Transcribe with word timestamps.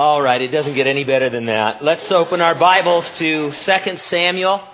All 0.00 0.22
right, 0.22 0.40
it 0.40 0.48
doesn't 0.48 0.72
get 0.72 0.86
any 0.86 1.04
better 1.04 1.28
than 1.28 1.44
that. 1.44 1.84
Let's 1.84 2.10
open 2.10 2.40
our 2.40 2.54
Bibles 2.54 3.06
to 3.18 3.50
2 3.50 3.96
Samuel. 3.98 4.66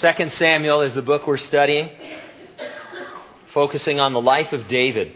2 0.00 0.28
Samuel 0.30 0.80
is 0.80 0.94
the 0.94 1.02
book 1.02 1.26
we're 1.26 1.36
studying, 1.36 1.90
focusing 3.52 4.00
on 4.00 4.14
the 4.14 4.20
life 4.22 4.54
of 4.54 4.66
David. 4.68 5.12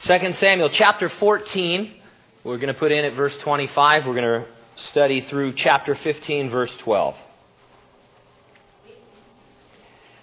2 0.00 0.32
Samuel 0.34 0.68
chapter 0.68 1.08
14, 1.08 1.94
we're 2.44 2.58
going 2.58 2.70
to 2.70 2.78
put 2.78 2.92
in 2.92 3.06
at 3.06 3.14
verse 3.14 3.34
25. 3.38 4.04
We're 4.04 4.14
going 4.14 4.42
to 4.42 4.46
study 4.90 5.22
through 5.22 5.54
chapter 5.54 5.94
15, 5.94 6.50
verse 6.50 6.76
12. 6.80 7.16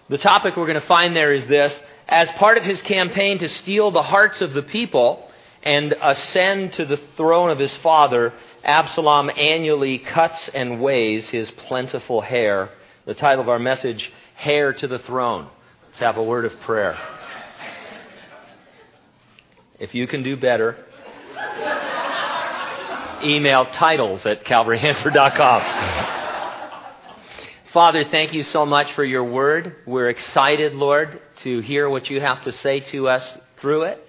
The 0.10 0.20
topic 0.20 0.56
we're 0.56 0.68
going 0.68 0.80
to 0.80 0.86
find 0.86 1.16
there 1.16 1.34
is 1.34 1.48
this 1.48 1.82
as 2.08 2.30
part 2.34 2.60
of 2.60 2.64
his 2.64 2.80
campaign 2.84 3.40
to 3.40 3.50
steal 3.50 3.90
the 3.90 4.04
hearts 4.04 4.42
of 4.42 4.54
the 4.54 4.62
people 4.62 5.32
and 5.66 5.96
ascend 6.00 6.74
to 6.74 6.86
the 6.86 7.02
throne 7.18 7.50
of 7.50 7.58
his 7.58 7.76
father, 7.78 8.34
Absalom 8.64 9.32
annually 9.36 9.98
cuts 9.98 10.48
and 10.50 10.80
weighs 10.80 11.28
his 11.30 11.50
plentiful 11.50 12.22
hair. 12.22 12.70
The 13.06 13.16
title 13.16 13.42
of 13.42 13.50
our 13.50 13.60
message, 13.60 14.14
Hair 14.36 14.74
to 14.74 14.88
the 14.88 15.00
Throne. 15.00 15.50
Let's 15.88 16.00
have 16.00 16.18
a 16.18 16.24
word 16.24 16.46
of 16.46 16.60
prayer. 16.62 16.98
If 19.80 19.96
you 19.96 20.08
can 20.08 20.24
do 20.24 20.38
better, 20.38 20.78
email 23.24 23.66
titles 23.66 24.26
at 24.26 24.46
calvaryhanford.com. 24.46 26.14
Father, 27.74 28.06
thank 28.06 28.34
you 28.34 28.44
so 28.44 28.66
much 28.66 28.94
for 28.94 29.04
your 29.04 29.24
word. 29.24 29.76
We're 29.86 30.10
excited, 30.10 30.74
Lord, 30.74 31.20
to 31.38 31.60
hear 31.60 31.90
what 31.90 32.10
you 32.10 32.22
have 32.22 32.44
to 32.44 32.52
say 32.52 32.80
to 32.82 33.10
us 33.10 33.38
through 33.58 33.84
it. 33.84 34.05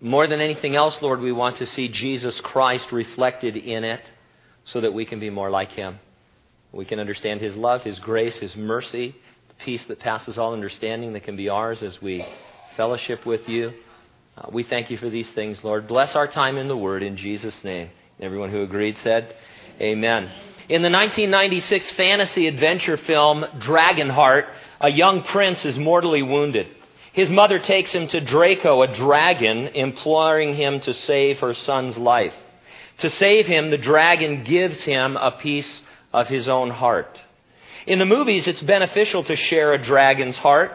More 0.00 0.28
than 0.28 0.40
anything 0.40 0.76
else, 0.76 1.00
Lord, 1.02 1.20
we 1.20 1.32
want 1.32 1.56
to 1.56 1.66
see 1.66 1.88
Jesus 1.88 2.40
Christ 2.40 2.92
reflected 2.92 3.56
in 3.56 3.82
it 3.82 4.00
so 4.64 4.80
that 4.80 4.94
we 4.94 5.04
can 5.04 5.18
be 5.18 5.30
more 5.30 5.50
like 5.50 5.72
him. 5.72 5.98
We 6.70 6.84
can 6.84 7.00
understand 7.00 7.40
his 7.40 7.56
love, 7.56 7.82
his 7.82 7.98
grace, 7.98 8.36
his 8.36 8.56
mercy, 8.56 9.16
the 9.48 9.64
peace 9.64 9.84
that 9.86 9.98
passes 9.98 10.38
all 10.38 10.52
understanding 10.52 11.14
that 11.14 11.24
can 11.24 11.36
be 11.36 11.48
ours 11.48 11.82
as 11.82 12.00
we 12.00 12.24
fellowship 12.76 13.26
with 13.26 13.48
you. 13.48 13.72
Uh, 14.36 14.50
we 14.52 14.62
thank 14.62 14.90
you 14.90 14.98
for 14.98 15.10
these 15.10 15.28
things, 15.30 15.64
Lord. 15.64 15.88
Bless 15.88 16.14
our 16.14 16.28
time 16.28 16.58
in 16.58 16.68
the 16.68 16.76
word 16.76 17.02
in 17.02 17.16
Jesus' 17.16 17.64
name. 17.64 17.90
Everyone 18.20 18.50
who 18.50 18.62
agreed 18.62 18.98
said, 18.98 19.34
Amen. 19.80 20.30
In 20.68 20.82
the 20.82 20.90
1996 20.90 21.90
fantasy 21.92 22.46
adventure 22.46 22.98
film 22.98 23.44
Dragonheart, 23.56 24.46
a 24.80 24.90
young 24.90 25.22
prince 25.22 25.64
is 25.64 25.78
mortally 25.78 26.22
wounded. 26.22 26.68
His 27.18 27.30
mother 27.30 27.58
takes 27.58 27.92
him 27.92 28.06
to 28.06 28.20
Draco, 28.20 28.80
a 28.82 28.94
dragon, 28.94 29.66
imploring 29.74 30.54
him 30.54 30.78
to 30.82 30.94
save 30.94 31.40
her 31.40 31.52
son's 31.52 31.98
life. 31.98 32.32
To 32.98 33.10
save 33.10 33.44
him, 33.48 33.70
the 33.70 33.76
dragon 33.76 34.44
gives 34.44 34.82
him 34.82 35.16
a 35.16 35.32
piece 35.32 35.82
of 36.12 36.28
his 36.28 36.46
own 36.46 36.70
heart. 36.70 37.20
In 37.88 37.98
the 37.98 38.06
movies, 38.06 38.46
it's 38.46 38.62
beneficial 38.62 39.24
to 39.24 39.34
share 39.34 39.72
a 39.72 39.82
dragon's 39.82 40.36
heart, 40.36 40.70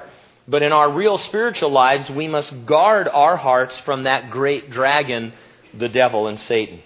but 0.45 0.64
in 0.64 0.73
our 0.73 0.91
real 0.91 1.17
spiritual 1.17 1.71
lives, 1.71 2.09
we 2.09 2.27
must 2.27 2.66
guard 2.66 3.08
our 3.08 3.38
hearts 3.38 3.80
from 3.80 4.03
that 4.03 4.30
great 4.30 4.69
dragon, 4.69 5.31
the 5.73 5.88
devil 5.88 6.27
and 6.27 6.41
Satan. 6.41 6.81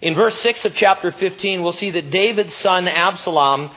In 0.00 0.14
verse 0.14 0.40
6 0.40 0.64
of 0.64 0.74
chapter 0.74 1.12
15, 1.12 1.62
we'll 1.62 1.74
see 1.74 1.90
that 1.90 2.08
David's 2.08 2.54
son 2.54 2.88
Absalom, 2.88 3.70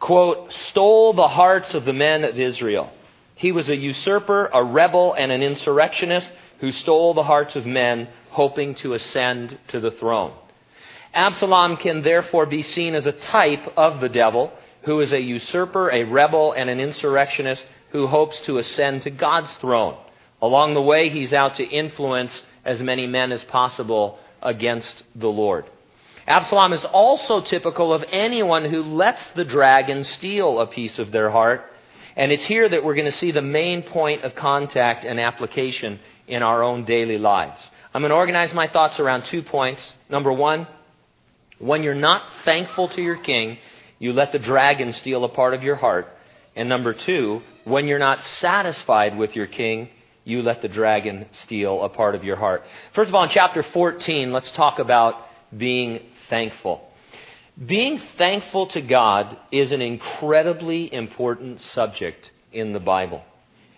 quote, 0.00 0.54
stole 0.54 1.12
the 1.12 1.28
hearts 1.28 1.74
of 1.74 1.84
the 1.84 1.92
men 1.92 2.24
of 2.24 2.40
Israel. 2.40 2.90
He 3.34 3.52
was 3.52 3.68
a 3.68 3.76
usurper, 3.76 4.50
a 4.52 4.62
rebel, 4.62 5.14
and 5.14 5.32
an 5.32 5.42
insurrectionist 5.42 6.30
who 6.60 6.72
stole 6.72 7.14
the 7.14 7.24
hearts 7.24 7.56
of 7.56 7.66
men, 7.66 8.08
hoping 8.30 8.74
to 8.76 8.94
ascend 8.94 9.58
to 9.68 9.80
the 9.80 9.90
throne. 9.90 10.32
Absalom 11.12 11.76
can 11.76 12.02
therefore 12.02 12.46
be 12.46 12.62
seen 12.62 12.94
as 12.94 13.06
a 13.06 13.12
type 13.12 13.72
of 13.76 14.00
the 14.00 14.08
devil, 14.08 14.52
who 14.82 15.00
is 15.00 15.12
a 15.12 15.20
usurper, 15.20 15.90
a 15.90 16.04
rebel, 16.04 16.52
and 16.52 16.68
an 16.68 16.80
insurrectionist 16.80 17.64
who 17.90 18.06
hopes 18.06 18.40
to 18.40 18.58
ascend 18.58 19.02
to 19.02 19.10
God's 19.10 19.54
throne. 19.56 19.96
Along 20.42 20.74
the 20.74 20.82
way, 20.82 21.08
he's 21.08 21.32
out 21.32 21.56
to 21.56 21.64
influence 21.64 22.42
as 22.64 22.82
many 22.82 23.06
men 23.06 23.32
as 23.32 23.44
possible 23.44 24.18
against 24.42 25.02
the 25.14 25.28
Lord. 25.28 25.64
Absalom 26.26 26.72
is 26.72 26.84
also 26.86 27.40
typical 27.40 27.92
of 27.92 28.04
anyone 28.10 28.64
who 28.64 28.82
lets 28.82 29.22
the 29.32 29.44
dragon 29.44 30.04
steal 30.04 30.60
a 30.60 30.66
piece 30.66 30.98
of 30.98 31.12
their 31.12 31.30
heart. 31.30 31.70
And 32.16 32.32
it's 32.32 32.44
here 32.44 32.68
that 32.68 32.84
we're 32.84 32.94
going 32.94 33.10
to 33.10 33.18
see 33.18 33.32
the 33.32 33.42
main 33.42 33.82
point 33.82 34.22
of 34.22 34.34
contact 34.34 35.04
and 35.04 35.20
application 35.20 36.00
in 36.26 36.42
our 36.42 36.62
own 36.62 36.84
daily 36.84 37.18
lives. 37.18 37.70
I'm 37.92 38.02
going 38.02 38.10
to 38.10 38.16
organize 38.16 38.52
my 38.54 38.66
thoughts 38.66 38.98
around 38.98 39.24
two 39.24 39.42
points. 39.42 39.94
Number 40.08 40.32
one, 40.32 40.66
when 41.58 41.82
you're 41.82 41.94
not 41.94 42.22
thankful 42.44 42.88
to 42.88 43.02
your 43.02 43.16
king, 43.16 43.58
you 43.98 44.12
let 44.12 44.32
the 44.32 44.38
dragon 44.38 44.92
steal 44.92 45.24
a 45.24 45.28
part 45.28 45.54
of 45.54 45.62
your 45.62 45.76
heart. 45.76 46.08
And 46.56 46.68
number 46.68 46.92
two, 46.92 47.42
when 47.64 47.86
you're 47.86 47.98
not 47.98 48.22
satisfied 48.40 49.16
with 49.16 49.34
your 49.34 49.46
king, 49.46 49.88
you 50.24 50.42
let 50.42 50.62
the 50.62 50.68
dragon 50.68 51.26
steal 51.32 51.82
a 51.82 51.88
part 51.88 52.14
of 52.14 52.24
your 52.24 52.36
heart. 52.36 52.64
First 52.94 53.08
of 53.08 53.14
all, 53.14 53.24
in 53.24 53.30
chapter 53.30 53.62
14, 53.62 54.32
let's 54.32 54.50
talk 54.52 54.78
about 54.78 55.16
being 55.56 56.00
thankful. 56.28 56.88
Being 57.62 58.00
thankful 58.18 58.66
to 58.68 58.80
God 58.80 59.36
is 59.52 59.70
an 59.70 59.80
incredibly 59.80 60.92
important 60.92 61.60
subject 61.60 62.32
in 62.52 62.72
the 62.72 62.80
Bible. 62.80 63.22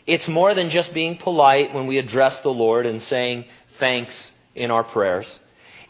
It's 0.06 0.26
more 0.26 0.54
than 0.54 0.70
just 0.70 0.94
being 0.94 1.18
polite 1.18 1.74
when 1.74 1.86
we 1.86 1.98
address 1.98 2.40
the 2.40 2.48
Lord 2.48 2.86
and 2.86 3.02
saying 3.02 3.44
thanks 3.78 4.32
in 4.54 4.70
our 4.70 4.84
prayers. 4.84 5.26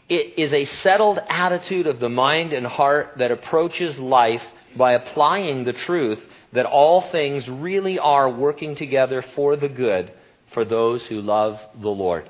It 0.09 0.37
is 0.37 0.53
a 0.53 0.65
settled 0.65 1.19
attitude 1.29 1.87
of 1.87 2.01
the 2.01 2.09
mind 2.09 2.51
and 2.51 2.67
heart 2.67 3.13
that 3.19 3.31
approaches 3.31 3.97
life 3.97 4.43
by 4.75 4.91
applying 4.93 5.63
the 5.63 5.73
truth 5.73 6.19
that 6.51 6.65
all 6.65 7.01
things 7.09 7.47
really 7.47 7.99
are 7.99 8.29
working 8.29 8.75
together 8.75 9.21
for 9.33 9.55
the 9.55 9.69
good 9.69 10.11
for 10.53 10.65
those 10.65 11.05
who 11.07 11.21
love 11.21 11.59
the 11.81 11.89
Lord. 11.89 12.29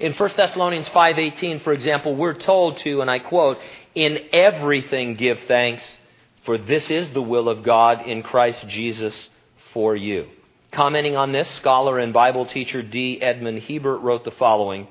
In 0.00 0.12
1 0.12 0.36
Thessalonians 0.36 0.88
5:18, 0.90 1.60
for 1.60 1.72
example, 1.72 2.14
we're 2.14 2.34
told 2.34 2.78
to 2.78 3.00
and 3.00 3.10
I 3.10 3.18
quote, 3.18 3.58
"In 3.98 4.28
everything 4.32 5.16
give 5.16 5.40
thanks, 5.48 5.98
for 6.44 6.56
this 6.56 6.88
is 6.88 7.10
the 7.10 7.20
will 7.20 7.48
of 7.48 7.64
God 7.64 8.06
in 8.06 8.22
Christ 8.22 8.68
Jesus 8.68 9.28
for 9.72 9.96
you." 9.96 10.28
Commenting 10.70 11.16
on 11.16 11.32
this, 11.32 11.48
scholar 11.48 11.98
and 11.98 12.12
Bible 12.12 12.46
teacher 12.46 12.80
D. 12.80 13.20
Edmond 13.20 13.64
Hiebert 13.64 14.00
wrote 14.00 14.22
the 14.22 14.30
following 14.30 14.86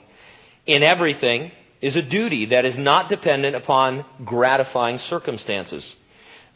In 0.65 0.83
everything 0.83 1.53
is 1.79 1.95
a 1.95 2.01
duty 2.01 2.47
that 2.47 2.65
is 2.65 2.77
not 2.77 3.07
dependent 3.07 3.55
upon 3.55 4.03
gratifying 4.25 4.97
circumstances. 4.97 5.95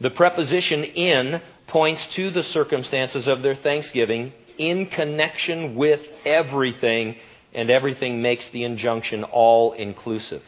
The 0.01 0.09
preposition 0.09 0.83
in 0.83 1.41
points 1.67 2.05
to 2.15 2.31
the 2.31 2.43
circumstances 2.43 3.29
of 3.29 3.43
their 3.43 3.55
thanksgiving 3.55 4.33
in 4.57 4.87
connection 4.87 5.75
with 5.75 6.01
everything, 6.25 7.15
and 7.53 7.69
everything 7.69 8.21
makes 8.21 8.49
the 8.49 8.65
injunction 8.65 9.23
all 9.23 9.71
inclusive. 9.71 10.43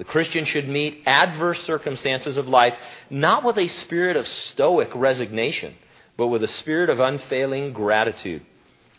The 0.00 0.04
Christian 0.04 0.46
should 0.46 0.66
meet 0.66 1.02
adverse 1.04 1.62
circumstances 1.64 2.38
of 2.38 2.48
life 2.48 2.74
not 3.10 3.44
with 3.44 3.58
a 3.58 3.68
spirit 3.68 4.16
of 4.16 4.26
stoic 4.26 4.88
resignation, 4.94 5.74
but 6.16 6.28
with 6.28 6.42
a 6.42 6.48
spirit 6.48 6.88
of 6.88 7.00
unfailing 7.00 7.74
gratitude. 7.74 8.40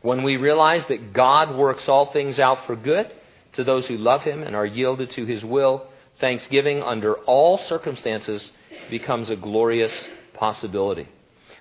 When 0.03 0.22
we 0.22 0.38
realize 0.38 0.85
that 0.90 1.11
God 1.11 1.57
works 1.57 1.90
all 1.90 2.11
things 2.11 2.40
out 2.40 2.67
for 2.67 2.75
good 2.75 3.11
to 3.53 3.63
those 3.63 3.88
who 3.88 3.97
love 3.97 4.22
Him 4.22 4.44
and 4.44 4.56
are 4.56 4.63
yielded 4.63 5.09
to 5.13 5.25
His 5.25 5.44
will, 5.44 5.88
thanksgiving 6.19 6.84
under 6.84 7.16
all 7.16 7.57
circumstances 7.57 8.51
becomes 8.91 9.31
a 9.31 9.35
glorious 9.35 10.06
possibility. 10.35 11.07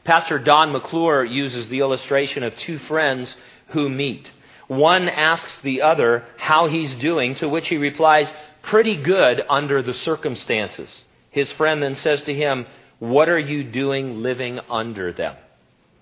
Pastor 0.04 0.38
Don 0.38 0.70
McClure 0.70 1.24
uses 1.24 1.66
the 1.70 1.80
illustration 1.80 2.42
of 2.42 2.54
two 2.56 2.76
friends 2.76 3.34
who 3.68 3.88
meet. 3.88 4.32
One 4.68 5.08
asks 5.08 5.62
the 5.62 5.80
other 5.80 6.26
how 6.36 6.68
he's 6.68 6.94
doing, 6.96 7.36
to 7.36 7.48
which 7.48 7.68
he 7.68 7.78
replies, 7.78 8.30
Pretty 8.62 8.96
good 8.96 9.42
under 9.48 9.82
the 9.82 9.94
circumstances. 9.94 11.04
His 11.30 11.50
friend 11.52 11.82
then 11.82 11.96
says 11.96 12.22
to 12.24 12.34
him, 12.34 12.66
What 12.98 13.28
are 13.28 13.38
you 13.38 13.64
doing 13.64 14.22
living 14.22 14.60
under 14.68 15.12
them? 15.12 15.36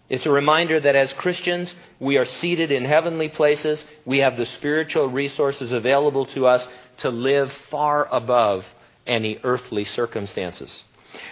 It's 0.08 0.26
a 0.26 0.31
reminder 0.31 0.81
that 0.81 0.96
as 0.96 1.12
Christians, 1.12 1.75
we 2.00 2.16
are 2.16 2.25
seated 2.25 2.72
in 2.72 2.84
heavenly 2.84 3.28
places. 3.28 3.84
We 4.06 4.19
have 4.19 4.37
the 4.37 4.46
spiritual 4.46 5.08
resources 5.08 5.72
available 5.72 6.26
to 6.26 6.46
us 6.46 6.66
to 6.99 7.10
live 7.10 7.52
far 7.70 8.08
above 8.10 8.64
any 9.06 9.38
earthly 9.44 9.84
circumstances. 9.84 10.84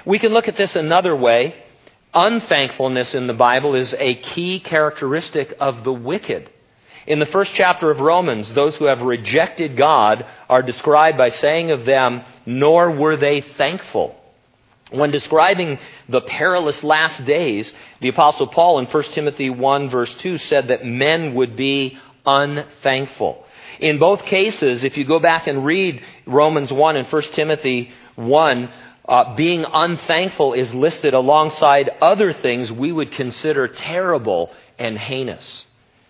We 0.05 0.19
can 0.19 0.33
look 0.33 0.49
at 0.49 0.57
this 0.57 0.77
another 0.77 1.17
way 1.17 1.55
Unthankfulness 2.17 3.15
in 3.15 3.27
the 3.27 3.35
Bible 3.35 3.75
is 3.75 3.95
a 3.99 4.15
key 4.15 4.59
characteristic 4.59 5.55
of 5.61 5.85
the 5.85 5.93
wicked. 5.93 6.49
In 7.07 7.21
the 7.21 7.27
first 7.27 7.55
chapter 7.55 7.91
of 7.91 8.01
Romans, 8.01 8.53
those 8.53 8.77
who 8.77 8.87
have 8.87 9.01
rejected 9.01 9.77
God 9.77 10.27
are 10.49 10.63
described 10.63 11.17
by 11.17 11.29
saying 11.29 11.71
of 11.71 11.85
them, 11.85 12.23
nor 12.45 12.91
were 12.91 13.17
they 13.17 13.41
thankful. 13.41 14.17
When 14.91 15.11
describing 15.11 15.79
the 16.09 16.21
perilous 16.21 16.83
last 16.83 17.25
days, 17.25 17.73
the 18.01 18.09
Apostle 18.09 18.49
Paul 18.49 18.81
in 18.81 18.87
1 18.87 19.03
Timothy 19.05 19.51
1, 19.51 19.91
verse 19.91 20.15
2 20.17 20.39
said 20.39 20.69
that 20.69 20.85
men 20.85 21.35
would 21.35 21.57
be 21.57 21.99
unthankful. 22.25 23.45
In 23.81 23.99
both 23.99 24.25
cases, 24.25 24.85
if 24.85 24.97
you 24.97 25.05
go 25.05 25.19
back 25.19 25.47
and 25.47 25.65
read 25.65 26.03
Romans 26.25 26.73
1 26.73 26.97
and 26.97 27.07
1 27.07 27.23
Timothy 27.23 27.91
1, 28.17 28.71
uh, 29.09 29.35
being 29.37 29.65
unthankful 29.73 30.55
is 30.55 30.73
listed 30.75 31.15
alongside 31.15 31.91
other 32.01 32.33
things 32.33 32.73
we 32.73 32.91
would 32.91 33.13
consider 33.13 33.69
terrible 33.69 34.51
and 34.79 34.99
heinous. 34.99 35.67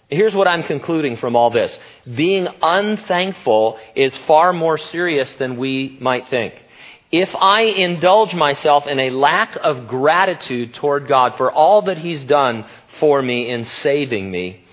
Here's 0.09 0.37
what 0.37 0.47
I'm 0.47 0.63
concluding 0.63 1.17
from 1.17 1.35
all 1.35 1.51
this. 1.51 1.77
Being 2.05 2.47
unthankful 2.63 3.79
is 3.97 4.17
far 4.19 4.53
more 4.53 4.79
serious 4.79 5.33
than 5.35 5.57
we 5.57 5.99
might 6.01 6.29
think. 6.29 6.55
If 7.11 7.35
I 7.35 7.63
indulge 7.63 8.35
myself 8.35 8.87
in 8.87 9.01
a 9.01 9.11
lack 9.11 9.57
of 9.57 9.89
gratitude 9.89 10.75
toward 10.75 11.09
God 11.09 11.37
for 11.37 11.51
all 11.51 11.83
that 11.83 11.99
He's 11.99 12.23
done 12.25 12.67
for 13.01 13.21
me 13.21 13.49
in 13.49 13.65
saving 13.65 14.31
me, 14.31 14.65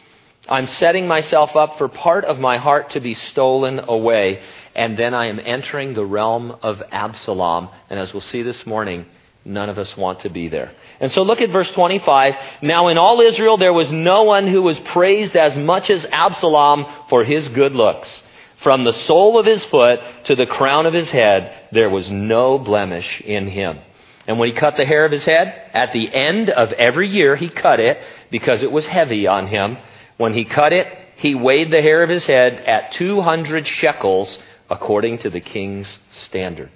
I'm 0.47 0.67
setting 0.67 1.07
myself 1.07 1.55
up 1.55 1.77
for 1.77 1.87
part 1.87 2.25
of 2.25 2.39
my 2.39 2.57
heart 2.57 2.91
to 2.91 2.99
be 2.99 3.13
stolen 3.13 3.79
away, 3.79 4.43
and 4.75 4.97
then 4.97 5.13
I 5.13 5.27
am 5.27 5.39
entering 5.39 5.93
the 5.93 6.05
realm 6.05 6.57
of 6.61 6.83
Absalom. 6.91 7.69
And 7.89 7.99
as 7.99 8.13
we'll 8.13 8.21
see 8.21 8.43
this 8.43 8.65
morning, 8.65 9.05
none 9.45 9.69
of 9.69 9.77
us 9.77 9.95
want 9.97 10.21
to 10.21 10.29
be 10.29 10.47
there. 10.47 10.71
And 10.99 11.11
so 11.11 11.23
look 11.23 11.41
at 11.41 11.49
verse 11.49 11.69
25. 11.71 12.35
Now 12.61 12.87
in 12.87 12.97
all 12.97 13.19
Israel 13.19 13.57
there 13.57 13.73
was 13.73 13.91
no 13.91 14.23
one 14.23 14.47
who 14.47 14.61
was 14.61 14.79
praised 14.79 15.35
as 15.35 15.57
much 15.57 15.89
as 15.89 16.05
Absalom 16.11 16.85
for 17.09 17.23
his 17.23 17.47
good 17.49 17.75
looks. 17.75 18.23
From 18.57 18.85
the 18.85 18.93
sole 18.93 19.37
of 19.37 19.45
his 19.45 19.63
foot 19.65 19.99
to 20.25 20.35
the 20.35 20.45
crown 20.45 20.85
of 20.85 20.93
his 20.93 21.09
head, 21.09 21.53
there 21.73 21.89
was 21.89 22.09
no 22.09 22.57
blemish 22.57 23.19
in 23.19 23.47
him. 23.47 23.79
And 24.25 24.39
when 24.39 24.49
he 24.49 24.55
cut 24.55 24.77
the 24.77 24.85
hair 24.85 25.03
of 25.03 25.11
his 25.11 25.25
head, 25.25 25.53
at 25.73 25.91
the 25.91 26.13
end 26.13 26.49
of 26.49 26.71
every 26.71 27.09
year 27.09 27.35
he 27.35 27.49
cut 27.49 27.81
it 27.81 27.97
because 28.31 28.63
it 28.63 28.71
was 28.71 28.85
heavy 28.85 29.27
on 29.27 29.47
him. 29.47 29.77
When 30.15 30.33
he 30.33 30.45
cut 30.45 30.71
it, 30.71 30.87
he 31.17 31.35
weighed 31.35 31.71
the 31.71 31.81
hair 31.81 32.03
of 32.03 32.09
his 32.09 32.25
head 32.25 32.53
at 32.61 32.93
200 32.93 33.67
shekels 33.67 34.37
according 34.69 35.17
to 35.19 35.29
the 35.29 35.41
king's 35.41 35.99
standard. 36.09 36.71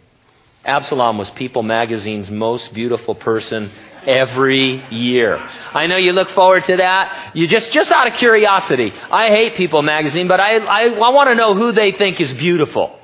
Absalom 0.68 1.18
was 1.18 1.30
People 1.30 1.64
magazine's 1.64 2.30
most 2.30 2.74
beautiful 2.74 3.16
person 3.16 3.72
every 4.06 4.86
year. 4.94 5.38
I 5.38 5.88
know 5.88 5.96
you 5.96 6.12
look 6.12 6.30
forward 6.32 6.66
to 6.66 6.76
that. 6.76 7.32
You 7.34 7.48
just, 7.48 7.72
just 7.72 7.90
out 7.90 8.08
of 8.08 8.16
curiosity. 8.16 8.92
I 9.10 9.30
hate 9.30 9.56
People 9.56 9.82
magazine, 9.82 10.28
but 10.28 10.42
I, 10.42 10.58
I, 10.58 10.90
I 10.90 11.10
want 11.10 11.30
to 11.30 11.36
know 11.36 11.56
who 11.56 11.72
they 11.72 11.94
think 11.94 12.20
is 12.20 12.34
beautiful. 12.34 13.00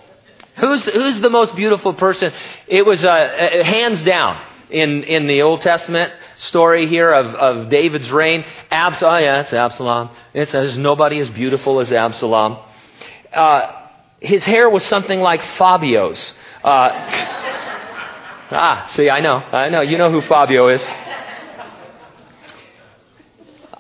Who's, 0.58 0.84
who's 0.86 1.22
the 1.22 1.30
most 1.30 1.56
beautiful 1.56 1.94
person? 1.94 2.34
It 2.68 2.86
was, 2.86 3.04
uh, 3.04 3.08
uh 3.08 3.64
hands 3.64 4.04
down 4.04 4.46
in, 4.70 5.04
in 5.04 5.28
the 5.28 5.42
Old 5.44 5.62
Testament 5.62 6.12
story 6.36 6.88
here 6.88 7.14
of, 7.14 7.28
of 7.28 7.70
David's 7.70 8.12
reign. 8.12 8.44
Abs- 8.72 9.02
oh, 9.02 9.18
yeah, 9.18 9.42
it's 9.42 9.54
Absalom. 9.54 10.10
It 10.34 10.50
says 10.50 10.78
nobody 10.78 11.20
as 11.20 11.30
beautiful 11.30 11.80
as 11.80 11.94
Absalom. 11.94 12.60
Uh, 13.32 13.88
his 14.20 14.44
hair 14.44 14.70
was 14.70 14.84
something 14.84 15.22
like 15.22 15.42
Fabio's. 15.58 16.34
Uh, 16.62 17.42
ah, 18.52 18.90
see, 18.94 19.10
I 19.10 19.20
know. 19.20 19.38
I 19.38 19.70
know. 19.70 19.82
You 19.82 19.98
know 19.98 20.12
who 20.12 20.22
Fabio 20.22 20.70
is. 20.70 20.84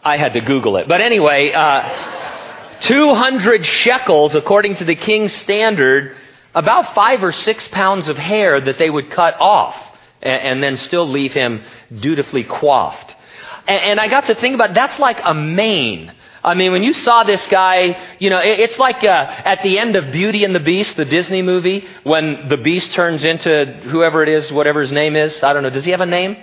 I 0.05 0.17
had 0.17 0.33
to 0.33 0.41
Google 0.41 0.77
it. 0.77 0.87
But 0.87 0.99
anyway, 1.01 1.51
uh, 1.51 2.79
200 2.81 3.65
shekels, 3.65 4.35
according 4.35 4.75
to 4.77 4.85
the 4.85 4.95
king's 4.95 5.33
standard, 5.33 6.17
about 6.53 6.93
five 6.93 7.23
or 7.23 7.31
six 7.31 7.67
pounds 7.69 8.09
of 8.09 8.17
hair 8.17 8.59
that 8.59 8.77
they 8.77 8.89
would 8.89 9.09
cut 9.09 9.35
off 9.39 9.75
and, 10.21 10.41
and 10.41 10.63
then 10.63 10.77
still 10.77 11.07
leave 11.07 11.33
him 11.33 11.63
dutifully 11.99 12.43
coiffed. 12.43 13.15
And, 13.67 13.81
and 13.83 13.99
I 13.99 14.07
got 14.07 14.27
to 14.27 14.35
think 14.35 14.55
about 14.55 14.73
that's 14.73 14.99
like 14.99 15.21
a 15.23 15.33
mane. 15.33 16.11
I 16.43 16.55
mean, 16.55 16.73
when 16.73 16.83
you 16.83 16.93
saw 16.93 17.23
this 17.23 17.45
guy, 17.47 18.15
you 18.19 18.29
know, 18.29 18.41
it's 18.43 18.77
like 18.77 19.03
uh, 19.03 19.07
at 19.07 19.63
the 19.63 19.79
end 19.79 19.95
of 19.95 20.11
Beauty 20.11 20.43
and 20.43 20.53
the 20.53 20.59
Beast, 20.59 20.97
the 20.97 21.05
Disney 21.05 21.41
movie, 21.41 21.87
when 22.03 22.49
the 22.49 22.57
beast 22.57 22.91
turns 22.91 23.23
into 23.23 23.65
whoever 23.85 24.21
it 24.21 24.29
is, 24.29 24.51
whatever 24.51 24.81
his 24.81 24.91
name 24.91 25.15
is. 25.15 25.41
I 25.41 25.53
don't 25.53 25.63
know. 25.63 25.69
Does 25.69 25.85
he 25.85 25.91
have 25.91 26.01
a 26.01 26.05
name? 26.05 26.35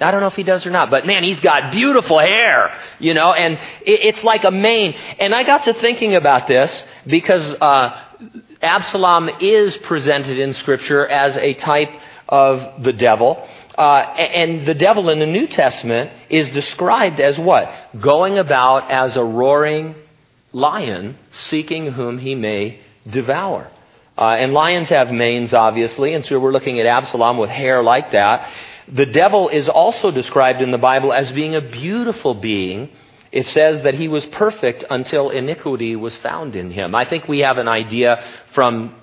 I 0.00 0.12
don't 0.12 0.20
know 0.20 0.28
if 0.28 0.36
he 0.36 0.44
does 0.44 0.64
or 0.64 0.70
not, 0.70 0.90
but 0.90 1.04
man, 1.04 1.24
he's 1.24 1.40
got 1.40 1.72
beautiful 1.72 2.18
hair, 2.18 2.74
you 2.98 3.12
know, 3.12 3.34
and 3.34 3.58
it's 3.82 4.24
like 4.24 4.44
a 4.44 4.50
mane. 4.50 4.94
And 5.18 5.34
I 5.34 5.42
got 5.42 5.64
to 5.64 5.74
thinking 5.74 6.14
about 6.14 6.46
this 6.46 6.84
because 7.06 7.42
uh, 7.60 8.00
Absalom 8.62 9.28
is 9.40 9.76
presented 9.76 10.38
in 10.38 10.54
Scripture 10.54 11.06
as 11.06 11.36
a 11.36 11.52
type 11.54 11.90
of 12.28 12.82
the 12.82 12.94
devil. 12.94 13.46
Uh, 13.80 14.02
and 14.12 14.66
the 14.66 14.74
devil 14.74 15.08
in 15.08 15.20
the 15.20 15.26
New 15.26 15.46
Testament 15.46 16.10
is 16.28 16.50
described 16.50 17.18
as 17.18 17.38
what? 17.38 17.72
Going 17.98 18.36
about 18.36 18.90
as 18.90 19.16
a 19.16 19.24
roaring 19.24 19.94
lion, 20.52 21.16
seeking 21.48 21.86
whom 21.92 22.18
he 22.18 22.34
may 22.34 22.80
devour. 23.08 23.70
Uh, 24.18 24.36
and 24.38 24.52
lions 24.52 24.90
have 24.90 25.10
manes, 25.10 25.54
obviously, 25.54 26.12
and 26.12 26.26
so 26.26 26.38
we're 26.38 26.52
looking 26.52 26.78
at 26.78 26.84
Absalom 26.84 27.38
with 27.38 27.48
hair 27.48 27.82
like 27.82 28.12
that. 28.12 28.52
The 28.86 29.06
devil 29.06 29.48
is 29.48 29.66
also 29.66 30.10
described 30.10 30.60
in 30.60 30.72
the 30.72 30.84
Bible 30.90 31.10
as 31.14 31.32
being 31.32 31.54
a 31.54 31.62
beautiful 31.62 32.34
being. 32.34 32.90
It 33.32 33.46
says 33.46 33.84
that 33.84 33.94
he 33.94 34.08
was 34.08 34.26
perfect 34.26 34.84
until 34.90 35.30
iniquity 35.30 35.96
was 35.96 36.14
found 36.18 36.54
in 36.54 36.70
him. 36.70 36.94
I 36.94 37.06
think 37.06 37.28
we 37.28 37.38
have 37.38 37.56
an 37.56 37.68
idea 37.68 38.22
from 38.52 38.99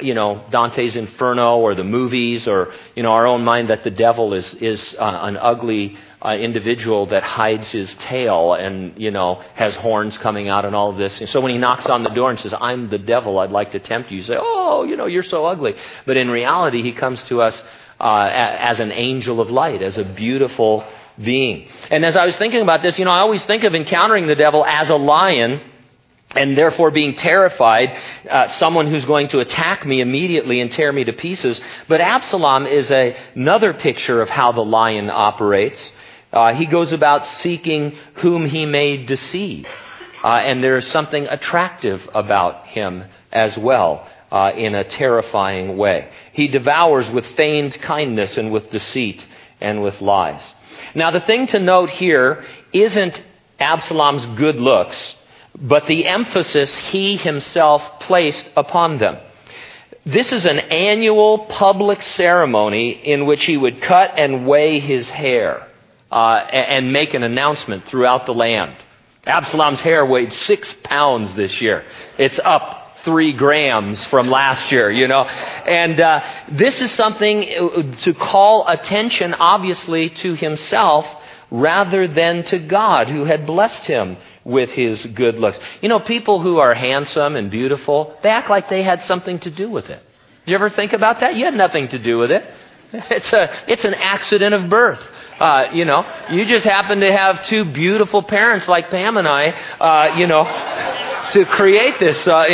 you 0.00 0.14
know, 0.14 0.44
Dante's 0.50 0.96
Inferno 0.96 1.58
or 1.58 1.74
the 1.74 1.84
movies 1.84 2.48
or, 2.48 2.72
you 2.96 3.02
know, 3.02 3.12
our 3.12 3.26
own 3.26 3.44
mind 3.44 3.70
that 3.70 3.84
the 3.84 3.90
devil 3.90 4.34
is, 4.34 4.52
is 4.54 4.94
uh, 4.98 5.20
an 5.22 5.36
ugly 5.36 5.96
uh, 6.22 6.30
individual 6.30 7.06
that 7.06 7.22
hides 7.22 7.70
his 7.70 7.94
tail 7.94 8.54
and, 8.54 9.00
you 9.00 9.10
know, 9.10 9.42
has 9.54 9.76
horns 9.76 10.18
coming 10.18 10.48
out 10.48 10.64
and 10.64 10.74
all 10.74 10.90
of 10.90 10.96
this. 10.96 11.20
And 11.20 11.28
so 11.28 11.40
when 11.40 11.52
he 11.52 11.58
knocks 11.58 11.86
on 11.86 12.02
the 12.02 12.10
door 12.10 12.30
and 12.30 12.38
says, 12.38 12.52
I'm 12.58 12.88
the 12.88 12.98
devil, 12.98 13.38
I'd 13.38 13.52
like 13.52 13.70
to 13.72 13.78
tempt 13.78 14.10
you, 14.10 14.18
you 14.18 14.22
say, 14.24 14.36
oh, 14.38 14.82
you 14.84 14.96
know, 14.96 15.06
you're 15.06 15.22
so 15.22 15.46
ugly. 15.46 15.74
But 16.04 16.16
in 16.16 16.30
reality, 16.30 16.82
he 16.82 16.92
comes 16.92 17.22
to 17.24 17.40
us 17.40 17.62
uh, 18.00 18.28
as 18.32 18.80
an 18.80 18.90
angel 18.90 19.40
of 19.40 19.50
light, 19.50 19.82
as 19.82 19.98
a 19.98 20.04
beautiful 20.04 20.84
being. 21.16 21.68
And 21.90 22.04
as 22.04 22.16
I 22.16 22.26
was 22.26 22.36
thinking 22.36 22.62
about 22.62 22.82
this, 22.82 22.98
you 22.98 23.04
know, 23.04 23.10
I 23.12 23.20
always 23.20 23.42
think 23.44 23.64
of 23.64 23.74
encountering 23.74 24.26
the 24.26 24.34
devil 24.34 24.64
as 24.64 24.88
a 24.88 24.96
lion 24.96 25.60
and 26.36 26.56
therefore 26.56 26.90
being 26.90 27.16
terrified, 27.16 27.96
uh, 28.28 28.46
someone 28.48 28.86
who's 28.86 29.04
going 29.04 29.28
to 29.28 29.40
attack 29.40 29.84
me 29.84 30.00
immediately 30.00 30.60
and 30.60 30.70
tear 30.70 30.92
me 30.92 31.04
to 31.04 31.12
pieces. 31.12 31.60
But 31.88 32.00
Absalom 32.00 32.66
is 32.66 32.90
a, 32.90 33.16
another 33.34 33.74
picture 33.74 34.22
of 34.22 34.28
how 34.28 34.52
the 34.52 34.64
lion 34.64 35.10
operates. 35.10 35.92
Uh, 36.32 36.54
he 36.54 36.66
goes 36.66 36.92
about 36.92 37.26
seeking 37.26 37.96
whom 38.14 38.46
he 38.46 38.64
may 38.64 39.04
deceive. 39.04 39.66
Uh, 40.22 40.34
and 40.36 40.62
there 40.62 40.76
is 40.76 40.86
something 40.86 41.26
attractive 41.26 42.08
about 42.14 42.66
him 42.66 43.04
as 43.32 43.58
well. 43.58 44.06
Uh, 44.30 44.52
in 44.54 44.76
a 44.76 44.84
terrifying 44.84 45.76
way. 45.76 46.08
He 46.30 46.46
devours 46.46 47.10
with 47.10 47.26
feigned 47.34 47.80
kindness 47.80 48.38
and 48.38 48.52
with 48.52 48.70
deceit 48.70 49.26
and 49.60 49.82
with 49.82 50.00
lies. 50.00 50.54
Now, 50.94 51.10
the 51.10 51.18
thing 51.18 51.48
to 51.48 51.58
note 51.58 51.90
here 51.90 52.44
isn't 52.72 53.20
Absalom's 53.58 54.24
good 54.38 54.54
looks 54.54 55.16
but 55.58 55.86
the 55.86 56.06
emphasis 56.06 56.74
he 56.74 57.16
himself 57.16 58.00
placed 58.00 58.48
upon 58.56 58.98
them. 58.98 59.18
This 60.06 60.32
is 60.32 60.46
an 60.46 60.58
annual 60.58 61.40
public 61.40 62.00
ceremony 62.02 62.90
in 62.90 63.26
which 63.26 63.44
he 63.44 63.56
would 63.56 63.82
cut 63.82 64.18
and 64.18 64.46
weigh 64.46 64.80
his 64.80 65.10
hair 65.10 65.66
uh, 66.10 66.34
and 66.50 66.92
make 66.92 67.14
an 67.14 67.22
announcement 67.22 67.84
throughout 67.84 68.26
the 68.26 68.34
land. 68.34 68.74
Absalom's 69.26 69.80
hair 69.80 70.06
weighed 70.06 70.32
six 70.32 70.74
pounds 70.82 71.34
this 71.34 71.60
year. 71.60 71.84
It's 72.18 72.40
up 72.42 72.96
three 73.04 73.32
grams 73.32 74.02
from 74.04 74.28
last 74.28 74.72
year, 74.72 74.90
you 74.90 75.06
know. 75.06 75.24
And 75.24 76.00
uh, 76.00 76.22
this 76.50 76.80
is 76.80 76.90
something 76.92 77.44
uh, 77.44 77.94
to 78.02 78.14
call 78.14 78.66
attention, 78.66 79.34
obviously, 79.34 80.10
to 80.10 80.34
himself 80.34 81.06
rather 81.50 82.06
than 82.08 82.44
to 82.44 82.58
God 82.58 83.08
who 83.08 83.24
had 83.24 83.46
blessed 83.46 83.84
him 83.84 84.16
with 84.44 84.70
his 84.70 85.04
good 85.06 85.36
looks. 85.36 85.58
You 85.80 85.88
know, 85.88 86.00
people 86.00 86.40
who 86.40 86.58
are 86.58 86.74
handsome 86.74 87.36
and 87.36 87.50
beautiful, 87.50 88.16
they 88.22 88.30
act 88.30 88.48
like 88.50 88.68
they 88.68 88.82
had 88.82 89.02
something 89.02 89.38
to 89.40 89.50
do 89.50 89.70
with 89.70 89.90
it. 89.90 90.02
You 90.46 90.54
ever 90.54 90.70
think 90.70 90.92
about 90.92 91.20
that? 91.20 91.36
You 91.36 91.44
had 91.44 91.54
nothing 91.54 91.88
to 91.88 91.98
do 91.98 92.18
with 92.18 92.30
it. 92.30 92.44
It's 92.92 93.32
a 93.32 93.70
it's 93.70 93.84
an 93.84 93.94
accident 93.94 94.52
of 94.52 94.68
birth. 94.68 95.00
Uh, 95.38 95.68
you 95.72 95.84
know, 95.84 96.04
you 96.30 96.44
just 96.44 96.64
happen 96.64 96.98
to 97.00 97.12
have 97.12 97.44
two 97.44 97.64
beautiful 97.64 98.20
parents 98.20 98.66
like 98.66 98.90
Pam 98.90 99.16
and 99.16 99.28
I. 99.28 99.50
Uh, 99.78 100.16
you 100.18 100.26
know, 100.26 100.42
to 101.30 101.44
create 101.44 102.00
this 102.00 102.26
uh, 102.26 102.44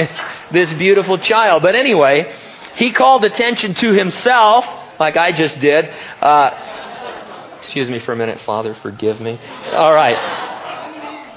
this 0.52 0.72
beautiful 0.74 1.16
child. 1.16 1.62
But 1.62 1.74
anyway, 1.74 2.36
he 2.74 2.92
called 2.92 3.24
attention 3.24 3.74
to 3.76 3.92
himself, 3.94 4.66
like 5.00 5.16
I 5.16 5.32
just 5.32 5.58
did. 5.58 5.86
Uh, 6.20 7.56
excuse 7.58 7.88
me 7.88 7.98
for 7.98 8.12
a 8.12 8.16
minute, 8.16 8.40
Father. 8.44 8.74
Forgive 8.82 9.20
me. 9.20 9.40
All 9.72 9.94
right. 9.94 10.55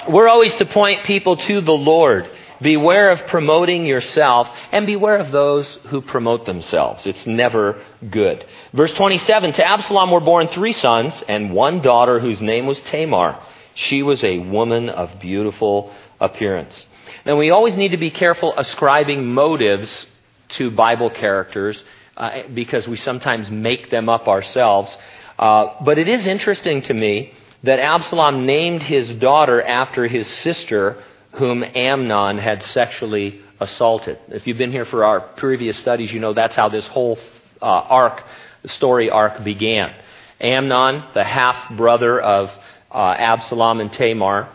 We're 0.07 0.29
always 0.29 0.55
to 0.55 0.65
point 0.65 1.03
people 1.03 1.37
to 1.37 1.61
the 1.61 1.73
Lord. 1.73 2.29
Beware 2.61 3.11
of 3.11 3.25
promoting 3.27 3.85
yourself 3.85 4.47
and 4.71 4.85
beware 4.85 5.17
of 5.17 5.31
those 5.31 5.67
who 5.87 6.01
promote 6.01 6.45
themselves. 6.45 7.05
It's 7.05 7.25
never 7.25 7.81
good. 8.09 8.45
Verse 8.73 8.93
27 8.93 9.53
To 9.53 9.65
Absalom 9.65 10.11
were 10.11 10.19
born 10.19 10.47
three 10.47 10.73
sons 10.73 11.23
and 11.27 11.53
one 11.53 11.81
daughter 11.81 12.19
whose 12.19 12.41
name 12.41 12.65
was 12.65 12.81
Tamar. 12.81 13.41
She 13.75 14.03
was 14.03 14.23
a 14.23 14.39
woman 14.39 14.89
of 14.89 15.19
beautiful 15.19 15.93
appearance. 16.19 16.85
Now, 17.25 17.37
we 17.37 17.49
always 17.49 17.77
need 17.77 17.91
to 17.91 17.97
be 17.97 18.11
careful 18.11 18.53
ascribing 18.57 19.25
motives 19.25 20.05
to 20.49 20.71
Bible 20.71 21.09
characters 21.09 21.83
uh, 22.17 22.43
because 22.53 22.87
we 22.87 22.97
sometimes 22.97 23.49
make 23.49 23.89
them 23.89 24.09
up 24.09 24.27
ourselves. 24.27 24.95
Uh, 25.37 25.75
but 25.83 25.97
it 25.97 26.09
is 26.09 26.27
interesting 26.27 26.81
to 26.83 26.93
me 26.93 27.33
that 27.63 27.79
Absalom 27.79 28.45
named 28.45 28.83
his 28.83 29.11
daughter 29.13 29.61
after 29.61 30.07
his 30.07 30.27
sister, 30.27 31.03
whom 31.33 31.63
Amnon 31.63 32.37
had 32.37 32.63
sexually 32.63 33.41
assaulted. 33.59 34.17
If 34.29 34.47
you've 34.47 34.57
been 34.57 34.71
here 34.71 34.85
for 34.85 35.03
our 35.03 35.19
previous 35.19 35.77
studies, 35.77 36.11
you 36.13 36.19
know 36.19 36.33
that's 36.33 36.55
how 36.55 36.69
this 36.69 36.87
whole 36.87 37.19
uh, 37.61 37.65
arc, 37.65 38.23
story 38.65 39.09
arc 39.09 39.43
began. 39.43 39.93
Amnon, 40.39 41.03
the 41.13 41.23
half 41.23 41.75
brother 41.75 42.19
of 42.19 42.49
uh, 42.91 42.97
Absalom 43.17 43.81
and 43.81 43.91
Tamar, 43.91 44.49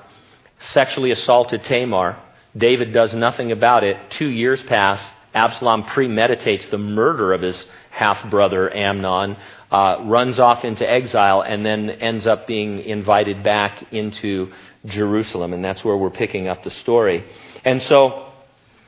sexually 0.73 1.11
assaulted 1.11 1.65
Tamar. 1.65 2.19
David 2.57 2.93
does 2.93 3.15
nothing 3.15 3.53
about 3.53 3.85
it. 3.85 3.99
Two 4.11 4.29
years 4.29 4.63
pass. 4.63 5.13
Absalom 5.35 5.85
premeditates 5.85 6.69
the 6.69 6.79
murder 6.79 7.33
of 7.33 7.43
his 7.43 7.67
half 7.91 8.31
brother 8.31 8.75
Amnon, 8.75 9.37
uh, 9.71 10.03
runs 10.05 10.39
off 10.39 10.65
into 10.65 10.89
exile, 10.89 11.43
and 11.43 11.65
then 11.65 11.91
ends 11.91 12.27
up 12.27 12.47
being 12.47 12.81
invited 12.81 13.43
back 13.43 13.93
into 13.93 14.53
Jerusalem. 14.85 15.53
And 15.53 15.65
that's 15.65 15.85
where 15.85 15.97
we're 15.97 16.11
picking 16.11 16.49
up 16.49 16.63
the 16.63 16.71
story. 16.71 17.25
And 17.65 17.81
so 17.83 18.33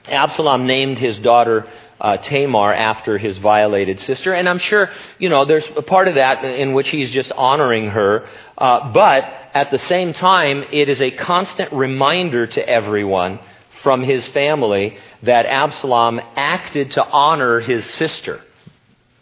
Absalom 0.09 0.66
named 0.66 0.99
his 0.99 1.18
daughter 1.18 1.66
uh, 2.00 2.18
Tamar 2.18 2.73
after 2.75 3.18
his 3.18 3.38
violated 3.38 3.99
sister. 4.00 4.33
And 4.33 4.49
I'm 4.49 4.59
sure, 4.59 4.90
you 5.18 5.28
know, 5.28 5.45
there's 5.45 5.68
a 5.76 5.83
part 5.83 6.09
of 6.09 6.16
that 6.16 6.45
in 6.45 6.75
which 6.75 6.90
he's 6.90 7.11
just 7.11 7.33
honoring 7.33 7.88
her. 7.88 8.28
Uh, 8.56 8.92
but 8.92 9.25
at 9.54 9.71
the 9.71 9.78
same 9.78 10.12
time, 10.12 10.64
it 10.73 10.88
is 10.88 11.00
a 11.00 11.11
constant 11.11 11.73
reminder 11.73 12.47
to 12.47 12.68
everyone 12.68 13.40
from 13.83 14.02
his 14.02 14.26
family 14.28 14.97
that 15.23 15.47
Absalom 15.47 16.21
acted 16.37 16.92
to 16.92 17.04
honor 17.04 17.61
his 17.61 17.85
sister 17.85 18.42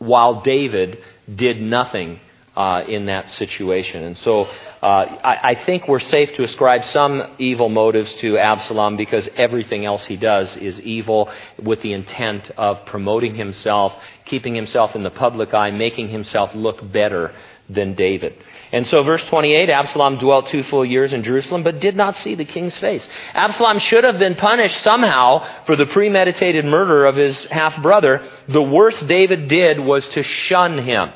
while 0.05 0.43
David 0.43 0.99
did 1.35 1.61
nothing 1.61 2.21
uh, 2.57 2.85
in 2.87 3.07
that 3.07 3.31
situation. 3.31 4.05
And 4.05 4.17
so 4.19 4.45
uh, 4.45 4.87
I, 4.87 5.51
I, 5.51 5.65
think 5.65 5.89
we're 5.89 5.99
safe 5.99 6.35
to 6.35 6.45
ascribe 6.45 6.85
some 6.85 7.35
evil 7.39 7.69
motives 7.69 8.15
to 8.17 8.39
Absalom 8.39 8.97
because 8.97 9.29
everything 9.35 9.85
else 9.85 10.05
he 10.05 10.17
does 10.17 10.57
is 10.57 10.81
evil 10.81 11.33
with 11.61 11.83
the 11.83 11.93
intent 11.93 12.53
of 12.57 12.87
promoting 12.87 13.35
himself, 13.35 13.93
keeping 14.25 14.55
himself 14.55 14.95
in 14.95 15.03
the 15.03 15.11
public 15.11 15.53
eye, 15.53 15.73
making 15.73 16.11
himself 16.11 16.55
look 16.55 16.93
better 16.93 17.35
than 17.69 17.95
David. 17.95 18.35
And 18.73 18.87
so, 18.87 19.03
verse 19.03 19.23
28 19.25 19.71
Absalom 19.71 20.19
dwelt 20.19 20.49
two 20.49 20.63
full 20.65 20.85
years 20.85 21.13
in 21.13 21.23
Jerusalem, 21.23 21.63
but 21.63 21.81
did 21.81 21.97
not 21.97 22.17
see 22.17 22.35
the 22.35 22.45
king's 22.45 22.77
face. 22.77 23.07
Absalom 23.33 23.79
should 23.79 24.05
have 24.05 24.19
been 24.19 24.35
punished 24.35 24.83
somehow 24.83 25.65
for 25.65 25.77
the 25.77 25.87
premeditated 25.87 26.65
murder 26.65 27.07
of 27.07 27.17
his 27.17 27.45
half 27.47 27.81
brother. 27.83 28.29
The 28.49 28.63
worst 28.63 29.07
David 29.07 29.49
did 29.49 29.81
was 29.81 30.07
to 30.09 30.23
shun 30.23 30.79
him. 30.79 31.11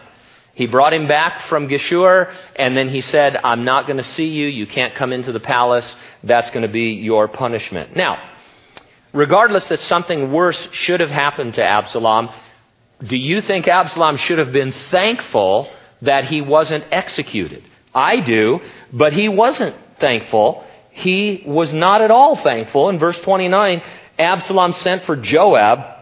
He 0.55 0.67
brought 0.67 0.93
him 0.93 1.07
back 1.07 1.47
from 1.47 1.69
Geshur, 1.69 2.35
and 2.57 2.76
then 2.76 2.88
he 2.88 3.00
said, 3.00 3.38
I'm 3.45 3.64
not 3.64 3.87
going 3.87 3.99
to 3.99 4.02
see 4.14 4.26
you. 4.26 4.49
You 4.49 4.67
can't 4.67 4.95
come 4.95 5.12
into 5.12 5.31
the 5.31 5.38
palace. 5.38 5.97
That's 6.25 6.50
going 6.50 6.62
to 6.62 6.73
be 6.73 6.95
your 6.95 7.28
punishment. 7.28 7.95
Now, 7.95 8.21
regardless 9.12 9.69
that 9.69 9.81
something 9.83 10.33
worse 10.33 10.69
should 10.73 10.99
have 10.99 11.11
happened 11.11 11.55
to 11.55 11.62
Absalom, 11.62 12.31
do 13.05 13.17
you 13.17 13.40
think 13.40 13.69
Absalom 13.69 14.17
should 14.17 14.38
have 14.38 14.50
been 14.50 14.73
thankful 14.73 15.71
that 16.02 16.25
he 16.25 16.40
wasn't 16.40 16.85
executed. 16.90 17.64
I 17.95 18.21
do, 18.21 18.61
but 18.93 19.12
he 19.12 19.28
wasn't 19.28 19.76
thankful. 19.99 20.64
He 20.90 21.43
was 21.47 21.73
not 21.73 22.00
at 22.00 22.11
all 22.11 22.37
thankful. 22.37 22.88
In 22.88 22.99
verse 22.99 23.19
29, 23.21 23.83
Absalom 24.19 24.73
sent 24.75 25.05
for 25.05 25.17
Joab 25.17 25.97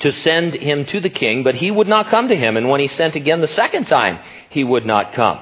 to 0.00 0.12
send 0.12 0.54
him 0.54 0.84
to 0.86 1.00
the 1.00 1.10
king, 1.10 1.42
but 1.42 1.54
he 1.54 1.70
would 1.70 1.88
not 1.88 2.08
come 2.08 2.28
to 2.28 2.36
him. 2.36 2.56
And 2.56 2.68
when 2.68 2.80
he 2.80 2.86
sent 2.86 3.16
again 3.16 3.40
the 3.40 3.46
second 3.46 3.86
time, 3.86 4.18
he 4.48 4.64
would 4.64 4.86
not 4.86 5.12
come. 5.12 5.40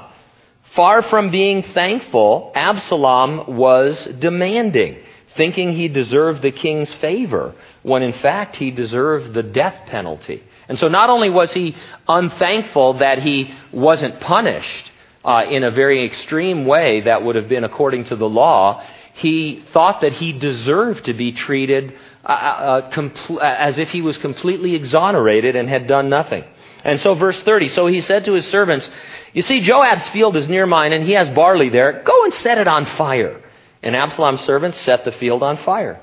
Far 0.74 1.02
from 1.02 1.30
being 1.30 1.62
thankful, 1.62 2.52
Absalom 2.54 3.56
was 3.56 4.04
demanding, 4.18 4.98
thinking 5.36 5.72
he 5.72 5.88
deserved 5.88 6.42
the 6.42 6.50
king's 6.50 6.92
favor, 6.94 7.54
when 7.82 8.02
in 8.02 8.12
fact 8.12 8.56
he 8.56 8.70
deserved 8.70 9.32
the 9.32 9.42
death 9.42 9.86
penalty. 9.86 10.42
And 10.68 10.78
so 10.78 10.88
not 10.88 11.10
only 11.10 11.30
was 11.30 11.52
he 11.52 11.76
unthankful 12.06 12.94
that 12.94 13.20
he 13.20 13.54
wasn't 13.72 14.20
punished 14.20 14.92
uh, 15.24 15.44
in 15.48 15.64
a 15.64 15.70
very 15.70 16.04
extreme 16.04 16.66
way 16.66 17.02
that 17.02 17.24
would 17.24 17.36
have 17.36 17.48
been 17.48 17.64
according 17.64 18.04
to 18.04 18.16
the 18.16 18.28
law, 18.28 18.84
he 19.14 19.64
thought 19.72 20.02
that 20.02 20.12
he 20.12 20.32
deserved 20.32 21.06
to 21.06 21.14
be 21.14 21.32
treated 21.32 21.94
uh, 22.24 22.28
uh, 22.28 22.90
compl- 22.90 23.40
as 23.40 23.78
if 23.78 23.90
he 23.90 24.02
was 24.02 24.18
completely 24.18 24.74
exonerated 24.74 25.56
and 25.56 25.68
had 25.68 25.86
done 25.86 26.08
nothing. 26.08 26.44
And 26.84 27.00
so, 27.00 27.14
verse 27.14 27.40
30 27.40 27.70
So 27.70 27.86
he 27.86 28.00
said 28.00 28.26
to 28.26 28.34
his 28.34 28.46
servants, 28.46 28.88
You 29.32 29.42
see, 29.42 29.60
Joab's 29.60 30.08
field 30.10 30.36
is 30.36 30.48
near 30.48 30.66
mine, 30.66 30.92
and 30.92 31.04
he 31.04 31.12
has 31.12 31.28
barley 31.30 31.68
there. 31.68 32.02
Go 32.04 32.24
and 32.24 32.34
set 32.34 32.58
it 32.58 32.68
on 32.68 32.84
fire. 32.84 33.42
And 33.82 33.96
Absalom's 33.96 34.42
servants 34.42 34.80
set 34.82 35.04
the 35.04 35.12
field 35.12 35.42
on 35.42 35.56
fire. 35.58 36.00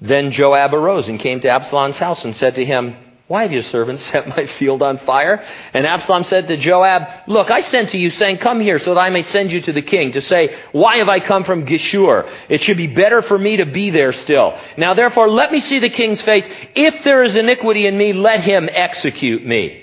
Then 0.00 0.30
Joab 0.30 0.74
arose 0.74 1.08
and 1.08 1.18
came 1.18 1.40
to 1.40 1.48
Absalom's 1.48 1.98
house 1.98 2.24
and 2.24 2.36
said 2.36 2.56
to 2.56 2.64
him, 2.64 2.96
why 3.28 3.42
have 3.42 3.52
your 3.52 3.64
servants 3.64 4.04
set 4.12 4.28
my 4.28 4.46
field 4.46 4.82
on 4.82 4.98
fire? 4.98 5.44
And 5.74 5.86
Absalom 5.86 6.24
said 6.24 6.48
to 6.48 6.56
Joab, 6.56 7.02
Look, 7.26 7.50
I 7.50 7.62
sent 7.62 7.90
to 7.90 7.98
you 7.98 8.10
saying, 8.10 8.38
Come 8.38 8.60
here 8.60 8.78
so 8.78 8.94
that 8.94 9.00
I 9.00 9.10
may 9.10 9.24
send 9.24 9.52
you 9.52 9.60
to 9.62 9.72
the 9.72 9.82
king 9.82 10.12
to 10.12 10.20
say, 10.20 10.56
Why 10.72 10.98
have 10.98 11.08
I 11.08 11.20
come 11.20 11.44
from 11.44 11.66
Geshur? 11.66 12.32
It 12.48 12.62
should 12.62 12.76
be 12.76 12.86
better 12.86 13.22
for 13.22 13.38
me 13.38 13.56
to 13.56 13.66
be 13.66 13.90
there 13.90 14.12
still. 14.12 14.58
Now 14.76 14.94
therefore 14.94 15.28
let 15.28 15.50
me 15.50 15.60
see 15.60 15.80
the 15.80 15.88
king's 15.88 16.22
face. 16.22 16.46
If 16.74 17.02
there 17.04 17.22
is 17.22 17.34
iniquity 17.34 17.86
in 17.86 17.98
me, 17.98 18.12
let 18.12 18.40
him 18.40 18.68
execute 18.72 19.44
me. 19.44 19.82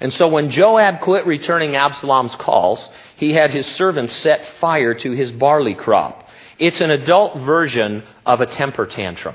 And 0.00 0.12
so 0.14 0.28
when 0.28 0.50
Joab 0.50 1.00
quit 1.00 1.26
returning 1.26 1.76
Absalom's 1.76 2.34
calls, 2.36 2.80
he 3.16 3.34
had 3.34 3.50
his 3.50 3.66
servants 3.66 4.14
set 4.16 4.40
fire 4.58 4.94
to 4.94 5.10
his 5.12 5.30
barley 5.30 5.74
crop. 5.74 6.26
It's 6.58 6.80
an 6.80 6.90
adult 6.90 7.36
version 7.42 8.02
of 8.24 8.40
a 8.40 8.46
temper 8.46 8.86
tantrum. 8.86 9.34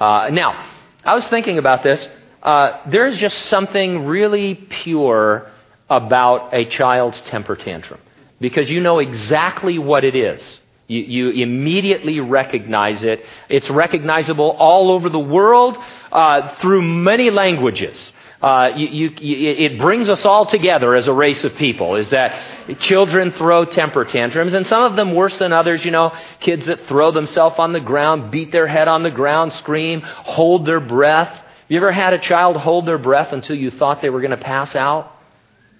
Uh, 0.00 0.30
now, 0.32 0.66
I 1.04 1.14
was 1.14 1.26
thinking 1.28 1.58
about 1.58 1.82
this 1.82 2.06
uh, 2.42 2.88
there's 2.88 3.18
just 3.18 3.36
something 3.46 4.06
really 4.06 4.54
pure 4.54 5.50
about 5.90 6.54
a 6.54 6.64
child's 6.66 7.20
temper 7.22 7.56
tantrum 7.56 8.00
because 8.40 8.70
you 8.70 8.80
know 8.80 8.98
exactly 8.98 9.78
what 9.78 10.04
it 10.04 10.14
is. 10.14 10.60
You, 10.86 11.00
you 11.00 11.42
immediately 11.42 12.20
recognize 12.20 13.02
it. 13.02 13.24
It's 13.48 13.68
recognizable 13.68 14.50
all 14.50 14.90
over 14.90 15.10
the 15.10 15.18
world 15.18 15.76
uh, 16.10 16.54
through 16.60 16.82
many 16.82 17.30
languages. 17.30 18.12
Uh, 18.40 18.70
you, 18.76 19.10
you, 19.18 19.50
it 19.50 19.78
brings 19.78 20.08
us 20.08 20.24
all 20.24 20.46
together 20.46 20.94
as 20.94 21.08
a 21.08 21.12
race 21.12 21.42
of 21.42 21.56
people 21.56 21.96
is 21.96 22.08
that 22.10 22.78
children 22.78 23.32
throw 23.32 23.64
temper 23.64 24.04
tantrums 24.04 24.52
and 24.52 24.64
some 24.68 24.84
of 24.84 24.94
them 24.94 25.12
worse 25.12 25.36
than 25.38 25.52
others 25.52 25.84
you 25.84 25.90
know 25.90 26.16
kids 26.38 26.66
that 26.66 26.86
throw 26.86 27.10
themselves 27.10 27.56
on 27.58 27.72
the 27.72 27.80
ground 27.80 28.30
beat 28.30 28.52
their 28.52 28.68
head 28.68 28.86
on 28.86 29.02
the 29.02 29.10
ground 29.10 29.52
scream 29.54 30.02
hold 30.02 30.66
their 30.66 30.78
breath 30.78 31.36
you 31.68 31.76
ever 31.76 31.92
had 31.92 32.12
a 32.12 32.18
child 32.18 32.56
hold 32.56 32.86
their 32.86 32.98
breath 32.98 33.32
until 33.32 33.56
you 33.56 33.70
thought 33.70 34.00
they 34.00 34.10
were 34.10 34.20
going 34.20 34.30
to 34.30 34.36
pass 34.36 34.74
out? 34.74 35.12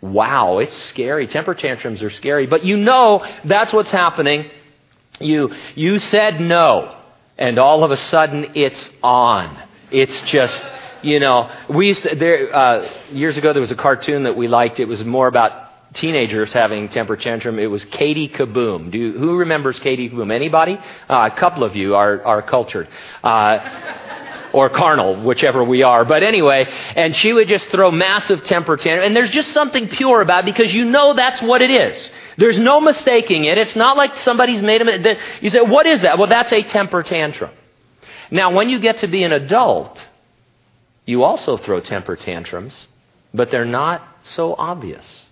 Wow, 0.01 0.59
it's 0.59 0.77
scary. 0.77 1.27
Temper 1.27 1.55
tantrums 1.55 2.03
are 2.03 2.11
scary, 2.11 2.47
but 2.47 2.65
you 2.65 2.77
know 2.77 3.27
that's 3.45 3.73
what's 3.73 3.91
happening. 3.91 4.51
You, 5.19 5.53
you 5.75 5.99
said 5.99 6.41
no, 6.41 6.97
and 7.37 7.59
all 7.59 7.83
of 7.83 7.91
a 7.91 7.97
sudden 7.97 8.53
it's 8.55 8.91
on. 9.03 9.61
It's 9.91 10.21
just, 10.23 10.63
you 11.03 11.19
know, 11.19 11.51
we 11.69 11.89
used 11.89 12.03
to, 12.03 12.15
there, 12.15 12.55
uh, 12.55 12.91
years 13.11 13.37
ago 13.37 13.53
there 13.53 13.63
was 13.63 13.73
a 13.73 13.77
cartoon 13.77 14.25
that 14.25 14.37
we 14.37 14.47
liked. 14.47 14.79
It 14.79 14.85
was 14.85 15.05
more 15.05 15.27
about 15.27 15.95
teenagers 15.95 16.53
having 16.53 16.89
temper 16.91 17.17
tantrum. 17.17 17.59
It 17.59 17.67
was 17.67 17.85
Katie 17.87 18.29
Kaboom. 18.29 18.93
Do 18.93 19.19
who 19.19 19.39
remembers 19.39 19.79
Katie 19.81 20.11
Kaboom? 20.11 20.33
Anybody? 20.33 20.79
Uh, 21.09 21.31
a 21.33 21.37
couple 21.37 21.65
of 21.65 21.75
you 21.75 21.95
are, 21.97 22.23
are 22.25 22.43
cultured. 22.43 22.89
Uh, 23.25 23.59
or 24.53 24.69
carnal, 24.69 25.23
whichever 25.23 25.63
we 25.63 25.83
are. 25.83 26.05
But 26.05 26.23
anyway, 26.23 26.67
and 26.97 27.15
she 27.15 27.33
would 27.33 27.49
just 27.49 27.69
throw 27.69 27.91
massive 27.91 28.45
temper 28.45 28.77
tantrums. 28.77 29.07
And 29.07 29.17
there's 29.17 29.31
just 29.31 29.53
something 29.53 29.89
pure 29.89 30.21
about 30.21 30.41
it 30.41 30.55
because 30.55 30.75
you 30.75 30.85
know 30.85 31.15
that's 31.15 31.41
what 31.43 31.63
it 31.63 31.71
is. 31.71 32.11
There's 32.37 32.59
no 32.59 32.81
mistaking 32.81 33.45
it. 33.45 33.59
It's 33.59 33.75
not 33.75 33.97
like 33.97 34.17
somebody's 34.19 34.63
made 34.63 34.81
a. 34.83 35.17
You 35.41 35.51
say, 35.51 35.61
what 35.61 35.87
is 35.87 36.03
that? 36.03 36.19
Well, 36.19 36.29
that's 36.29 36.53
a 36.53 36.63
temper 36.63 37.03
tantrum. 37.03 37.51
Now, 38.31 38.53
when 38.53 38.69
you 38.69 38.79
get 38.79 38.99
to 38.99 39.09
be 39.09 39.23
an 39.25 39.33
adult, 39.33 40.05
you 41.05 41.25
also 41.25 41.57
throw 41.57 41.81
temper 41.81 42.17
tantrums, 42.17 42.87
but 43.35 43.51
they're 43.51 43.65
not 43.65 44.07
so 44.23 44.55
obvious. 44.55 45.25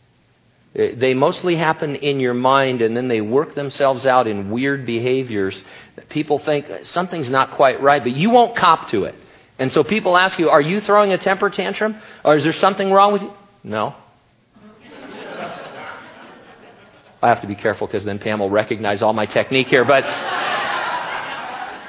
Uh, 0.77 0.89
they 0.97 1.15
mostly 1.15 1.57
happen 1.57 1.97
in 1.97 2.21
your 2.21 2.35
mind 2.35 2.83
and 2.83 2.97
then 2.97 3.09
they 3.09 3.21
work 3.21 3.55
themselves 3.55 4.05
out 4.07 4.27
in 4.27 4.51
weird 4.51 4.85
behaviors 4.85 5.63
that 5.97 6.09
people 6.09 6.39
think 6.39 6.67
something's 6.85 7.31
not 7.31 7.53
quite 7.53 7.81
right, 7.81 8.03
but 8.03 8.13
you 8.13 8.31
won't 8.31 8.57
cop 8.57 8.89
to 8.89 9.05
it. 9.05 9.15
And 9.59 9.73
so 9.73 9.83
people 9.83 10.17
ask 10.19 10.39
you, 10.39 10.51
Are 10.51 10.61
you 10.61 10.81
throwing 10.81 11.13
a 11.13 11.19
temper 11.19 11.49
tantrum? 11.51 11.97
Or 12.25 12.37
is 12.37 12.45
there 12.45 12.53
something 12.53 12.91
wrong 12.91 13.13
with 13.13 13.23
you? 13.23 13.33
No. 13.65 13.95
I 17.23 17.29
have 17.29 17.41
to 17.41 17.47
be 17.47 17.55
careful 17.55 17.87
because 17.87 18.05
then 18.05 18.19
Pam 18.19 18.41
will 18.41 18.51
recognize 18.51 19.01
all 19.01 19.15
my 19.15 19.25
technique 19.25 19.69
here. 19.69 19.85
But 19.85 20.05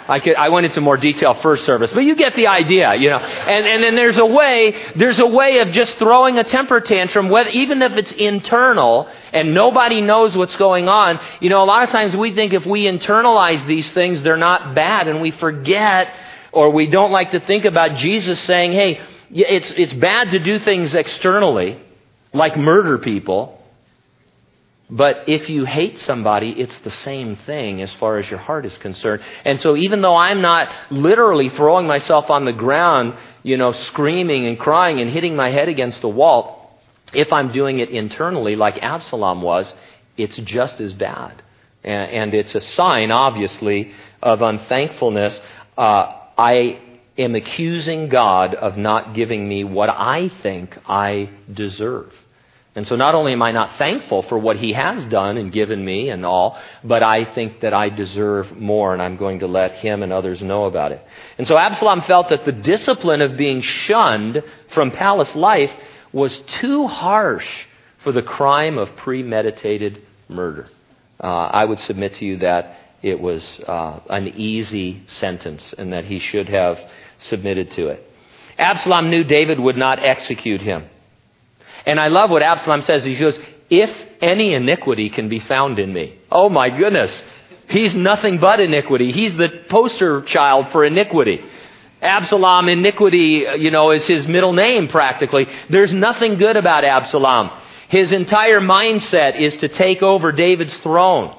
I 0.08 0.20
could, 0.20 0.36
I 0.36 0.50
went 0.50 0.66
into 0.66 0.82
more 0.82 0.98
detail 0.98 1.34
first 1.34 1.66
service, 1.66 1.92
but 1.92 2.02
you 2.02 2.16
get 2.16 2.36
the 2.36 2.48
idea, 2.48 2.96
you 2.96 3.10
know. 3.10 3.18
And, 3.18 3.66
and 3.66 3.84
then 3.84 3.96
there's 3.96 4.18
a 4.18 4.26
way, 4.26 4.76
there's 4.96 5.20
a 5.20 5.26
way 5.26 5.60
of 5.60 5.72
just 5.72 5.98
throwing 5.98 6.38
a 6.38 6.44
temper 6.44 6.80
tantrum, 6.80 7.30
whether, 7.30 7.50
even 7.50 7.82
if 7.82 7.94
it's 7.94 8.12
internal 8.14 9.10
and 9.34 9.54
nobody 9.54 10.02
knows 10.02 10.38
what's 10.38 10.56
going 10.56 10.88
on. 10.88 11.20
You 11.42 11.50
know, 11.50 11.62
a 11.62 11.66
lot 11.66 11.84
of 11.84 11.90
times 11.90 12.16
we 12.16 12.34
think 12.34 12.54
if 12.54 12.66
we 12.66 12.86
internalize 12.86 13.66
these 13.68 13.90
things, 13.92 14.22
they're 14.22 14.38
not 14.38 14.74
bad 14.74 15.08
and 15.08 15.22
we 15.22 15.32
forget 15.32 16.14
or 16.52 16.70
we 16.72 16.88
don't 16.88 17.12
like 17.12 17.32
to 17.32 17.40
think 17.40 17.66
about 17.66 17.96
Jesus 17.98 18.40
saying, 18.42 18.72
hey, 18.72 19.02
it's, 19.32 19.72
it's 19.76 19.94
bad 19.94 20.32
to 20.32 20.40
do 20.40 20.58
things 20.60 20.94
externally, 20.94 21.80
like 22.34 22.58
murder 22.58 22.98
people. 22.98 23.57
But 24.90 25.26
if 25.28 25.50
you 25.50 25.66
hate 25.66 26.00
somebody, 26.00 26.52
it's 26.52 26.78
the 26.80 26.92
same 26.92 27.36
thing 27.36 27.82
as 27.82 27.94
far 27.96 28.18
as 28.18 28.30
your 28.30 28.40
heart 28.40 28.66
is 28.66 28.78
concerned. 28.78 29.22
And 29.44 29.60
so 29.60 29.76
even 29.76 30.02
though 30.02 30.16
I'm 30.16 30.42
not 30.42 30.74
literally 30.90 31.50
throwing 31.50 31.88
myself 31.88 32.30
on 32.30 32.46
the 32.46 32.54
ground, 32.54 33.16
you 33.44 33.58
know, 33.58 33.74
screaming 33.74 34.46
and 34.46 34.58
crying 34.58 35.02
and 35.02 35.10
hitting 35.10 35.36
my 35.36 35.50
head 35.50 35.68
against 35.68 36.00
the 36.00 36.08
wall, 36.08 36.80
if 37.14 37.34
I'm 37.34 37.52
doing 37.52 37.80
it 37.80 37.90
internally 37.90 38.56
like 38.56 38.82
Absalom 38.82 39.42
was, 39.42 39.74
it's 40.16 40.38
just 40.38 40.80
as 40.80 40.94
bad. 40.94 41.44
And, 41.84 42.34
it's 42.34 42.56
a 42.56 42.62
sign, 42.62 43.12
obviously, 43.12 43.94
of 44.22 44.42
unthankfulness. 44.42 45.40
Uh, 45.78 46.14
I 46.38 46.82
am 47.18 47.36
accusing 47.36 48.10
God 48.10 48.56
of 48.56 48.78
not 48.78 49.14
giving 49.14 49.48
me 49.48 49.64
what 49.64 49.90
I 49.90 50.30
think 50.42 50.78
I 50.86 51.30
deserve. 51.52 52.14
And 52.78 52.86
so 52.86 52.96
not 52.96 53.16
only 53.16 53.34
am 53.34 53.42
I 53.42 53.52
not 53.52 53.80
thankful 53.80 54.22
for 54.22 54.38
what 54.38 54.58
he 54.58 54.74
has 54.74 55.04
done 55.06 55.38
and 55.38 55.52
given 55.52 55.84
me 55.84 56.10
and 56.10 56.24
all, 56.24 56.60
but 56.84 57.02
I 57.02 57.26
think 57.26 57.62
that 57.62 57.74
I 57.74 57.90
deserve 57.90 58.56
more 58.56 58.94
and 58.94 59.02
I'm 59.02 59.18
going 59.18 59.40
to 59.40 59.48
let 59.48 59.78
him 59.78 60.04
and 60.04 60.14
others 60.14 60.44
know 60.44 60.66
about 60.66 60.92
it. 60.92 61.04
And 61.40 61.48
so 61.48 61.58
Absalom 61.58 62.04
felt 62.04 62.30
that 62.30 62.46
the 62.46 62.52
discipline 62.52 63.24
of 63.24 63.36
being 63.36 63.62
shunned 63.62 64.44
from 64.76 64.92
palace 64.92 65.36
life 65.36 65.72
was 66.14 66.38
too 66.38 66.86
harsh 66.86 67.48
for 68.04 68.12
the 68.12 68.22
crime 68.22 68.78
of 68.78 68.96
premeditated 68.96 70.04
murder. 70.30 70.70
Uh, 71.20 71.26
I 71.26 71.66
would 71.66 71.80
submit 71.80 72.14
to 72.18 72.26
you 72.26 72.38
that 72.38 72.78
it 73.02 73.20
was 73.20 73.60
uh, 73.62 74.02
an 74.08 74.28
easy 74.28 75.02
sentence 75.08 75.74
and 75.80 75.94
that 75.94 76.06
he 76.06 76.20
should 76.20 76.50
have 76.50 76.78
submitted 77.18 77.72
to 77.72 77.88
it. 77.88 78.08
Absalom 78.60 79.10
knew 79.10 79.24
David 79.24 79.60
would 79.60 79.78
not 79.78 79.98
execute 79.98 80.62
him. 80.62 80.88
And 81.88 82.00
I 82.00 82.10
love 82.10 82.30
what 82.30 82.44
Absalom 82.44 82.84
says. 82.84 83.06
He 83.06 83.16
goes, 83.16 83.40
If 83.70 83.90
any 84.22 84.54
iniquity 84.54 85.10
can 85.10 85.30
be 85.30 85.40
found 85.40 85.80
in 85.80 85.92
me. 85.92 86.20
Oh 86.30 86.50
my 86.50 86.70
goodness. 86.70 87.24
He's 87.70 87.96
nothing 87.96 88.38
but 88.40 88.60
iniquity. 88.60 89.12
He's 89.12 89.36
the 89.36 89.50
poster 89.70 90.22
child 90.22 90.68
for 90.72 90.86
iniquity. 90.86 91.40
Absalom, 92.02 92.70
iniquity, 92.70 93.46
you 93.58 93.72
know, 93.72 93.92
is 93.92 94.06
his 94.06 94.28
middle 94.28 94.54
name 94.54 94.88
practically. 94.88 95.48
There's 95.70 95.92
nothing 95.92 96.38
good 96.38 96.56
about 96.56 96.84
Absalom. 96.84 97.50
His 97.90 98.12
entire 98.12 98.60
mindset 98.60 99.40
is 99.40 99.58
to 99.58 99.68
take 99.68 100.04
over 100.04 100.32
David's 100.32 100.76
throne. 100.78 101.36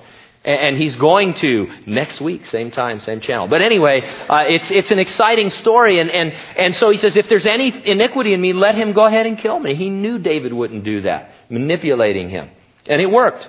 And 0.49 0.78
he's 0.78 0.97
going 0.97 1.35
to 1.35 1.71
next 1.85 2.23
week, 2.23 2.47
same 2.47 2.71
time, 2.71 3.00
same 3.00 3.21
channel. 3.21 3.49
But 3.49 3.61
anyway, 3.61 4.00
uh, 4.00 4.47
it's, 4.49 4.71
it's 4.71 4.90
an 4.90 4.99
exciting 4.99 5.50
story. 5.50 5.99
And, 5.99 6.11
and, 6.11 6.33
and 6.57 6.75
so 6.75 6.88
he 6.88 6.97
says, 6.97 7.17
if 7.17 7.28
there's 7.28 7.45
any 7.45 7.69
iniquity 7.87 8.33
in 8.33 8.40
me, 8.40 8.55
let 8.55 8.75
him 8.75 8.95
go 8.95 9.05
ahead 9.05 9.26
and 9.26 9.37
kill 9.37 9.59
me. 9.59 9.75
He 9.75 9.90
knew 9.90 10.19
David 10.19 10.55
wouldn't 10.55 10.85
do 10.85 11.02
that, 11.02 11.33
manipulating 11.50 12.31
him. 12.31 12.49
And 12.87 13.02
it 13.02 13.11
worked. 13.11 13.47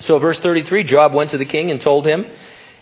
So 0.00 0.18
verse 0.18 0.36
33, 0.38 0.82
Joab 0.82 1.14
went 1.14 1.30
to 1.30 1.38
the 1.38 1.44
king 1.44 1.70
and 1.70 1.80
told 1.80 2.06
him, 2.06 2.26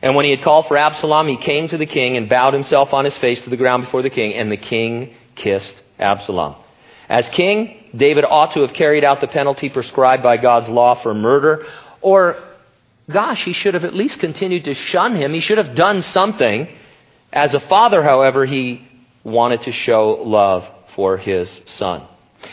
and 0.01 0.15
when 0.15 0.25
he 0.25 0.31
had 0.31 0.43
called 0.43 0.67
for 0.67 0.79
Absalom, 0.79 1.29
he 1.29 1.37
came 1.37 1.69
to 1.69 1.77
the 1.77 1.85
king 1.85 2.17
and 2.17 2.31
bowed 2.31 2.55
himself 2.55 2.95
on 2.95 3.05
his 3.05 3.19
face 3.19 3.45
to 3.45 3.51
the 3.51 3.59
ground 3.59 3.85
before 3.85 4.01
the 4.01 4.11
king, 4.11 4.33
and 4.33 4.51
the 4.51 4.57
king 4.57 5.15
kissed 5.35 5.83
Absalom. 5.99 6.55
As 7.11 7.29
king, 7.29 7.91
David 7.95 8.25
ought 8.25 8.53
to 8.53 8.61
have 8.61 8.73
carried 8.73 9.05
out 9.05 9.21
the 9.21 9.29
penalty 9.29 9.69
prescribed 9.69 10.23
by 10.23 10.39
God's 10.39 10.69
law 10.69 10.95
for 11.03 11.13
murder, 11.13 11.67
or 12.01 12.37
Gosh, 13.11 13.45
he 13.45 13.53
should 13.53 13.75
have 13.75 13.85
at 13.85 13.95
least 13.95 14.19
continued 14.19 14.65
to 14.65 14.75
shun 14.75 15.17
him. 15.17 15.33
He 15.33 15.41
should 15.41 15.59
have 15.59 15.75
done 15.75 16.03
something. 16.03 16.69
As 17.33 17.55
a 17.55 17.61
father, 17.61 18.03
however, 18.03 18.45
he 18.45 18.87
wanted 19.25 19.63
to 19.63 19.73
show 19.73 20.23
love 20.25 20.69
for 20.95 21.17
his 21.17 21.61
son. 21.67 22.03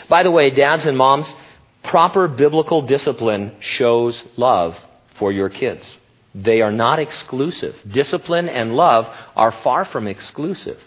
By 0.09 0.23
the 0.23 0.31
way, 0.31 0.49
dads 0.49 0.85
and 0.85 0.97
moms, 0.97 1.27
proper 1.83 2.27
biblical 2.27 2.81
discipline 2.83 3.55
shows 3.59 4.23
love 4.37 4.75
for 5.19 5.31
your 5.31 5.49
kids. 5.49 5.97
They 6.33 6.61
are 6.61 6.71
not 6.71 6.99
exclusive. 6.99 7.75
Discipline 7.89 8.49
and 8.49 8.75
love 8.75 9.07
are 9.35 9.51
far 9.51 9.85
from 9.85 10.07
exclusive. 10.07 10.79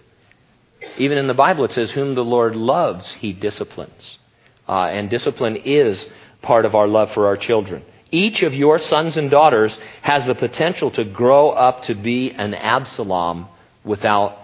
Even 0.99 1.19
in 1.19 1.27
the 1.27 1.35
Bible, 1.35 1.65
it 1.65 1.73
says, 1.73 1.91
Whom 1.91 2.15
the 2.15 2.25
Lord 2.25 2.55
loves, 2.55 3.11
he 3.15 3.33
disciplines. 3.33 4.19
Uh, 4.69 4.85
and 4.85 5.09
discipline 5.09 5.57
is 5.57 6.07
part 6.43 6.65
of 6.65 6.75
our 6.75 6.87
love 6.87 7.13
for 7.13 7.27
our 7.27 7.37
children. 7.37 7.83
Each 8.11 8.43
of 8.43 8.55
your 8.55 8.79
sons 8.79 9.17
and 9.17 9.31
daughters 9.31 9.79
has 10.03 10.27
the 10.27 10.35
potential 10.35 10.91
to 10.93 11.05
grow 11.05 11.51
up 11.51 11.83
to 11.85 11.95
be 11.95 12.31
an 12.31 12.55
Absalom 12.55 13.49
without 13.85 14.39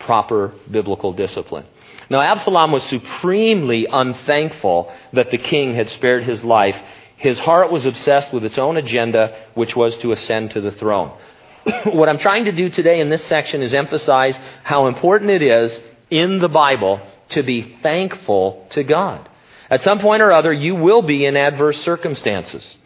proper 0.00 0.52
biblical 0.70 1.12
discipline. 1.12 1.64
Now, 2.10 2.20
Absalom 2.20 2.72
was 2.72 2.82
supremely 2.84 3.86
unthankful 3.90 4.92
that 5.12 5.30
the 5.30 5.38
king 5.38 5.74
had 5.74 5.88
spared 5.90 6.24
his 6.24 6.44
life. 6.44 6.76
His 7.16 7.38
heart 7.38 7.70
was 7.70 7.86
obsessed 7.86 8.32
with 8.32 8.44
its 8.44 8.58
own 8.58 8.76
agenda, 8.76 9.46
which 9.54 9.74
was 9.74 9.96
to 9.98 10.12
ascend 10.12 10.50
to 10.52 10.60
the 10.60 10.72
throne. 10.72 11.16
what 11.86 12.08
I'm 12.08 12.18
trying 12.18 12.44
to 12.46 12.52
do 12.52 12.68
today 12.68 13.00
in 13.00 13.08
this 13.08 13.24
section 13.26 13.62
is 13.62 13.72
emphasize 13.72 14.38
how 14.64 14.86
important 14.88 15.30
it 15.30 15.42
is 15.42 15.80
in 16.10 16.40
the 16.40 16.48
Bible 16.48 17.00
to 17.30 17.42
be 17.42 17.78
thankful 17.82 18.66
to 18.70 18.82
God. 18.82 19.28
At 19.70 19.82
some 19.82 20.00
point 20.00 20.20
or 20.20 20.32
other, 20.32 20.52
you 20.52 20.74
will 20.74 21.02
be 21.02 21.24
in 21.24 21.36
adverse 21.36 21.80
circumstances. 21.80 22.76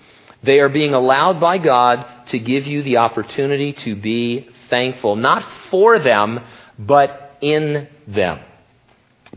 They 0.42 0.60
are 0.60 0.68
being 0.68 0.94
allowed 0.94 1.40
by 1.40 1.58
God 1.58 2.06
to 2.26 2.38
give 2.38 2.66
you 2.66 2.82
the 2.82 2.98
opportunity 2.98 3.72
to 3.72 3.96
be 3.96 4.48
thankful, 4.68 5.16
not 5.16 5.44
for 5.70 5.98
them, 5.98 6.40
but 6.78 7.36
in 7.40 7.88
them. 8.06 8.40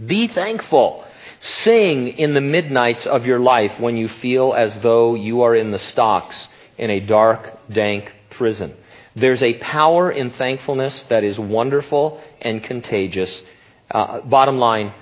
Be 0.05 0.27
thankful. 0.27 1.05
Sing 1.39 2.07
in 2.07 2.33
the 2.33 2.41
midnights 2.41 3.05
of 3.05 3.25
your 3.25 3.39
life 3.39 3.79
when 3.79 3.97
you 3.97 4.07
feel 4.07 4.53
as 4.53 4.77
though 4.79 5.15
you 5.15 5.41
are 5.41 5.55
in 5.55 5.71
the 5.71 5.79
stocks 5.79 6.47
in 6.77 6.89
a 6.89 6.99
dark, 6.99 7.59
dank 7.71 8.11
prison. 8.31 8.75
There's 9.15 9.43
a 9.43 9.55
power 9.55 10.11
in 10.11 10.31
thankfulness 10.31 11.03
that 11.09 11.23
is 11.23 11.37
wonderful 11.37 12.21
and 12.41 12.63
contagious. 12.63 13.41
Uh, 13.89 14.21
bottom 14.21 14.57
line, 14.57 14.93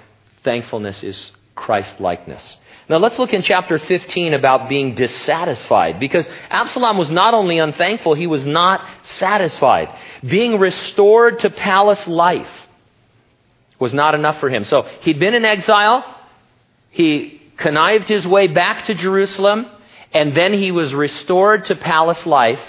thankfulness 0.44 1.04
is 1.04 1.32
Christ 1.56 2.00
likeness. 2.00 2.58
Now 2.90 2.98
let's 2.98 3.20
look 3.20 3.34
in 3.34 3.44
chapter 3.44 3.78
15 3.78 4.34
about 4.34 4.68
being 4.68 4.96
dissatisfied 4.96 6.00
because 6.00 6.28
Absalom 6.50 6.98
was 6.98 7.12
not 7.12 7.36
only 7.36 7.60
unthankful, 7.60 8.16
he 8.16 8.26
was 8.26 8.44
not 8.44 8.84
satisfied. 9.04 9.94
Being 10.26 10.58
restored 10.58 11.42
to 11.42 11.52
palace 11.52 12.08
life 12.08 12.50
was 13.78 13.94
not 13.94 14.16
enough 14.16 14.40
for 14.40 14.50
him. 14.50 14.66
So 14.66 14.88
he'd 15.02 15.20
been 15.20 15.36
in 15.36 15.46
exile, 15.46 16.04
he 16.90 17.40
connived 17.58 18.10
his 18.10 18.26
way 18.26 18.48
back 18.48 18.86
to 18.86 18.96
Jerusalem, 18.96 19.68
and 20.12 20.36
then 20.36 20.54
he 20.54 20.72
was 20.72 20.92
restored 20.94 21.66
to 21.66 21.76
palace 21.76 22.26
life. 22.26 22.60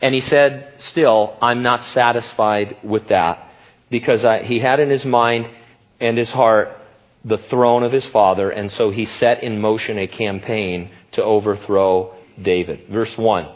And 0.00 0.14
he 0.14 0.20
said, 0.20 0.74
Still, 0.78 1.36
I'm 1.42 1.64
not 1.64 1.82
satisfied 1.86 2.76
with 2.84 3.08
that 3.08 3.50
because 3.90 4.24
I, 4.24 4.44
he 4.44 4.60
had 4.60 4.78
in 4.78 4.88
his 4.88 5.04
mind 5.04 5.50
and 5.98 6.16
his 6.16 6.30
heart 6.30 6.79
the 7.24 7.38
throne 7.38 7.82
of 7.82 7.92
his 7.92 8.06
father, 8.06 8.50
and 8.50 8.70
so 8.72 8.90
he 8.90 9.04
set 9.04 9.42
in 9.42 9.60
motion 9.60 9.98
a 9.98 10.06
campaign 10.06 10.90
to 11.12 11.22
overthrow 11.22 12.14
David. 12.40 12.86
Verse 12.88 13.16
1, 13.16 13.48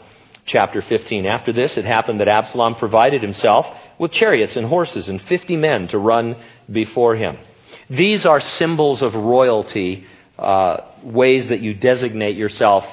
chapter 0.45 0.81
15. 0.81 1.25
After 1.25 1.51
this, 1.51 1.77
it 1.77 1.85
happened 1.85 2.19
that 2.19 2.27
Absalom 2.27 2.75
provided 2.75 3.21
himself 3.21 3.65
with 3.97 4.11
chariots 4.11 4.55
and 4.55 4.67
horses 4.67 5.09
and 5.09 5.21
50 5.21 5.57
men 5.57 5.87
to 5.89 5.97
run 5.97 6.35
before 6.71 7.15
him. 7.15 7.37
These 7.89 8.25
are 8.25 8.39
symbols 8.39 9.01
of 9.01 9.15
royalty, 9.15 10.05
uh, 10.37 10.77
ways 11.03 11.47
that 11.47 11.61
you 11.61 11.73
designate 11.73 12.35
yourself 12.35 12.85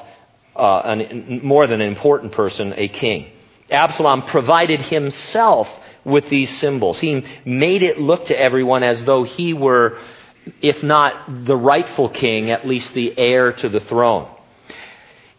uh, 0.56 0.80
an, 0.84 1.40
more 1.42 1.66
than 1.66 1.80
an 1.80 1.88
important 1.88 2.32
person, 2.32 2.74
a 2.76 2.88
king. 2.88 3.30
Absalom 3.70 4.22
provided 4.22 4.80
himself 4.80 5.68
with 6.04 6.28
these 6.28 6.50
symbols. 6.58 6.98
He 6.98 7.24
made 7.44 7.82
it 7.82 7.98
look 7.98 8.26
to 8.26 8.38
everyone 8.38 8.82
as 8.82 9.02
though 9.04 9.24
he 9.24 9.54
were 9.54 9.98
if 10.60 10.82
not 10.82 11.44
the 11.46 11.56
rightful 11.56 12.08
king, 12.08 12.50
at 12.50 12.66
least 12.66 12.94
the 12.94 13.16
heir 13.18 13.52
to 13.52 13.68
the 13.68 13.80
throne. 13.80 14.28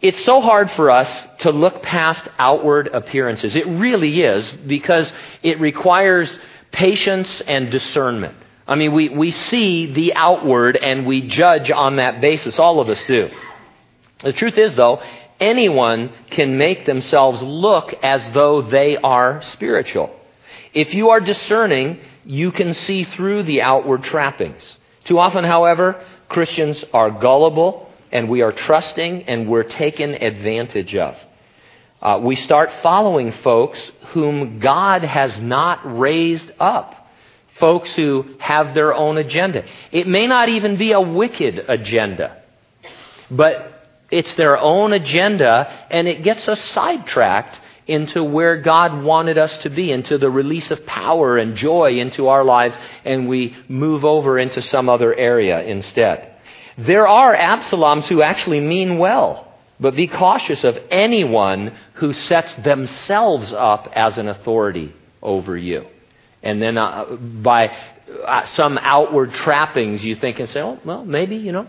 It's 0.00 0.22
so 0.24 0.40
hard 0.40 0.70
for 0.72 0.90
us 0.90 1.26
to 1.40 1.50
look 1.50 1.82
past 1.82 2.28
outward 2.38 2.88
appearances. 2.88 3.56
It 3.56 3.66
really 3.66 4.22
is 4.22 4.50
because 4.50 5.10
it 5.42 5.60
requires 5.60 6.38
patience 6.72 7.40
and 7.46 7.70
discernment. 7.70 8.36
I 8.66 8.74
mean, 8.74 8.92
we, 8.92 9.08
we 9.08 9.30
see 9.30 9.92
the 9.92 10.14
outward 10.14 10.76
and 10.76 11.06
we 11.06 11.22
judge 11.22 11.70
on 11.70 11.96
that 11.96 12.20
basis. 12.20 12.58
All 12.58 12.80
of 12.80 12.88
us 12.88 13.02
do. 13.06 13.30
The 14.22 14.32
truth 14.32 14.58
is, 14.58 14.74
though, 14.74 15.02
anyone 15.40 16.12
can 16.30 16.56
make 16.56 16.86
themselves 16.86 17.42
look 17.42 17.94
as 18.02 18.28
though 18.32 18.62
they 18.62 18.96
are 18.96 19.42
spiritual. 19.42 20.14
If 20.72 20.94
you 20.94 21.10
are 21.10 21.20
discerning, 21.20 22.00
you 22.24 22.52
can 22.52 22.74
see 22.74 23.04
through 23.04 23.44
the 23.44 23.62
outward 23.62 24.02
trappings. 24.02 24.76
Too 25.04 25.18
often, 25.18 25.44
however, 25.44 26.02
Christians 26.28 26.84
are 26.92 27.10
gullible 27.10 27.90
and 28.10 28.28
we 28.28 28.42
are 28.42 28.52
trusting 28.52 29.24
and 29.24 29.48
we're 29.48 29.64
taken 29.64 30.14
advantage 30.14 30.94
of. 30.94 31.16
Uh, 32.00 32.20
we 32.22 32.36
start 32.36 32.70
following 32.82 33.32
folks 33.32 33.92
whom 34.08 34.58
God 34.58 35.02
has 35.02 35.40
not 35.40 35.98
raised 35.98 36.50
up. 36.58 36.94
Folks 37.58 37.94
who 37.94 38.34
have 38.38 38.74
their 38.74 38.94
own 38.94 39.16
agenda. 39.16 39.64
It 39.92 40.06
may 40.08 40.26
not 40.26 40.48
even 40.48 40.76
be 40.76 40.92
a 40.92 41.00
wicked 41.00 41.64
agenda, 41.68 42.42
but 43.30 43.86
it's 44.10 44.34
their 44.34 44.58
own 44.58 44.92
agenda 44.92 45.86
and 45.90 46.08
it 46.08 46.22
gets 46.22 46.48
us 46.48 46.60
sidetracked 46.60 47.60
into 47.86 48.24
where 48.24 48.60
God 48.60 49.02
wanted 49.02 49.38
us 49.38 49.56
to 49.58 49.70
be, 49.70 49.92
into 49.92 50.18
the 50.18 50.30
release 50.30 50.70
of 50.70 50.86
power 50.86 51.36
and 51.36 51.56
joy 51.56 51.98
into 51.98 52.28
our 52.28 52.44
lives, 52.44 52.76
and 53.04 53.28
we 53.28 53.56
move 53.68 54.04
over 54.04 54.38
into 54.38 54.62
some 54.62 54.88
other 54.88 55.14
area 55.14 55.62
instead. 55.62 56.30
There 56.78 57.06
are 57.06 57.36
Absaloms 57.36 58.06
who 58.06 58.22
actually 58.22 58.60
mean 58.60 58.98
well, 58.98 59.52
but 59.78 59.94
be 59.94 60.06
cautious 60.06 60.64
of 60.64 60.78
anyone 60.90 61.74
who 61.94 62.12
sets 62.12 62.54
themselves 62.56 63.52
up 63.52 63.88
as 63.94 64.18
an 64.18 64.28
authority 64.28 64.94
over 65.22 65.56
you. 65.56 65.86
And 66.42 66.60
then 66.60 66.76
uh, 66.76 67.16
by 67.16 67.76
uh, 68.26 68.46
some 68.46 68.78
outward 68.78 69.32
trappings, 69.32 70.04
you 70.04 70.14
think 70.14 70.38
and 70.38 70.48
say, 70.48 70.60
oh, 70.60 70.78
well, 70.84 71.04
maybe, 71.04 71.36
you 71.36 71.52
know, 71.52 71.66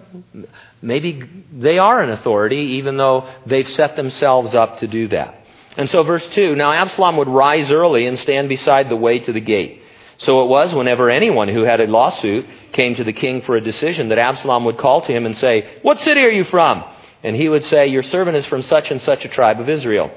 maybe 0.81 1.23
they 1.53 1.77
are 1.77 2.01
an 2.01 2.09
authority, 2.09 2.77
even 2.77 2.97
though 2.97 3.29
they've 3.45 3.69
set 3.69 3.95
themselves 3.95 4.53
up 4.53 4.79
to 4.79 4.87
do 4.87 5.07
that. 5.09 5.44
And 5.77 5.89
so, 5.89 6.03
verse 6.03 6.27
2 6.29 6.55
Now 6.55 6.71
Absalom 6.71 7.17
would 7.17 7.27
rise 7.27 7.71
early 7.71 8.05
and 8.05 8.17
stand 8.17 8.49
beside 8.49 8.89
the 8.89 8.95
way 8.95 9.19
to 9.19 9.33
the 9.33 9.41
gate. 9.41 9.81
So 10.17 10.43
it 10.43 10.47
was 10.47 10.73
whenever 10.73 11.09
anyone 11.09 11.49
who 11.49 11.63
had 11.63 11.81
a 11.81 11.87
lawsuit 11.87 12.45
came 12.71 12.95
to 12.95 13.03
the 13.03 13.13
king 13.13 13.41
for 13.41 13.57
a 13.57 13.61
decision 13.61 14.09
that 14.09 14.17
Absalom 14.17 14.63
would 14.65 14.77
call 14.77 15.01
to 15.01 15.11
him 15.11 15.25
and 15.25 15.35
say, 15.35 15.79
What 15.81 15.99
city 15.99 16.21
are 16.21 16.31
you 16.31 16.45
from? 16.45 16.85
And 17.23 17.35
he 17.35 17.49
would 17.49 17.65
say, 17.65 17.87
Your 17.87 18.03
servant 18.03 18.37
is 18.37 18.45
from 18.45 18.61
such 18.61 18.91
and 18.91 19.01
such 19.01 19.25
a 19.25 19.29
tribe 19.29 19.59
of 19.59 19.69
Israel. 19.69 20.11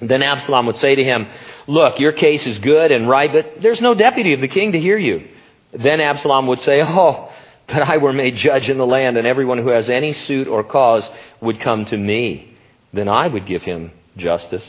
Then 0.00 0.22
Absalom 0.22 0.66
would 0.66 0.78
say 0.78 0.94
to 0.94 1.04
him, 1.04 1.26
Look, 1.66 1.98
your 1.98 2.12
case 2.12 2.46
is 2.46 2.58
good 2.58 2.90
and 2.90 3.08
right, 3.08 3.30
but 3.30 3.60
there's 3.60 3.82
no 3.82 3.94
deputy 3.94 4.32
of 4.32 4.40
the 4.40 4.48
king 4.48 4.72
to 4.72 4.80
hear 4.80 4.96
you. 4.96 5.28
Then 5.72 6.00
Absalom 6.00 6.46
would 6.46 6.60
say, 6.60 6.82
Oh, 6.82 7.30
that 7.66 7.86
I 7.86 7.98
were 7.98 8.14
made 8.14 8.36
judge 8.36 8.70
in 8.70 8.78
the 8.78 8.86
land, 8.86 9.18
and 9.18 9.26
everyone 9.26 9.58
who 9.58 9.68
has 9.68 9.90
any 9.90 10.14
suit 10.14 10.48
or 10.48 10.64
cause 10.64 11.08
would 11.42 11.60
come 11.60 11.84
to 11.86 11.96
me. 11.96 12.56
Then 12.94 13.08
I 13.08 13.28
would 13.28 13.44
give 13.44 13.62
him 13.62 13.92
justice. 14.18 14.66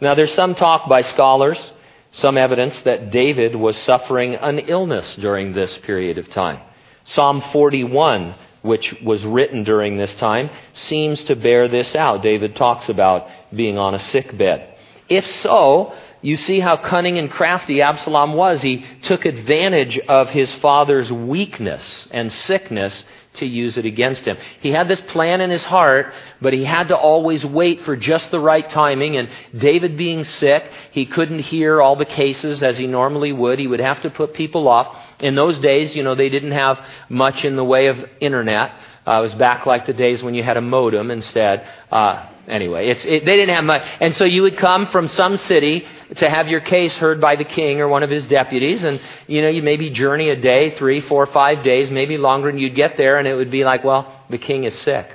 Now, 0.00 0.14
there's 0.14 0.34
some 0.34 0.54
talk 0.54 0.88
by 0.88 1.02
scholars, 1.02 1.72
some 2.12 2.38
evidence 2.38 2.80
that 2.82 3.10
David 3.10 3.56
was 3.56 3.76
suffering 3.76 4.36
an 4.36 4.60
illness 4.60 5.16
during 5.16 5.52
this 5.52 5.76
period 5.78 6.18
of 6.18 6.30
time. 6.30 6.60
Psalm 7.04 7.42
41, 7.52 8.34
which 8.62 8.94
was 9.02 9.24
written 9.24 9.64
during 9.64 9.96
this 9.96 10.14
time, 10.16 10.50
seems 10.72 11.22
to 11.24 11.36
bear 11.36 11.68
this 11.68 11.94
out. 11.94 12.22
David 12.22 12.56
talks 12.56 12.88
about 12.88 13.28
being 13.54 13.78
on 13.78 13.94
a 13.94 13.98
sick 13.98 14.36
bed. 14.36 14.76
If 15.08 15.26
so, 15.42 15.94
you 16.24 16.38
see 16.38 16.58
how 16.58 16.78
cunning 16.78 17.18
and 17.18 17.30
crafty 17.30 17.82
Absalom 17.82 18.32
was. 18.32 18.62
He 18.62 18.82
took 19.02 19.26
advantage 19.26 19.98
of 19.98 20.30
his 20.30 20.50
father's 20.54 21.12
weakness 21.12 22.08
and 22.10 22.32
sickness 22.32 23.04
to 23.34 23.44
use 23.44 23.76
it 23.76 23.84
against 23.84 24.24
him. 24.24 24.38
He 24.60 24.70
had 24.70 24.88
this 24.88 25.02
plan 25.02 25.42
in 25.42 25.50
his 25.50 25.64
heart, 25.64 26.14
but 26.40 26.54
he 26.54 26.64
had 26.64 26.88
to 26.88 26.96
always 26.96 27.44
wait 27.44 27.82
for 27.82 27.94
just 27.94 28.30
the 28.30 28.40
right 28.40 28.66
timing. 28.70 29.18
And 29.18 29.28
David 29.54 29.98
being 29.98 30.24
sick, 30.24 30.64
he 30.92 31.04
couldn't 31.04 31.40
hear 31.40 31.82
all 31.82 31.94
the 31.94 32.06
cases 32.06 32.62
as 32.62 32.78
he 32.78 32.86
normally 32.86 33.32
would. 33.32 33.58
He 33.58 33.66
would 33.66 33.80
have 33.80 34.00
to 34.00 34.08
put 34.08 34.32
people 34.32 34.66
off. 34.66 34.96
In 35.20 35.34
those 35.34 35.58
days, 35.58 35.94
you 35.94 36.02
know, 36.02 36.14
they 36.14 36.30
didn't 36.30 36.52
have 36.52 36.80
much 37.10 37.44
in 37.44 37.56
the 37.56 37.64
way 37.64 37.88
of 37.88 37.98
internet. 38.20 38.72
Uh, 39.06 39.18
it 39.18 39.22
was 39.22 39.34
back 39.34 39.66
like 39.66 39.86
the 39.86 39.92
days 39.92 40.22
when 40.22 40.34
you 40.34 40.42
had 40.42 40.56
a 40.56 40.60
modem 40.60 41.10
instead. 41.10 41.66
Uh, 41.90 42.26
anyway, 42.48 42.88
it, 42.88 43.02
they 43.02 43.36
didn't 43.36 43.54
have 43.54 43.64
much. 43.64 43.82
And 44.00 44.14
so 44.16 44.24
you 44.24 44.42
would 44.42 44.56
come 44.56 44.86
from 44.86 45.08
some 45.08 45.36
city 45.36 45.86
to 46.16 46.30
have 46.30 46.48
your 46.48 46.60
case 46.60 46.94
heard 46.96 47.20
by 47.20 47.36
the 47.36 47.44
king 47.44 47.80
or 47.80 47.88
one 47.88 48.02
of 48.02 48.10
his 48.10 48.26
deputies. 48.26 48.82
And, 48.82 49.00
you 49.26 49.42
know, 49.42 49.48
you 49.48 49.62
maybe 49.62 49.90
journey 49.90 50.30
a 50.30 50.36
day, 50.36 50.76
three, 50.78 51.00
four, 51.02 51.26
five 51.26 51.62
days, 51.62 51.90
maybe 51.90 52.16
longer, 52.16 52.48
and 52.48 52.58
you'd 52.58 52.74
get 52.74 52.96
there 52.96 53.18
and 53.18 53.28
it 53.28 53.34
would 53.34 53.50
be 53.50 53.64
like, 53.64 53.84
well, 53.84 54.24
the 54.30 54.38
king 54.38 54.64
is 54.64 54.74
sick. 54.80 55.08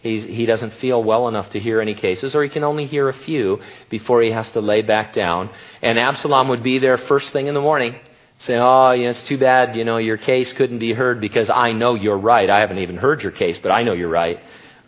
He's, 0.00 0.24
he 0.24 0.46
doesn't 0.46 0.74
feel 0.74 1.02
well 1.02 1.26
enough 1.26 1.50
to 1.50 1.58
hear 1.58 1.80
any 1.80 1.94
cases, 1.94 2.34
or 2.34 2.42
he 2.44 2.48
can 2.48 2.62
only 2.62 2.86
hear 2.86 3.08
a 3.08 3.14
few 3.14 3.60
before 3.90 4.22
he 4.22 4.30
has 4.30 4.48
to 4.50 4.60
lay 4.60 4.82
back 4.82 5.12
down. 5.12 5.50
And 5.82 5.98
Absalom 5.98 6.48
would 6.48 6.62
be 6.62 6.78
there 6.78 6.96
first 6.96 7.32
thing 7.32 7.48
in 7.48 7.54
the 7.54 7.60
morning, 7.60 7.96
saying, 8.38 8.60
Oh, 8.60 8.92
know, 9.04 9.10
it's 9.10 9.22
too 9.24 9.38
bad, 9.38 9.76
you 9.76 9.84
know, 9.84 9.96
your 9.98 10.16
case 10.16 10.52
couldn't 10.52 10.78
be 10.78 10.92
heard 10.92 11.20
because 11.20 11.50
I 11.50 11.72
know 11.72 11.94
you're 11.94 12.18
right. 12.18 12.48
I 12.48 12.60
haven't 12.60 12.78
even 12.78 12.96
heard 12.96 13.22
your 13.22 13.32
case, 13.32 13.58
but 13.62 13.70
I 13.70 13.82
know 13.82 13.92
you're 13.92 14.08
right. 14.08 14.40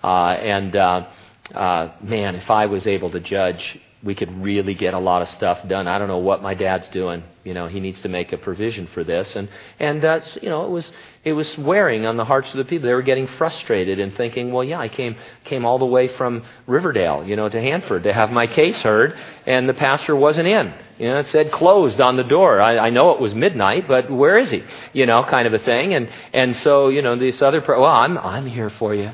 Uh, 0.03 0.31
and, 0.31 0.77
uh, 0.77 1.07
uh, 1.55 1.93
man, 2.03 2.35
if 2.35 2.51
I 2.51 2.67
was 2.67 2.87
able 2.87 3.11
to 3.11 3.21
judge 3.21 3.81
we 4.03 4.15
could 4.15 4.43
really 4.43 4.75
get 4.75 4.95
a 4.95 4.99
lot 4.99 5.23
of 5.23 5.29
stuff 5.31 5.67
done. 5.67 5.89
I 5.89 5.99
don't 5.99 6.07
know 6.07 6.19
what 6.19 6.41
my 6.41 6.55
dad's 6.55 6.89
doing. 6.91 7.25
You 7.43 7.53
know, 7.53 7.67
he 7.67 7.81
needs 7.81 8.01
to 8.03 8.09
make 8.09 8.33
a 8.33 8.39
provision 8.39 8.87
for 8.89 9.03
this, 9.03 9.35
and 9.35 9.49
and 9.81 10.05
uh, 10.05 10.21
you 10.41 10.49
know, 10.49 10.65
it 10.67 10.71
was 10.71 10.93
it 11.25 11.33
was 11.33 11.59
wearing 11.59 12.07
on 12.07 12.17
the 12.17 12.25
hearts 12.25 12.51
of 12.53 12.59
the 12.59 12.65
people. 12.65 12.87
They 12.87 12.95
were 12.95 13.03
getting 13.03 13.27
frustrated 13.27 13.99
and 13.99 14.15
thinking, 14.17 14.53
well, 14.53 14.63
yeah, 14.63 14.79
I 14.79 14.89
came 14.89 15.17
came 15.45 15.65
all 15.65 15.81
the 15.81 15.87
way 15.87 16.07
from 16.09 16.45
Riverdale, 16.67 17.25
you 17.27 17.35
know, 17.35 17.49
to 17.49 17.61
Hanford 17.61 18.05
to 18.05 18.13
have 18.13 18.31
my 18.31 18.47
case 18.47 18.81
heard, 18.83 19.19
and 19.47 19.69
the 19.69 19.75
pastor 19.75 20.15
wasn't 20.15 20.47
in. 20.47 20.73
You 20.99 21.09
know, 21.09 21.19
it 21.19 21.27
said 21.27 21.51
closed 21.51 22.01
on 22.01 22.17
the 22.17 22.25
door. 22.25 22.61
I, 22.61 22.79
I 22.79 22.91
know 22.91 23.11
it 23.13 23.21
was 23.21 23.35
midnight, 23.35 23.89
but 23.89 24.11
where 24.11 24.39
is 24.39 24.51
he? 24.51 24.63
You 24.93 25.07
know, 25.07 25.25
kind 25.25 25.49
of 25.49 25.55
a 25.55 25.59
thing. 25.59 25.95
And 25.95 26.09
and 26.33 26.55
so 26.57 26.89
you 26.89 27.03
know, 27.03 27.17
this 27.17 27.43
other, 27.43 27.61
pro- 27.63 27.81
well, 27.83 27.91
I'm 27.91 28.17
I'm 28.17 28.47
here 28.47 28.71
for 28.71 28.95
you 28.95 29.11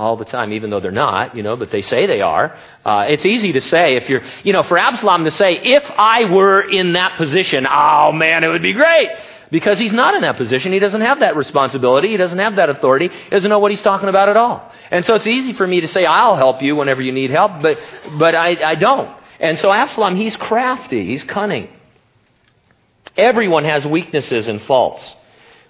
all 0.00 0.16
the 0.16 0.24
time, 0.24 0.54
even 0.54 0.70
though 0.70 0.80
they're 0.80 0.90
not, 0.90 1.36
you 1.36 1.42
know, 1.42 1.56
but 1.56 1.70
they 1.70 1.82
say 1.82 2.06
they 2.06 2.22
are. 2.22 2.56
Uh, 2.86 3.04
it's 3.08 3.26
easy 3.26 3.52
to 3.52 3.60
say 3.60 3.96
if 3.96 4.08
you're, 4.08 4.22
you 4.42 4.54
know, 4.54 4.62
for 4.62 4.78
Absalom 4.78 5.24
to 5.24 5.30
say, 5.30 5.58
if 5.58 5.84
I 5.90 6.24
were 6.24 6.62
in 6.62 6.94
that 6.94 7.18
position, 7.18 7.66
oh 7.70 8.10
man, 8.10 8.42
it 8.42 8.48
would 8.48 8.62
be 8.62 8.72
great. 8.72 9.08
Because 9.50 9.78
he's 9.78 9.92
not 9.92 10.14
in 10.14 10.22
that 10.22 10.36
position. 10.36 10.72
He 10.72 10.78
doesn't 10.78 11.00
have 11.02 11.20
that 11.20 11.36
responsibility. 11.36 12.08
He 12.08 12.16
doesn't 12.16 12.38
have 12.38 12.56
that 12.56 12.70
authority. 12.70 13.08
He 13.08 13.30
doesn't 13.30 13.50
know 13.50 13.58
what 13.58 13.72
he's 13.72 13.82
talking 13.82 14.08
about 14.08 14.28
at 14.28 14.36
all. 14.36 14.72
And 14.90 15.04
so 15.04 15.16
it's 15.16 15.26
easy 15.26 15.52
for 15.52 15.66
me 15.66 15.82
to 15.82 15.88
say, 15.88 16.06
I'll 16.06 16.36
help 16.36 16.62
you 16.62 16.76
whenever 16.76 17.02
you 17.02 17.12
need 17.12 17.30
help, 17.30 17.60
but, 17.60 17.78
but 18.18 18.34
I, 18.34 18.56
I 18.64 18.74
don't. 18.76 19.10
And 19.38 19.58
so 19.58 19.70
Absalom, 19.70 20.16
he's 20.16 20.36
crafty. 20.36 21.04
He's 21.06 21.24
cunning. 21.24 21.68
Everyone 23.16 23.64
has 23.64 23.84
weaknesses 23.84 24.48
and 24.48 24.62
faults. 24.62 25.16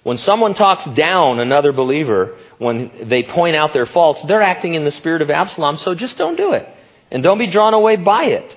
When 0.03 0.17
someone 0.17 0.53
talks 0.53 0.85
down 0.85 1.39
another 1.39 1.73
believer, 1.73 2.37
when 2.61 3.09
they 3.09 3.23
point 3.23 3.55
out 3.55 3.73
their 3.73 3.87
faults, 3.87 4.21
they're 4.27 4.43
acting 4.43 4.75
in 4.75 4.85
the 4.85 4.91
spirit 4.91 5.23
of 5.23 5.31
Absalom, 5.31 5.77
so 5.77 5.95
just 5.95 6.15
don't 6.15 6.35
do 6.35 6.53
it. 6.53 6.69
And 7.09 7.23
don't 7.23 7.39
be 7.39 7.47
drawn 7.47 7.73
away 7.73 7.95
by 7.95 8.25
it. 8.25 8.55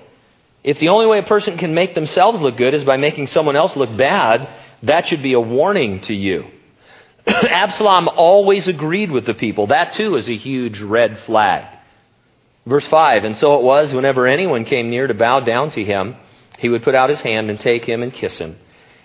If 0.63 0.77
the 0.77 0.89
only 0.89 1.07
way 1.07 1.17
a 1.17 1.23
person 1.23 1.57
can 1.57 1.73
make 1.73 1.95
themselves 1.95 2.39
look 2.39 2.55
good 2.55 2.75
is 2.75 2.83
by 2.83 2.97
making 2.97 3.25
someone 3.25 3.55
else 3.55 3.75
look 3.75 3.97
bad, 3.97 4.47
that 4.83 5.07
should 5.07 5.23
be 5.23 5.33
a 5.33 5.39
warning 5.39 6.01
to 6.01 6.13
you. 6.13 6.45
Absalom 7.25 8.07
always 8.07 8.67
agreed 8.67 9.09
with 9.09 9.25
the 9.25 9.33
people. 9.33 9.65
That 9.67 9.93
too 9.93 10.17
is 10.17 10.29
a 10.29 10.37
huge 10.37 10.81
red 10.81 11.17
flag. 11.25 11.65
Verse 12.67 12.87
5 12.87 13.23
And 13.23 13.35
so 13.37 13.55
it 13.55 13.63
was, 13.63 13.91
whenever 13.91 14.27
anyone 14.27 14.65
came 14.65 14.91
near 14.91 15.07
to 15.07 15.15
bow 15.15 15.39
down 15.39 15.71
to 15.71 15.83
him, 15.83 16.15
he 16.59 16.69
would 16.69 16.83
put 16.83 16.93
out 16.93 17.09
his 17.09 17.21
hand 17.21 17.49
and 17.49 17.59
take 17.59 17.85
him 17.85 18.03
and 18.03 18.13
kiss 18.13 18.37
him. 18.37 18.55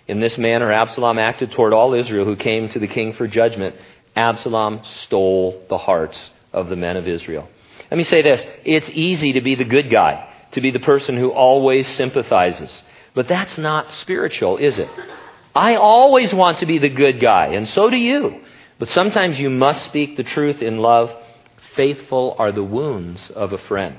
In 0.07 0.21
this 0.21 0.37
manner, 0.37 0.71
Absalom 0.71 1.19
acted 1.19 1.53
toward 1.53 1.73
all 1.73 1.95
Israel 1.95 2.27
who 2.27 2.37
came 2.37 2.69
to 2.69 2.79
the 2.79 2.87
king 2.87 3.15
for 3.15 3.27
judgment. 3.27 3.77
Absalom 4.17 4.81
stole 4.85 5.65
the 5.69 5.79
hearts 5.79 6.31
of 6.53 6.69
the 6.69 6.77
men 6.77 6.97
of 6.97 7.07
Israel. 7.07 7.49
Let 7.91 7.99
me 7.99 8.05
say 8.05 8.23
this 8.23 8.45
it's 8.65 8.89
easy 8.91 9.35
to 9.35 9.41
be 9.41 9.55
the 9.55 9.65
good 9.65 9.91
guy, 9.91 10.33
to 10.53 10.61
be 10.61 10.71
the 10.71 10.81
person 10.81 11.17
who 11.17 11.31
always 11.31 11.87
sympathizes. 11.87 12.83
But 13.15 13.29
that's 13.29 13.59
not 13.59 13.91
spiritual, 13.93 14.59
is 14.59 14.79
it? 14.79 14.89
I 15.55 15.75
always 15.75 16.33
want 16.33 16.59
to 16.59 16.67
be 16.67 16.79
the 16.79 16.89
good 16.89 17.21
guy, 17.21 17.49
and 17.49 17.67
so 17.67 17.91
do 17.91 17.97
you. 17.97 18.41
But 18.79 18.91
sometimes 18.91 19.39
you 19.39 19.51
must 19.51 19.85
speak 19.85 20.17
the 20.17 20.23
truth 20.23 20.63
in 20.63 20.79
love. 20.79 21.13
Faithful 21.75 22.37
are 22.39 22.53
the 22.53 22.63
wounds 22.63 23.31
of 23.31 23.53
a 23.53 23.59
friend. 23.59 23.97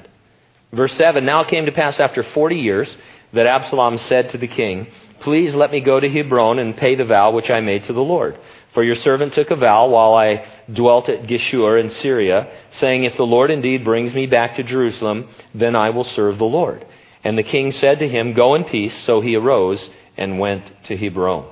Verse 0.72 0.94
7 0.94 1.26
Now 1.26 1.42
it 1.42 1.50
came 1.50 1.66
to 1.66 1.72
pass 1.72 2.00
after 2.00 2.24
40 2.24 2.56
years 2.56 2.98
that 3.34 3.46
Absalom 3.46 3.98
said 3.98 4.30
to 4.32 4.38
the 4.38 4.48
king, 4.48 4.88
Please 5.20 5.54
let 5.54 5.72
me 5.72 5.82
go 5.82 6.00
to 6.00 6.10
Hebron 6.10 6.58
and 6.58 6.76
pay 6.76 6.96
the 6.96 7.06
vow 7.06 7.32
which 7.32 7.52
I 7.52 7.62
made 7.62 7.84
to 7.86 7.94
the 7.94 8.02
Lord. 8.02 8.38
For 8.74 8.84
your 8.84 8.96
servant 8.96 9.34
took 9.34 9.52
a 9.52 9.56
vow 9.56 9.90
while 9.90 10.14
I 10.14 10.48
dwelt 10.72 11.10
at 11.10 11.24
Geshur 11.24 11.80
in 11.80 11.90
Syria, 11.90 12.50
saying, 12.72 13.04
If 13.04 13.18
the 13.18 13.26
Lord 13.26 13.52
indeed 13.52 13.84
brings 13.84 14.14
me 14.14 14.28
back 14.28 14.56
to 14.56 14.64
Jerusalem, 14.64 15.28
then 15.54 15.76
I 15.76 15.90
will 15.90 16.06
serve 16.06 16.38
the 16.38 16.46
Lord. 16.46 16.86
And 17.24 17.38
the 17.38 17.44
king 17.44 17.72
said 17.74 18.00
to 18.00 18.08
him, 18.08 18.34
Go 18.34 18.56
in 18.56 18.64
peace. 18.64 18.96
So 19.04 19.20
he 19.20 19.36
arose 19.36 19.90
and 20.18 20.40
went 20.40 20.72
to 20.86 20.96
Hebron. 20.96 21.46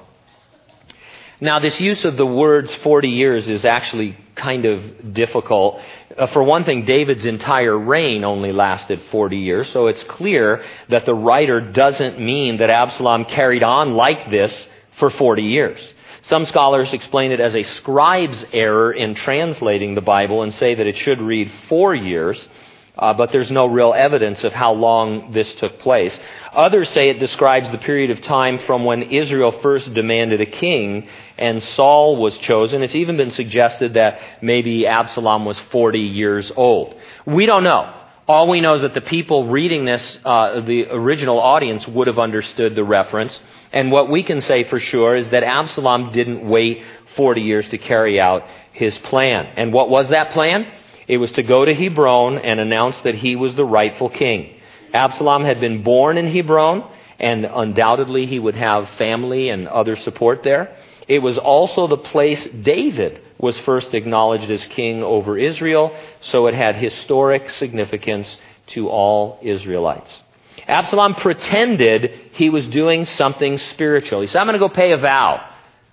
Now, 1.41 1.59
this 1.59 1.79
use 1.79 2.03
of 2.03 2.17
the 2.17 2.25
words 2.25 2.73
40 2.75 3.09
years 3.09 3.47
is 3.47 3.63
actually 3.63 4.17
kind 4.35 4.65
of 4.65 5.13
difficult. 5.13 5.79
Uh, 6.17 6.27
for 6.27 6.43
one 6.43 6.65
thing, 6.65 6.83
David's 6.83 7.25
entire 7.25 7.77
reign 7.77 8.25
only 8.25 8.51
lasted 8.51 9.01
40 9.03 9.37
years, 9.37 9.69
so 9.69 9.87
it's 9.87 10.03
clear 10.03 10.63
that 10.89 11.05
the 11.05 11.13
writer 11.13 11.61
doesn't 11.61 12.19
mean 12.19 12.57
that 12.57 12.69
Absalom 12.69 13.23
carried 13.25 13.63
on 13.63 13.93
like 13.93 14.29
this 14.29 14.67
for 14.99 15.09
40 15.09 15.43
years. 15.43 15.95
Some 16.21 16.45
scholars 16.45 16.93
explain 16.93 17.31
it 17.31 17.39
as 17.39 17.55
a 17.55 17.63
scribe's 17.63 18.45
error 18.53 18.91
in 18.91 19.15
translating 19.15 19.95
the 19.95 20.01
Bible 20.01 20.43
and 20.43 20.53
say 20.53 20.75
that 20.75 20.85
it 20.85 20.97
should 20.97 21.21
read 21.21 21.51
four 21.67 21.95
years 21.95 22.47
uh, 22.99 23.13
but 23.13 23.31
there's 23.31 23.49
no 23.49 23.65
real 23.65 23.93
evidence 23.93 24.43
of 24.43 24.51
how 24.51 24.73
long 24.73 25.31
this 25.31 25.53
took 25.53 25.79
place. 25.79 26.19
Others 26.53 26.89
say 26.89 27.09
it 27.09 27.19
describes 27.19 27.71
the 27.71 27.77
period 27.77 28.11
of 28.11 28.19
time 28.19 28.59
from 28.59 28.83
when 28.83 29.03
Israel 29.03 29.53
first 29.61 29.93
demanded 29.93 30.41
a 30.41 30.45
king 30.45 31.07
and 31.37 31.63
Saul 31.63 32.17
was 32.17 32.37
chosen. 32.39 32.83
It's 32.83 32.95
even 32.95 33.15
been 33.15 33.31
suggested 33.31 33.93
that 33.93 34.19
maybe 34.41 34.85
Absalom 34.85 35.45
was 35.45 35.57
40 35.71 35.99
years 35.99 36.51
old. 36.53 36.93
We 37.25 37.45
don't 37.45 37.63
know. 37.63 37.95
All 38.27 38.49
we 38.49 38.59
know 38.59 38.75
is 38.75 38.81
that 38.81 38.93
the 38.93 39.01
people 39.01 39.47
reading 39.47 39.85
this, 39.85 40.19
uh, 40.25 40.59
the 40.59 40.87
original 40.91 41.39
audience, 41.39 41.87
would 41.87 42.07
have 42.07 42.19
understood 42.19 42.75
the 42.75 42.83
reference. 42.83 43.39
And 43.71 43.91
what 43.91 44.09
we 44.09 44.23
can 44.23 44.41
say 44.41 44.63
for 44.63 44.79
sure 44.79 45.15
is 45.15 45.29
that 45.29 45.43
Absalom 45.43 46.11
didn't 46.11 46.47
wait 46.47 46.83
40 47.15 47.41
years 47.41 47.67
to 47.69 47.77
carry 47.77 48.19
out 48.19 48.43
his 48.73 48.97
plan. 48.97 49.45
And 49.57 49.73
what 49.73 49.89
was 49.89 50.09
that 50.09 50.31
plan? 50.31 50.67
It 51.07 51.17
was 51.17 51.31
to 51.33 51.43
go 51.43 51.65
to 51.65 51.73
Hebron 51.73 52.37
and 52.37 52.59
announce 52.59 52.99
that 53.01 53.15
he 53.15 53.35
was 53.35 53.55
the 53.55 53.65
rightful 53.65 54.09
king. 54.09 54.55
Absalom 54.93 55.43
had 55.43 55.59
been 55.59 55.83
born 55.83 56.17
in 56.17 56.31
Hebron, 56.31 56.89
and 57.19 57.45
undoubtedly 57.45 58.25
he 58.25 58.39
would 58.39 58.55
have 58.55 58.89
family 58.91 59.49
and 59.49 59.67
other 59.67 59.95
support 59.95 60.43
there. 60.43 60.75
It 61.07 61.19
was 61.19 61.37
also 61.37 61.87
the 61.87 61.97
place 61.97 62.47
David 62.61 63.21
was 63.39 63.59
first 63.59 63.93
acknowledged 63.93 64.49
as 64.49 64.65
king 64.67 65.03
over 65.03 65.37
Israel, 65.37 65.95
so 66.21 66.47
it 66.47 66.53
had 66.53 66.75
historic 66.75 67.49
significance 67.49 68.37
to 68.67 68.89
all 68.89 69.39
Israelites. 69.41 70.21
Absalom 70.69 71.15
pretended 71.15 72.11
he 72.33 72.49
was 72.49 72.67
doing 72.67 73.05
something 73.05 73.57
spiritual. 73.57 74.21
He 74.21 74.27
said, 74.27 74.39
I'm 74.39 74.47
going 74.47 74.53
to 74.53 74.59
go 74.59 74.69
pay 74.69 74.91
a 74.91 74.97
vow. 74.97 75.43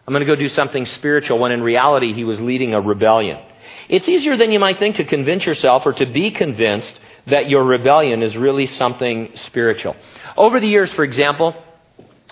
I'm 0.06 0.12
going 0.12 0.20
to 0.20 0.26
go 0.26 0.36
do 0.36 0.48
something 0.48 0.86
spiritual, 0.86 1.38
when 1.38 1.50
in 1.50 1.62
reality 1.62 2.12
he 2.12 2.24
was 2.24 2.38
leading 2.40 2.74
a 2.74 2.80
rebellion. 2.80 3.38
It's 3.88 4.08
easier 4.08 4.36
than 4.36 4.52
you 4.52 4.60
might 4.60 4.78
think 4.78 4.96
to 4.96 5.04
convince 5.04 5.46
yourself 5.46 5.84
or 5.86 5.94
to 5.94 6.06
be 6.06 6.30
convinced 6.30 6.98
that 7.26 7.48
your 7.48 7.64
rebellion 7.64 8.22
is 8.22 8.36
really 8.36 8.66
something 8.66 9.32
spiritual. 9.34 9.96
Over 10.36 10.60
the 10.60 10.68
years, 10.68 10.92
for 10.92 11.04
example, 11.04 11.56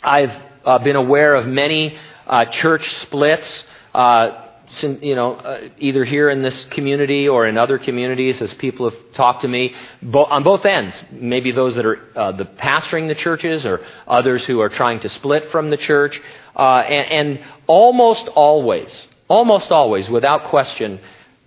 I've 0.02 0.36
uh, 0.64 0.78
been 0.78 0.96
aware 0.96 1.34
of 1.34 1.46
many 1.46 1.98
uh, 2.26 2.44
church 2.46 2.94
splits. 2.96 3.64
Uh, 3.92 4.43
you 4.82 5.14
know, 5.14 5.34
uh, 5.34 5.68
either 5.78 6.04
here 6.04 6.30
in 6.30 6.42
this 6.42 6.64
community 6.66 7.28
or 7.28 7.46
in 7.46 7.56
other 7.58 7.78
communities, 7.78 8.40
as 8.42 8.52
people 8.54 8.90
have 8.90 8.98
talked 9.12 9.42
to 9.42 9.48
me, 9.48 9.74
on 10.14 10.42
both 10.42 10.64
ends. 10.64 10.94
Maybe 11.10 11.52
those 11.52 11.74
that 11.76 11.86
are 11.86 11.98
uh, 12.16 12.32
the 12.32 12.44
pastoring 12.44 13.08
the 13.08 13.14
churches, 13.14 13.66
or 13.66 13.84
others 14.06 14.44
who 14.44 14.60
are 14.60 14.68
trying 14.68 15.00
to 15.00 15.08
split 15.08 15.50
from 15.50 15.70
the 15.70 15.76
church, 15.76 16.20
uh, 16.56 16.78
and, 16.78 17.36
and 17.36 17.44
almost 17.66 18.28
always, 18.28 19.06
almost 19.28 19.70
always, 19.70 20.08
without 20.08 20.44
question, 20.44 21.00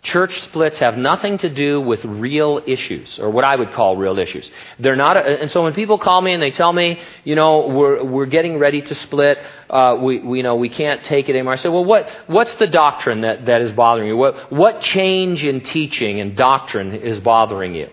Church 0.07 0.41
splits 0.41 0.79
have 0.79 0.97
nothing 0.97 1.37
to 1.39 1.49
do 1.49 1.81
with 1.81 2.05
real 2.05 2.61
issues, 2.65 3.19
or 3.19 3.29
what 3.29 3.43
I 3.43 3.57
would 3.57 3.73
call 3.73 3.97
real 3.97 4.17
issues. 4.19 4.49
They're 4.79 4.95
not, 4.95 5.17
a, 5.17 5.41
and 5.41 5.51
so 5.51 5.63
when 5.63 5.73
people 5.73 5.97
call 5.97 6.21
me 6.21 6.31
and 6.31 6.41
they 6.41 6.51
tell 6.51 6.71
me, 6.71 7.01
you 7.25 7.35
know, 7.35 7.67
we're, 7.67 8.05
we're 8.05 8.25
getting 8.25 8.57
ready 8.57 8.81
to 8.81 8.95
split, 8.95 9.37
uh, 9.69 9.97
we, 9.99 10.19
we, 10.19 10.37
you 10.37 10.43
know, 10.43 10.55
we 10.55 10.69
can't 10.69 11.03
take 11.03 11.27
it 11.27 11.33
anymore. 11.33 11.51
I 11.51 11.57
say, 11.57 11.67
well, 11.67 11.83
what, 11.83 12.07
what's 12.27 12.55
the 12.55 12.67
doctrine 12.67 13.19
that, 13.21 13.47
that 13.47 13.61
is 13.61 13.73
bothering 13.73 14.07
you? 14.07 14.15
What, 14.15 14.49
what 14.49 14.81
change 14.81 15.43
in 15.43 15.59
teaching 15.59 16.21
and 16.21 16.37
doctrine 16.37 16.93
is 16.93 17.19
bothering 17.19 17.75
you? 17.75 17.89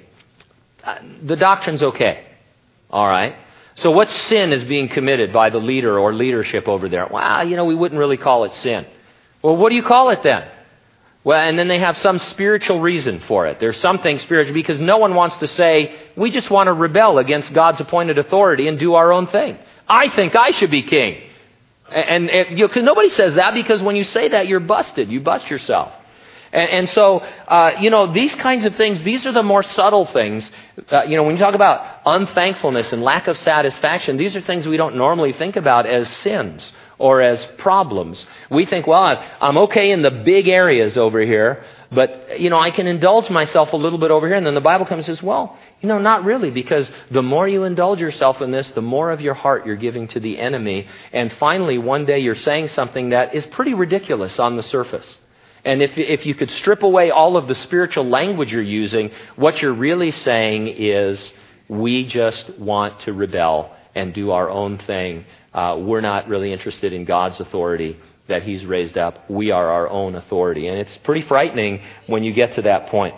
Uh, 0.85 1.01
the 1.21 1.35
doctrine's 1.35 1.83
okay. 1.83 2.25
All 2.91 3.09
right. 3.09 3.35
So 3.75 3.91
what 3.91 4.09
sin 4.09 4.53
is 4.53 4.63
being 4.63 4.89
committed 4.89 5.33
by 5.33 5.51
the 5.51 5.59
leader 5.59 5.99
or 5.99 6.15
leadership 6.15 6.69
over 6.69 6.89
there? 6.89 7.09
Well, 7.11 7.49
you 7.49 7.57
know, 7.57 7.65
we 7.65 7.75
wouldn't 7.75 7.99
really 7.99 8.19
call 8.19 8.45
it 8.45 8.55
sin. 8.55 8.87
Well, 9.43 9.57
what 9.57 9.71
do 9.71 9.75
you 9.75 9.83
call 9.83 10.11
it 10.11 10.23
then? 10.23 10.49
Well, 11.25 11.41
and 11.41 11.59
then 11.59 11.69
they 11.69 11.79
have 11.79 11.97
some 11.99 12.19
spiritual 12.19 12.81
reason 12.81 13.21
for 13.21 13.47
it. 13.47 13.59
There's 13.59 13.79
something 13.79 14.19
spiritual 14.19 14.53
because 14.53 14.79
no 14.79 14.99
one 14.99 15.15
wants 15.15 15.39
to 15.39 15.47
say, 15.47 15.97
we 16.17 16.31
just 16.31 16.51
want 16.51 16.67
to 16.67 16.75
rebel 16.75 17.19
against 17.19 17.53
God's 17.55 17.81
appointed 17.81 18.19
authority 18.19 18.69
and 18.69 18.79
do 18.79 18.95
our 18.95 19.11
own 19.11 19.27
thing. 19.29 19.59
I 19.89 20.11
think 20.11 20.37
I 20.37 20.51
should 20.51 20.71
be 20.71 20.83
king. 20.83 21.23
And, 21.91 22.31
and 22.31 22.59
you 22.59 22.69
know, 22.69 22.83
nobody 22.83 23.09
says 23.09 23.37
that 23.37 23.55
because 23.55 23.83
when 23.83 23.97
you 23.97 24.05
say 24.05 24.29
that, 24.29 24.49
you're 24.49 24.61
busted. 24.61 25.11
You 25.11 25.21
bust 25.21 25.49
yourself. 25.49 25.93
And, 26.53 26.71
and 26.71 26.89
so, 26.91 27.21
uh, 27.49 27.73
you 27.81 27.89
know, 27.89 28.13
these 28.13 28.35
kinds 28.35 28.67
of 28.67 28.77
things, 28.77 29.03
these 29.03 29.25
are 29.25 29.33
the 29.33 29.43
more 29.43 29.63
subtle 29.63 30.05
things. 30.05 30.51
Uh, 30.91 31.05
you 31.05 31.17
know, 31.17 31.23
when 31.23 31.37
you 31.37 31.43
talk 31.43 31.55
about 31.55 32.03
unthankfulness 32.05 32.93
and 32.93 33.03
lack 33.03 33.29
of 33.29 33.39
satisfaction, 33.39 34.19
these 34.19 34.37
are 34.37 34.43
things 34.43 34.69
we 34.69 34.77
don't 34.77 34.97
normally 34.97 35.33
think 35.33 35.57
about 35.57 35.87
as 35.87 36.07
sins 36.19 36.71
or 36.99 37.21
as 37.21 37.45
problems. 37.59 38.25
We 38.51 38.67
think, 38.67 38.87
well, 38.87 39.23
I'm 39.41 39.59
okay 39.59 39.91
in 39.91 40.03
the 40.03 40.11
big 40.11 40.49
areas 40.49 40.97
over 40.97 41.21
here, 41.21 41.65
but, 41.91 42.41
you 42.41 42.51
know, 42.51 42.59
I 42.59 42.71
can 42.71 42.87
indulge 42.87 43.31
myself 43.31 43.73
a 43.73 43.77
little 43.77 43.99
bit 43.99 44.11
over 44.11 44.27
here. 44.27 44.37
And 44.37 44.47
then 44.47 44.55
the 44.55 44.61
Bible 44.61 44.87
comes 44.87 45.09
and 45.09 45.17
says, 45.17 45.23
well, 45.23 45.57
you 45.81 45.89
know, 45.89 45.99
not 45.99 46.25
really, 46.25 46.51
because 46.51 46.91
the 47.11 47.23
more 47.23 47.47
you 47.47 47.65
indulge 47.65 48.01
yourself 48.01 48.41
in 48.41 48.51
this, 48.51 48.69
the 48.71 48.83
more 48.83 49.11
of 49.11 49.21
your 49.21 49.35
heart 49.35 49.67
you're 49.67 49.77
giving 49.77 50.09
to 50.09 50.21
the 50.21 50.39
enemy. 50.39 50.87
And 51.13 51.33
finally, 51.35 51.79
one 51.79 52.05
day 52.05 52.21
you're 52.21 52.35
saying 52.35 52.69
something 52.69 53.11
that 53.11 53.35
is 53.35 53.47
pretty 53.47 53.75
ridiculous 53.75 54.39
on 54.39 54.57
the 54.57 54.63
surface. 54.63 55.19
And 55.65 55.83
if, 55.83 55.97
if 55.97 56.27
you 56.27 56.35
could 56.35 56.51
strip 56.51 56.83
away 56.83 57.11
all 57.11 57.37
of 57.37 57.49
the 57.49 57.55
spiritual 57.55 58.07
language 58.07 58.53
you're 58.53 58.63
using, 58.63 59.11
what 59.37 59.63
you're 59.63 59.73
really 59.73 60.11
saying 60.11 60.69
is, 60.69 61.33
we 61.69 62.05
just 62.07 62.59
want 62.59 63.01
to 63.01 63.13
rebel 63.13 63.75
and 63.95 64.13
do 64.13 64.33
our 64.33 64.51
own 64.51 64.77
thing 64.79 65.25
uh, 65.55 65.77
we're 65.79 66.01
not 66.01 66.29
really 66.29 66.53
interested 66.53 66.93
in 66.93 67.05
God's 67.05 67.39
authority 67.39 67.97
that 68.27 68.43
He's 68.43 68.67
raised 68.67 68.99
up. 68.99 69.31
We 69.31 69.53
are 69.53 69.69
our 69.69 69.89
own 69.89 70.17
authority. 70.17 70.67
And 70.67 70.79
it's 70.79 70.97
pretty 70.99 71.23
frightening 71.23 71.81
when 72.07 72.25
you 72.25 72.33
get 72.33 72.55
to 72.55 72.63
that 72.63 72.89
point. 72.89 73.15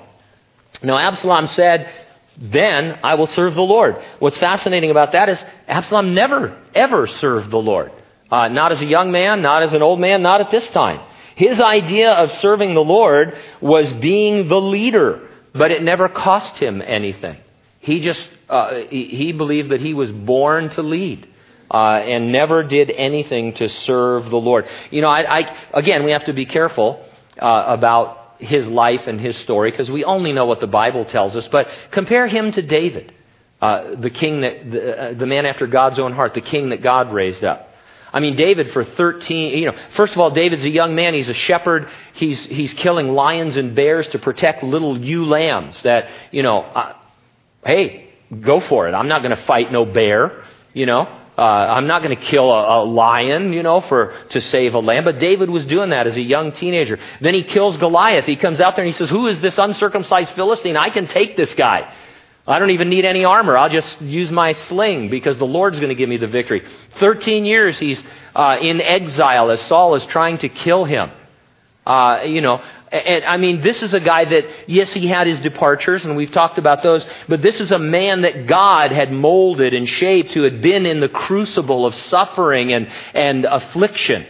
Now, 0.82 0.98
Absalom 0.98 1.46
said, 1.48 1.90
Then 2.36 2.98
I 3.02 3.14
will 3.14 3.26
serve 3.26 3.54
the 3.54 3.62
Lord. 3.62 3.96
What's 4.18 4.36
fascinating 4.36 4.90
about 4.90 5.12
that 5.12 5.30
is 5.30 5.42
Absalom 5.66 6.14
never, 6.14 6.60
ever 6.74 7.06
served 7.06 7.50
the 7.50 7.58
Lord. 7.58 7.92
Uh, 8.30 8.48
not 8.48 8.72
as 8.72 8.82
a 8.82 8.86
young 8.86 9.12
man, 9.12 9.40
not 9.40 9.62
as 9.62 9.72
an 9.72 9.82
old 9.82 10.00
man, 10.00 10.20
not 10.22 10.40
at 10.40 10.50
this 10.50 10.68
time. 10.70 11.00
His 11.36 11.60
idea 11.60 12.10
of 12.10 12.32
serving 12.32 12.74
the 12.74 12.80
Lord 12.80 13.38
was 13.60 13.90
being 13.94 14.48
the 14.48 14.60
leader, 14.60 15.28
but 15.54 15.70
it 15.70 15.82
never 15.82 16.08
cost 16.08 16.58
him 16.58 16.82
anything. 16.84 17.38
He 17.78 18.00
just, 18.00 18.28
uh, 18.48 18.80
he, 18.90 19.04
he 19.04 19.32
believed 19.32 19.70
that 19.70 19.80
he 19.80 19.94
was 19.94 20.10
born 20.10 20.70
to 20.70 20.82
lead 20.82 21.28
uh, 21.70 21.96
and 21.96 22.32
never 22.32 22.62
did 22.62 22.90
anything 22.90 23.54
to 23.54 23.68
serve 23.68 24.30
the 24.30 24.36
Lord. 24.36 24.66
You 24.90 25.02
know, 25.02 25.08
I, 25.08 25.38
I 25.38 25.56
again, 25.74 26.04
we 26.04 26.12
have 26.12 26.24
to 26.26 26.32
be 26.32 26.46
careful 26.46 27.04
uh, 27.40 27.64
about 27.66 28.36
his 28.38 28.66
life 28.66 29.06
and 29.06 29.20
his 29.20 29.36
story 29.38 29.70
because 29.70 29.90
we 29.90 30.04
only 30.04 30.32
know 30.32 30.46
what 30.46 30.60
the 30.60 30.66
Bible 30.66 31.04
tells 31.04 31.36
us. 31.36 31.48
But 31.48 31.68
compare 31.90 32.26
him 32.26 32.52
to 32.52 32.62
David, 32.62 33.12
uh, 33.60 33.96
the 33.96 34.10
king 34.10 34.42
that 34.42 34.70
the, 34.70 34.98
uh, 34.98 35.14
the 35.14 35.26
man 35.26 35.46
after 35.46 35.66
God's 35.66 35.98
own 35.98 36.12
heart, 36.12 36.34
the 36.34 36.40
king 36.40 36.70
that 36.70 36.82
God 36.82 37.12
raised 37.12 37.44
up. 37.44 37.70
I 38.12 38.20
mean, 38.20 38.36
David 38.36 38.72
for 38.72 38.84
13, 38.84 39.58
you 39.58 39.66
know, 39.66 39.76
first 39.94 40.14
of 40.14 40.20
all, 40.20 40.30
David's 40.30 40.64
a 40.64 40.70
young 40.70 40.94
man. 40.94 41.12
He's 41.12 41.28
a 41.28 41.34
shepherd. 41.34 41.88
He's, 42.14 42.42
he's 42.46 42.72
killing 42.72 43.08
lions 43.08 43.56
and 43.56 43.74
bears 43.74 44.08
to 44.08 44.18
protect 44.18 44.62
little 44.62 44.96
ewe 44.96 45.26
lambs 45.26 45.82
that, 45.82 46.08
you 46.30 46.42
know, 46.42 46.60
uh, 46.62 46.94
hey, 47.64 48.08
go 48.40 48.60
for 48.60 48.88
it. 48.88 48.92
I'm 48.92 49.08
not 49.08 49.22
going 49.22 49.36
to 49.36 49.42
fight 49.42 49.70
no 49.70 49.84
bear, 49.84 50.44
you 50.72 50.86
know. 50.86 51.24
Uh, 51.36 51.42
I'm 51.42 51.86
not 51.86 52.02
going 52.02 52.16
to 52.16 52.22
kill 52.22 52.50
a, 52.50 52.82
a, 52.82 52.84
lion, 52.84 53.52
you 53.52 53.62
know, 53.62 53.82
for 53.82 54.14
to 54.30 54.40
save 54.40 54.74
a 54.74 54.78
lamb. 54.78 55.04
But 55.04 55.18
David 55.18 55.50
was 55.50 55.66
doing 55.66 55.90
that 55.90 56.06
as 56.06 56.16
a 56.16 56.20
young 56.22 56.52
teenager. 56.52 56.98
Then 57.20 57.34
he 57.34 57.42
kills 57.42 57.76
Goliath. 57.76 58.24
He 58.24 58.36
comes 58.36 58.58
out 58.60 58.74
there 58.74 58.84
and 58.84 58.92
he 58.92 58.96
says, 58.96 59.10
"Who 59.10 59.26
is 59.26 59.40
this 59.42 59.58
uncircumcised 59.58 60.32
Philistine? 60.32 60.78
I 60.78 60.88
can 60.88 61.06
take 61.06 61.36
this 61.36 61.52
guy. 61.54 61.92
I 62.46 62.58
don't 62.58 62.70
even 62.70 62.88
need 62.88 63.04
any 63.04 63.24
armor. 63.24 63.58
I'll 63.58 63.68
just 63.68 64.00
use 64.00 64.30
my 64.30 64.54
sling 64.54 65.10
because 65.10 65.36
the 65.36 65.46
Lord's 65.46 65.78
going 65.78 65.90
to 65.90 65.94
give 65.94 66.08
me 66.08 66.16
the 66.16 66.26
victory." 66.26 66.62
Thirteen 66.98 67.44
years 67.44 67.78
he's 67.78 68.02
uh, 68.34 68.56
in 68.60 68.80
exile 68.80 69.50
as 69.50 69.60
Saul 69.62 69.94
is 69.94 70.06
trying 70.06 70.38
to 70.38 70.48
kill 70.48 70.86
him. 70.86 71.10
Uh, 71.86 72.22
you 72.24 72.40
know, 72.40 72.60
and 72.90 73.24
I 73.24 73.36
mean, 73.36 73.60
this 73.60 73.80
is 73.80 73.94
a 73.94 74.00
guy 74.00 74.24
that, 74.24 74.44
yes, 74.66 74.92
he 74.92 75.06
had 75.06 75.28
his 75.28 75.38
departures, 75.38 76.04
and 76.04 76.16
we've 76.16 76.32
talked 76.32 76.58
about 76.58 76.82
those, 76.82 77.06
but 77.28 77.42
this 77.42 77.60
is 77.60 77.70
a 77.70 77.78
man 77.78 78.22
that 78.22 78.46
God 78.46 78.90
had 78.90 79.12
molded 79.12 79.72
and 79.72 79.88
shaped 79.88 80.34
who 80.34 80.42
had 80.42 80.62
been 80.62 80.84
in 80.84 80.98
the 80.98 81.08
crucible 81.08 81.86
of 81.86 81.94
suffering 81.94 82.72
and, 82.72 82.88
and 83.14 83.44
affliction. 83.44 84.26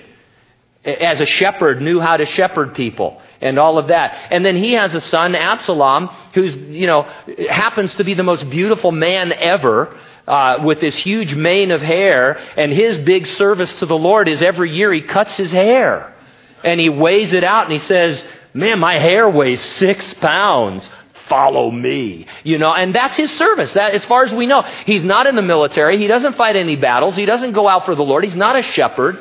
As 0.85 1.21
a 1.21 1.27
shepherd, 1.27 1.81
knew 1.81 1.99
how 1.99 2.19
to 2.19 2.27
shepherd 2.27 2.75
people 2.75 3.21
and 3.41 3.59
all 3.59 3.79
of 3.79 3.89
that. 3.89 4.29
And 4.31 4.45
then 4.45 4.57
he 4.57 4.73
has 4.73 4.95
a 4.95 5.01
son, 5.01 5.35
Absalom, 5.35 6.11
who's, 6.35 6.55
you 6.55 6.87
know, 6.87 7.11
happens 7.49 7.95
to 7.97 8.05
be 8.05 8.15
the 8.15 8.23
most 8.23 8.49
beautiful 8.51 8.93
man 8.93 9.33
ever. 9.33 9.99
Uh, 10.27 10.61
with 10.65 10.81
this 10.81 10.97
huge 10.97 11.37
mane 11.37 11.71
of 11.71 11.81
hair, 11.81 12.37
and 12.57 12.73
his 12.73 12.99
big 12.99 13.29
service 13.29 13.73
to 13.75 13.87
the 13.87 13.97
Lord 13.97 14.27
is 14.27 14.43
every 14.43 14.75
year 14.75 14.93
he 14.93 15.01
cuts 15.01 15.37
his 15.37 15.53
hair. 15.53 16.16
And 16.67 16.81
he 16.81 16.91
weighs 16.91 17.33
it 17.33 17.45
out 17.45 17.65
and 17.65 17.73
he 17.73 17.79
says, 17.79 18.23
Man, 18.53 18.79
my 18.79 18.99
hair 18.99 19.31
weighs 19.31 19.63
six 19.77 20.15
pounds. 20.15 20.89
Follow 21.29 21.71
me. 21.71 22.27
You 22.45 22.59
know, 22.59 22.73
and 22.73 22.95
that's 22.95 23.17
his 23.17 23.31
service. 23.33 23.73
That, 23.73 23.95
as 23.95 24.05
far 24.05 24.25
as 24.25 24.33
we 24.33 24.47
know, 24.47 24.63
he's 24.85 25.05
not 25.05 25.27
in 25.27 25.37
the 25.37 25.43
military. 25.43 25.99
He 25.99 26.07
doesn't 26.07 26.37
fight 26.37 26.57
any 26.57 26.77
battles. 26.77 27.17
He 27.17 27.27
doesn't 27.27 27.53
go 27.53 27.69
out 27.69 27.85
for 27.85 27.95
the 27.95 28.03
Lord. 28.03 28.25
He's 28.25 28.37
not 28.37 28.57
a 28.57 28.63
shepherd. 28.63 29.19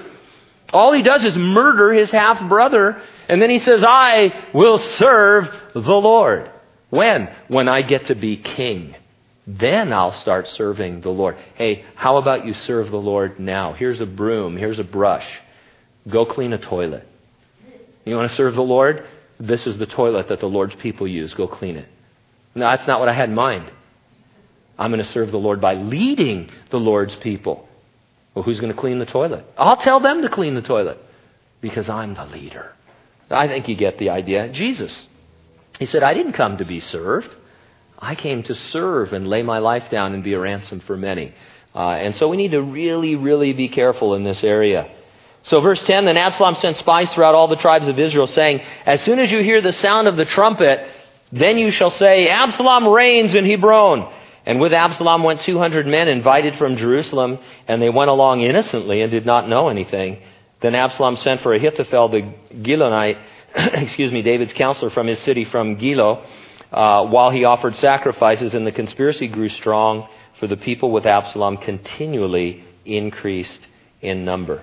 All 0.73 0.91
he 0.91 1.01
does 1.01 1.23
is 1.23 1.38
murder 1.38 1.93
his 1.93 2.12
half 2.12 2.47
brother, 2.47 3.01
and 3.29 3.41
then 3.41 3.49
he 3.49 3.60
says, 3.60 3.84
I 3.86 4.47
will 4.53 4.79
serve 4.79 5.49
the 5.73 5.79
Lord. 5.79 6.51
When? 6.89 7.29
When 7.47 7.67
I 7.67 7.81
get 7.81 8.08
to 8.08 8.15
be 8.15 8.38
king. 8.38 8.95
Then 9.47 9.93
I'll 9.93 10.13
start 10.13 10.47
serving 10.49 11.01
the 11.01 11.10
Lord. 11.10 11.38
Hey, 11.55 11.86
how 11.95 12.17
about 12.17 12.45
you 12.45 12.53
serve 12.53 12.89
the 12.89 12.97
Lord 12.97 13.39
now? 13.39 13.73
Here's 13.73 14.01
a 14.01 14.05
broom, 14.05 14.58
here's 14.58 14.79
a 14.79 14.84
brush. 14.84 15.27
Go 16.08 16.25
clean 16.25 16.53
a 16.53 16.58
toilet. 16.58 17.08
You 18.06 18.15
want 18.15 18.30
to 18.30 18.36
serve 18.36 18.56
the 18.56 18.62
Lord? 18.62 19.06
This 19.39 19.68
is 19.68 19.78
the 19.78 19.86
toilet 19.86 20.30
that 20.30 20.39
the 20.39 20.48
Lord's 20.48 20.76
people 20.76 21.08
use. 21.08 21.34
Go 21.34 21.48
clean 21.48 21.76
it. 21.76 21.88
No, 22.54 22.65
that's 22.70 22.88
not 22.88 23.00
what 23.00 23.10
I 23.10 23.13
had 23.13 23.30
in 23.30 23.36
mind. 23.36 23.72
I'm 24.78 24.91
going 24.91 25.04
to 25.04 25.10
serve 25.12 25.32
the 25.32 25.38
Lord 25.38 25.60
by 25.60 25.74
leading 25.74 26.50
the 26.70 26.80
Lord's 26.80 27.15
people. 27.18 27.68
Well, 28.34 28.44
who's 28.44 28.60
going 28.60 28.74
to 28.74 28.80
clean 28.80 29.00
the 29.00 29.06
toilet? 29.06 29.46
I'll 29.58 29.78
tell 29.78 30.00
them 30.00 30.22
to 30.22 30.30
clean 30.30 30.56
the 30.56 30.62
toilet 30.62 31.00
because 31.62 31.89
I'm 31.89 32.13
the 32.13 32.26
leader. 32.26 32.72
I 33.30 33.48
think 33.48 33.68
you 33.68 33.76
get 33.76 33.98
the 33.98 34.10
idea. 34.10 34.50
Jesus. 34.50 35.06
He 35.80 35.86
said, 35.86 36.04
I 36.04 36.13
didn't 36.13 36.34
come 36.34 36.58
to 36.58 36.65
be 36.65 36.80
served. 36.80 37.34
I 37.98 38.15
came 38.15 38.44
to 38.44 38.56
serve 38.56 39.13
and 39.13 39.28
lay 39.28 39.41
my 39.41 39.60
life 39.60 39.89
down 39.89 40.13
and 40.13 40.24
be 40.24 40.34
a 40.34 40.39
ransom 40.39 40.82
for 40.82 40.96
many. 40.96 41.34
Uh, 41.74 41.91
and 41.91 42.15
so 42.15 42.30
we 42.30 42.38
need 42.38 42.52
to 42.52 42.62
really, 42.62 43.15
really 43.15 43.54
be 43.54 43.70
careful 43.70 44.15
in 44.15 44.24
this 44.24 44.44
area. 44.44 44.91
So, 45.45 45.62
verse 45.62 45.81
10 45.84 46.05
Then 46.05 46.17
Absalom 46.17 46.55
sent 46.55 46.77
spies 46.77 47.12
throughout 47.13 47.36
all 47.36 47.47
the 47.47 47.55
tribes 47.55 47.88
of 47.88 47.99
Israel, 47.99 48.27
saying, 48.27 48.62
As 48.86 49.01
soon 49.01 49.19
as 49.19 49.31
you 49.31 49.39
hear 49.39 49.62
the 49.62 49.73
sound 49.73 50.08
of 50.08 50.15
the 50.15 50.25
trumpet, 50.25 50.88
then 51.31 51.58
you 51.58 51.71
shall 51.71 51.91
say, 51.91 52.29
Absalom 52.29 52.88
reigns 52.88 53.36
in 53.36 53.45
Hebron. 53.45 54.12
And 54.45 54.60
with 54.60 54.73
Absalom 54.73 55.23
went 55.23 55.41
200 55.41 55.88
men 55.88 56.08
invited 56.08 56.55
from 56.55 56.77
Jerusalem, 56.77 57.39
and 57.67 57.81
they 57.81 57.89
went 57.89 58.10
along 58.10 58.41
innocently 58.41 59.01
and 59.01 59.12
did 59.12 59.25
not 59.25 59.49
know 59.49 59.69
anything. 59.69 60.21
Then 60.62 60.75
Absalom 60.75 61.17
sent 61.17 61.41
for 61.41 61.53
Ahithophel 61.53 62.10
the 62.10 62.34
Gilonite, 62.53 63.19
excuse 63.55 64.12
me, 64.12 64.21
David's 64.21 64.53
counselor 64.53 64.89
from 64.91 65.08
his 65.08 65.19
city 65.19 65.45
from 65.45 65.77
Gilo, 65.77 66.25
uh, 66.71 67.05
while 67.05 67.31
he 67.31 67.43
offered 67.43 67.75
sacrifices, 67.75 68.53
and 68.53 68.65
the 68.65 68.71
conspiracy 68.71 69.27
grew 69.27 69.49
strong, 69.49 70.08
for 70.39 70.47
the 70.47 70.58
people 70.58 70.91
with 70.91 71.05
Absalom 71.05 71.58
continually 71.58 72.63
increased 72.86 73.65
in 74.01 74.25
number. 74.25 74.62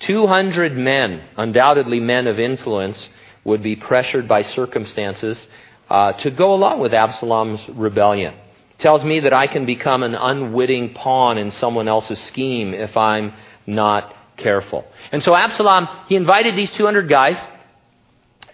200 0.00 0.76
men, 0.76 1.22
undoubtedly 1.36 2.00
men 2.00 2.26
of 2.26 2.38
influence, 2.38 3.08
would 3.44 3.62
be 3.62 3.76
pressured 3.76 4.26
by 4.26 4.42
circumstances 4.42 5.46
uh, 5.88 6.12
to 6.12 6.30
go 6.30 6.54
along 6.54 6.80
with 6.80 6.94
Absalom's 6.94 7.66
rebellion. 7.68 8.34
Tells 8.78 9.04
me 9.04 9.20
that 9.20 9.32
I 9.32 9.46
can 9.46 9.66
become 9.66 10.02
an 10.02 10.14
unwitting 10.14 10.94
pawn 10.94 11.38
in 11.38 11.50
someone 11.52 11.88
else's 11.88 12.20
scheme 12.24 12.74
if 12.74 12.96
I'm 12.96 13.32
not 13.66 14.14
careful. 14.36 14.84
And 15.12 15.22
so 15.22 15.34
Absalom, 15.34 15.88
he 16.08 16.16
invited 16.16 16.56
these 16.56 16.70
200 16.72 17.08
guys 17.08 17.36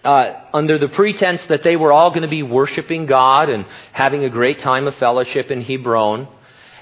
uh, 0.03 0.33
under 0.53 0.77
the 0.77 0.87
pretense 0.87 1.45
that 1.47 1.63
they 1.63 1.75
were 1.75 1.91
all 1.91 2.09
going 2.09 2.23
to 2.23 2.27
be 2.27 2.43
worshiping 2.43 3.05
God 3.05 3.49
and 3.49 3.65
having 3.91 4.23
a 4.23 4.29
great 4.29 4.59
time 4.59 4.87
of 4.87 4.95
fellowship 4.95 5.51
in 5.51 5.61
Hebron. 5.61 6.27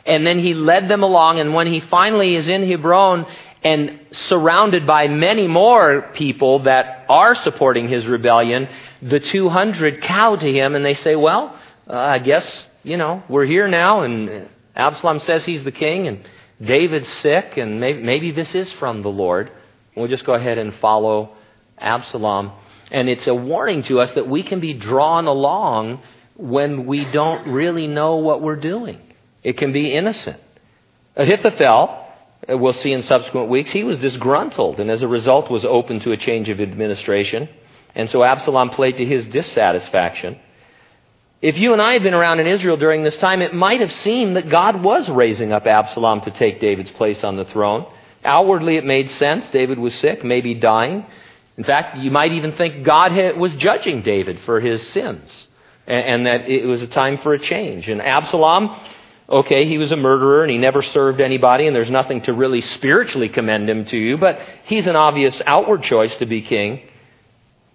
And 0.05 0.25
then 0.25 0.39
he 0.39 0.53
led 0.53 0.87
them 0.87 1.03
along, 1.03 1.39
and 1.39 1.53
when 1.53 1.67
he 1.67 1.81
finally 1.81 2.35
is 2.35 2.47
in 2.47 2.67
Hebron 2.67 3.25
and 3.63 3.99
surrounded 4.11 4.87
by 4.87 5.07
many 5.07 5.47
more 5.47 6.09
people 6.13 6.59
that 6.63 7.05
are 7.09 7.35
supporting 7.35 7.89
his 7.89 8.07
rebellion, 8.07 8.69
the 9.01 9.19
200 9.19 10.01
cow 10.01 10.35
to 10.35 10.51
him 10.51 10.75
and 10.75 10.85
they 10.85 10.93
say, 10.93 11.15
Well, 11.15 11.57
uh, 11.89 11.93
I 11.93 12.19
guess, 12.19 12.65
you 12.83 12.97
know, 12.97 13.23
we're 13.27 13.45
here 13.45 13.67
now, 13.67 14.03
and 14.03 14.47
Absalom 14.75 15.19
says 15.19 15.43
he's 15.43 15.63
the 15.63 15.71
king, 15.71 16.07
and 16.07 16.27
David's 16.61 17.07
sick, 17.07 17.57
and 17.57 17.79
maybe, 17.79 18.01
maybe 18.01 18.31
this 18.31 18.53
is 18.55 18.71
from 18.73 19.01
the 19.01 19.09
Lord. 19.09 19.51
We'll 19.95 20.07
just 20.07 20.25
go 20.25 20.33
ahead 20.33 20.57
and 20.57 20.73
follow 20.75 21.35
Absalom. 21.77 22.51
And 22.91 23.09
it's 23.09 23.27
a 23.27 23.35
warning 23.35 23.83
to 23.83 23.99
us 23.99 24.13
that 24.13 24.27
we 24.27 24.43
can 24.43 24.59
be 24.59 24.73
drawn 24.73 25.27
along 25.27 26.01
when 26.37 26.85
we 26.85 27.05
don't 27.11 27.51
really 27.51 27.87
know 27.87 28.17
what 28.17 28.41
we're 28.41 28.55
doing. 28.55 28.99
It 29.43 29.57
can 29.57 29.73
be 29.73 29.93
innocent. 29.93 30.39
Ahithophel, 31.15 31.98
Uh, 32.49 32.57
we'll 32.57 32.73
see 32.73 32.91
in 32.91 33.03
subsequent 33.03 33.49
weeks, 33.49 33.71
he 33.71 33.83
was 33.83 33.97
disgruntled 33.97 34.79
and 34.79 34.89
as 34.89 35.01
a 35.01 35.07
result 35.07 35.49
was 35.49 35.65
open 35.65 35.99
to 36.01 36.11
a 36.11 36.17
change 36.17 36.49
of 36.49 36.59
administration. 36.61 37.49
And 37.95 38.09
so 38.09 38.23
Absalom 38.23 38.69
played 38.69 38.97
to 38.97 39.05
his 39.05 39.25
dissatisfaction. 39.25 40.39
If 41.41 41.57
you 41.57 41.73
and 41.73 41.81
I 41.81 41.93
had 41.93 42.03
been 42.03 42.13
around 42.13 42.39
in 42.39 42.47
Israel 42.47 42.77
during 42.77 43.03
this 43.03 43.15
time, 43.17 43.41
it 43.41 43.53
might 43.53 43.79
have 43.79 43.91
seemed 43.91 44.35
that 44.35 44.49
God 44.49 44.83
was 44.83 45.09
raising 45.09 45.53
up 45.53 45.65
Absalom 45.65 46.21
to 46.21 46.31
take 46.31 46.59
David's 46.59 46.91
place 46.91 47.23
on 47.23 47.37
the 47.37 47.45
throne. 47.45 47.85
Outwardly, 48.25 48.75
it 48.75 48.85
made 48.85 49.09
sense. 49.11 49.49
David 49.49 49.79
was 49.79 49.95
sick, 49.95 50.23
maybe 50.23 50.53
dying. 50.53 51.05
In 51.57 51.63
fact, 51.63 51.97
you 51.97 52.11
might 52.11 52.33
even 52.33 52.53
think 52.53 52.83
God 52.83 53.37
was 53.37 53.55
judging 53.55 54.01
David 54.01 54.39
for 54.41 54.59
his 54.59 54.85
sins 54.89 55.47
and 55.87 56.27
that 56.27 56.47
it 56.47 56.65
was 56.65 56.81
a 56.81 56.87
time 56.87 57.17
for 57.17 57.33
a 57.33 57.39
change. 57.39 57.89
And 57.89 58.01
Absalom, 58.01 58.79
okay, 59.29 59.65
he 59.65 59.77
was 59.77 59.91
a 59.91 59.95
murderer 59.95 60.43
and 60.43 60.51
he 60.51 60.57
never 60.57 60.81
served 60.81 61.21
anybody, 61.21 61.67
and 61.67 61.75
there's 61.75 61.89
nothing 61.89 62.21
to 62.23 62.33
really 62.33 62.61
spiritually 62.61 63.29
commend 63.29 63.69
him 63.69 63.85
to 63.85 63.97
you, 63.97 64.17
but 64.17 64.39
he's 64.63 64.87
an 64.87 64.95
obvious 64.95 65.41
outward 65.45 65.83
choice 65.83 66.15
to 66.17 66.25
be 66.25 66.41
king. 66.41 66.81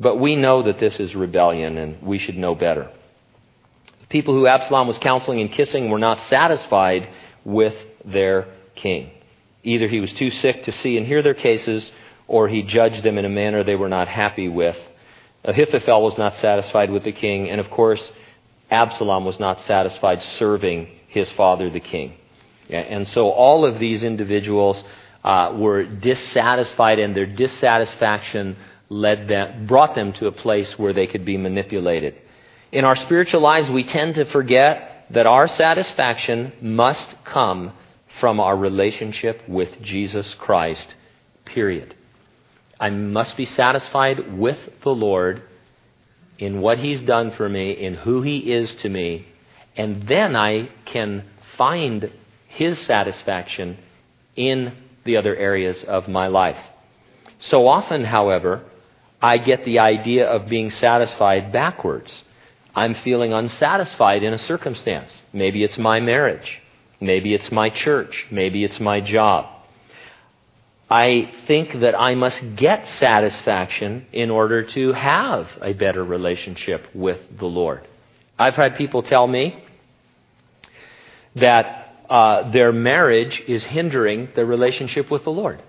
But 0.01 0.17
we 0.17 0.35
know 0.35 0.63
that 0.63 0.81
this 0.81 0.99
is 0.99 1.15
rebellion, 1.15 1.79
and 1.79 2.03
we 2.03 2.19
should 2.19 2.37
know 2.37 2.55
better. 2.55 2.91
The 4.01 4.07
people 4.09 4.35
who 4.35 4.47
Absalom 4.47 4.89
was 4.89 4.99
counseling 4.99 5.41
and 5.41 5.53
kissing 5.53 5.89
were 5.89 6.01
not 6.01 6.21
satisfied 6.23 7.09
with 7.45 7.75
their 8.05 8.49
king. 8.75 9.11
Either 9.63 9.87
he 9.87 10.01
was 10.01 10.13
too 10.13 10.31
sick 10.31 10.65
to 10.65 10.73
see 10.73 10.99
and 10.99 11.07
hear 11.07 11.23
their 11.23 11.35
cases, 11.35 11.93
or 12.27 12.49
he 12.49 12.63
judged 12.63 13.05
them 13.05 13.19
in 13.19 13.25
a 13.25 13.29
manner 13.29 13.63
they 13.63 13.77
were 13.77 13.89
not 13.89 14.09
happy 14.09 14.49
with. 14.49 14.77
Ahithophel 15.45 16.03
was 16.03 16.19
not 16.19 16.35
satisfied 16.37 16.91
with 16.91 17.05
the 17.05 17.13
king, 17.13 17.49
and 17.49 17.61
of 17.61 17.71
course, 17.71 18.11
Absalom 18.71 19.25
was 19.25 19.39
not 19.39 19.61
satisfied 19.61 20.23
serving 20.23 20.89
his 21.15 21.31
father, 21.33 21.71
the 21.71 21.81
king. 21.81 22.15
And 22.69 23.09
so 23.09 23.31
all 23.31 23.65
of 23.65 23.79
these 23.79 24.03
individuals 24.05 24.83
uh, 25.23 25.55
were 25.57 25.85
dissatisfied, 25.85 26.99
and 26.99 27.17
their 27.17 27.27
dissatisfaction 27.27 28.57
led 28.89 29.29
them, 29.29 29.67
brought 29.67 29.95
them 29.95 30.13
to 30.15 30.27
a 30.27 30.33
place 30.33 30.79
where 30.79 30.93
they 30.93 31.07
could 31.07 31.25
be 31.25 31.37
manipulated. 31.37 32.15
In 32.73 32.85
our 32.85 32.97
spiritual 32.97 33.41
lives, 33.41 33.71
we 33.71 33.85
tend 33.85 34.17
to 34.17 34.25
forget 34.27 35.07
that 35.11 35.27
our 35.27 35.47
satisfaction 35.47 36.53
must 36.61 37.15
come 37.25 37.73
from 38.21 38.41
our 38.41 38.57
relationship 38.57 39.49
with 39.49 39.81
Jesus 39.81 40.35
Christ, 40.35 40.95
period. 41.45 41.95
I 42.79 42.91
must 42.91 43.37
be 43.37 43.45
satisfied 43.45 44.37
with 44.37 44.59
the 44.83 44.95
Lord 44.95 45.43
in 46.39 46.61
what 46.61 46.79
He's 46.79 47.01
done 47.01 47.31
for 47.31 47.49
me, 47.49 47.73
in 47.73 47.95
who 47.95 48.23
He 48.23 48.53
is 48.53 48.75
to 48.77 48.89
me, 48.89 49.29
and 49.77 50.07
then 50.07 50.37
I 50.37 50.69
can 50.85 51.25
find 51.57 52.11
His 52.49 52.79
satisfaction 52.81 53.79
in 54.37 54.73
the 55.05 55.17
other 55.17 55.37
areas 55.37 55.85
of 55.85 56.09
my 56.09 56.29
life. 56.29 56.59
So 57.39 57.69
often, 57.69 58.05
however, 58.05 58.63
I 59.21 59.39
get 59.39 59.65
the 59.65 59.79
idea 59.79 60.27
of 60.27 60.49
being 60.49 60.71
satisfied 60.71 61.53
backwards. 61.53 62.25
I'm 62.75 62.95
feeling 62.95 63.33
unsatisfied 63.33 64.23
in 64.23 64.33
a 64.33 64.39
circumstance. 64.39 65.23
Maybe 65.33 65.63
it's 65.63 65.79
my 65.79 66.01
marriage. 66.01 66.63
Maybe 67.01 67.35
it's 67.35 67.53
my 67.53 67.71
church. 67.71 68.27
Maybe 68.31 68.65
it's 68.65 68.81
my 68.81 69.01
job. 69.01 69.47
I 70.91 71.33
think 71.47 71.81
that 71.81 71.99
I 71.99 72.15
must 72.15 72.57
get 72.57 72.87
satisfaction 72.87 74.07
in 74.13 74.31
order 74.31 74.63
to 74.63 74.93
have 74.93 75.49
a 75.63 75.73
better 75.73 76.05
relationship 76.05 76.87
with 76.95 77.19
the 77.39 77.47
Lord. 77.47 77.87
I've 78.39 78.55
had 78.55 78.77
people 78.77 79.03
tell 79.03 79.27
me 79.27 79.64
that 81.37 81.97
uh, 82.09 82.51
their 82.51 82.73
marriage 82.73 83.43
is 83.47 83.65
hindering 83.65 84.29
their 84.35 84.47
relationship 84.47 85.11
with 85.11 85.25
the 85.25 85.31
Lord, 85.31 85.63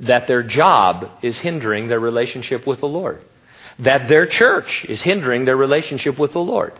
that 0.00 0.26
their 0.26 0.42
job 0.42 1.10
is 1.22 1.38
hindering 1.38 1.88
their 1.88 2.00
relationship 2.00 2.66
with 2.66 2.80
the 2.80 2.88
Lord, 2.88 3.22
that 3.80 4.08
their 4.08 4.26
church 4.26 4.84
is 4.88 5.02
hindering 5.02 5.44
their 5.44 5.56
relationship 5.56 6.18
with 6.18 6.32
the 6.32 6.40
Lord. 6.40 6.78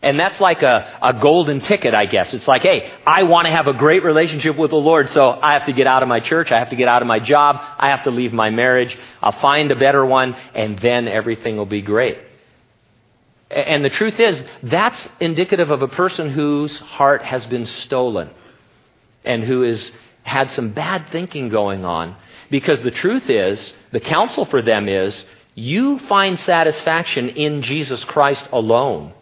And 0.00 0.18
that's 0.18 0.40
like 0.40 0.62
a, 0.62 0.98
a 1.02 1.14
golden 1.14 1.58
ticket, 1.60 1.92
I 1.92 2.06
guess. 2.06 2.32
It's 2.32 2.46
like, 2.46 2.62
hey, 2.62 2.92
I 3.04 3.24
want 3.24 3.46
to 3.46 3.50
have 3.50 3.66
a 3.66 3.72
great 3.72 4.04
relationship 4.04 4.56
with 4.56 4.70
the 4.70 4.76
Lord, 4.76 5.10
so 5.10 5.30
I 5.30 5.54
have 5.54 5.66
to 5.66 5.72
get 5.72 5.88
out 5.88 6.04
of 6.04 6.08
my 6.08 6.20
church, 6.20 6.52
I 6.52 6.60
have 6.60 6.70
to 6.70 6.76
get 6.76 6.86
out 6.86 7.02
of 7.02 7.08
my 7.08 7.18
job, 7.18 7.56
I 7.60 7.88
have 7.88 8.04
to 8.04 8.10
leave 8.10 8.32
my 8.32 8.50
marriage, 8.50 8.96
I'll 9.20 9.32
find 9.40 9.72
a 9.72 9.76
better 9.76 10.06
one, 10.06 10.36
and 10.54 10.78
then 10.78 11.08
everything 11.08 11.56
will 11.56 11.66
be 11.66 11.82
great. 11.82 12.18
And 13.50 13.84
the 13.84 13.90
truth 13.90 14.20
is, 14.20 14.42
that's 14.62 15.08
indicative 15.20 15.70
of 15.70 15.82
a 15.82 15.88
person 15.88 16.30
whose 16.30 16.78
heart 16.78 17.22
has 17.22 17.46
been 17.46 17.66
stolen 17.66 18.30
and 19.24 19.42
who 19.42 19.62
has 19.62 19.90
had 20.22 20.50
some 20.50 20.70
bad 20.70 21.06
thinking 21.10 21.48
going 21.48 21.84
on. 21.84 22.16
Because 22.50 22.82
the 22.82 22.90
truth 22.90 23.30
is, 23.30 23.72
the 23.90 24.00
counsel 24.00 24.44
for 24.44 24.60
them 24.60 24.88
is, 24.88 25.24
you 25.54 25.98
find 26.00 26.38
satisfaction 26.38 27.30
in 27.30 27.62
Jesus 27.62 28.04
Christ 28.04 28.46
alone. 28.52 29.14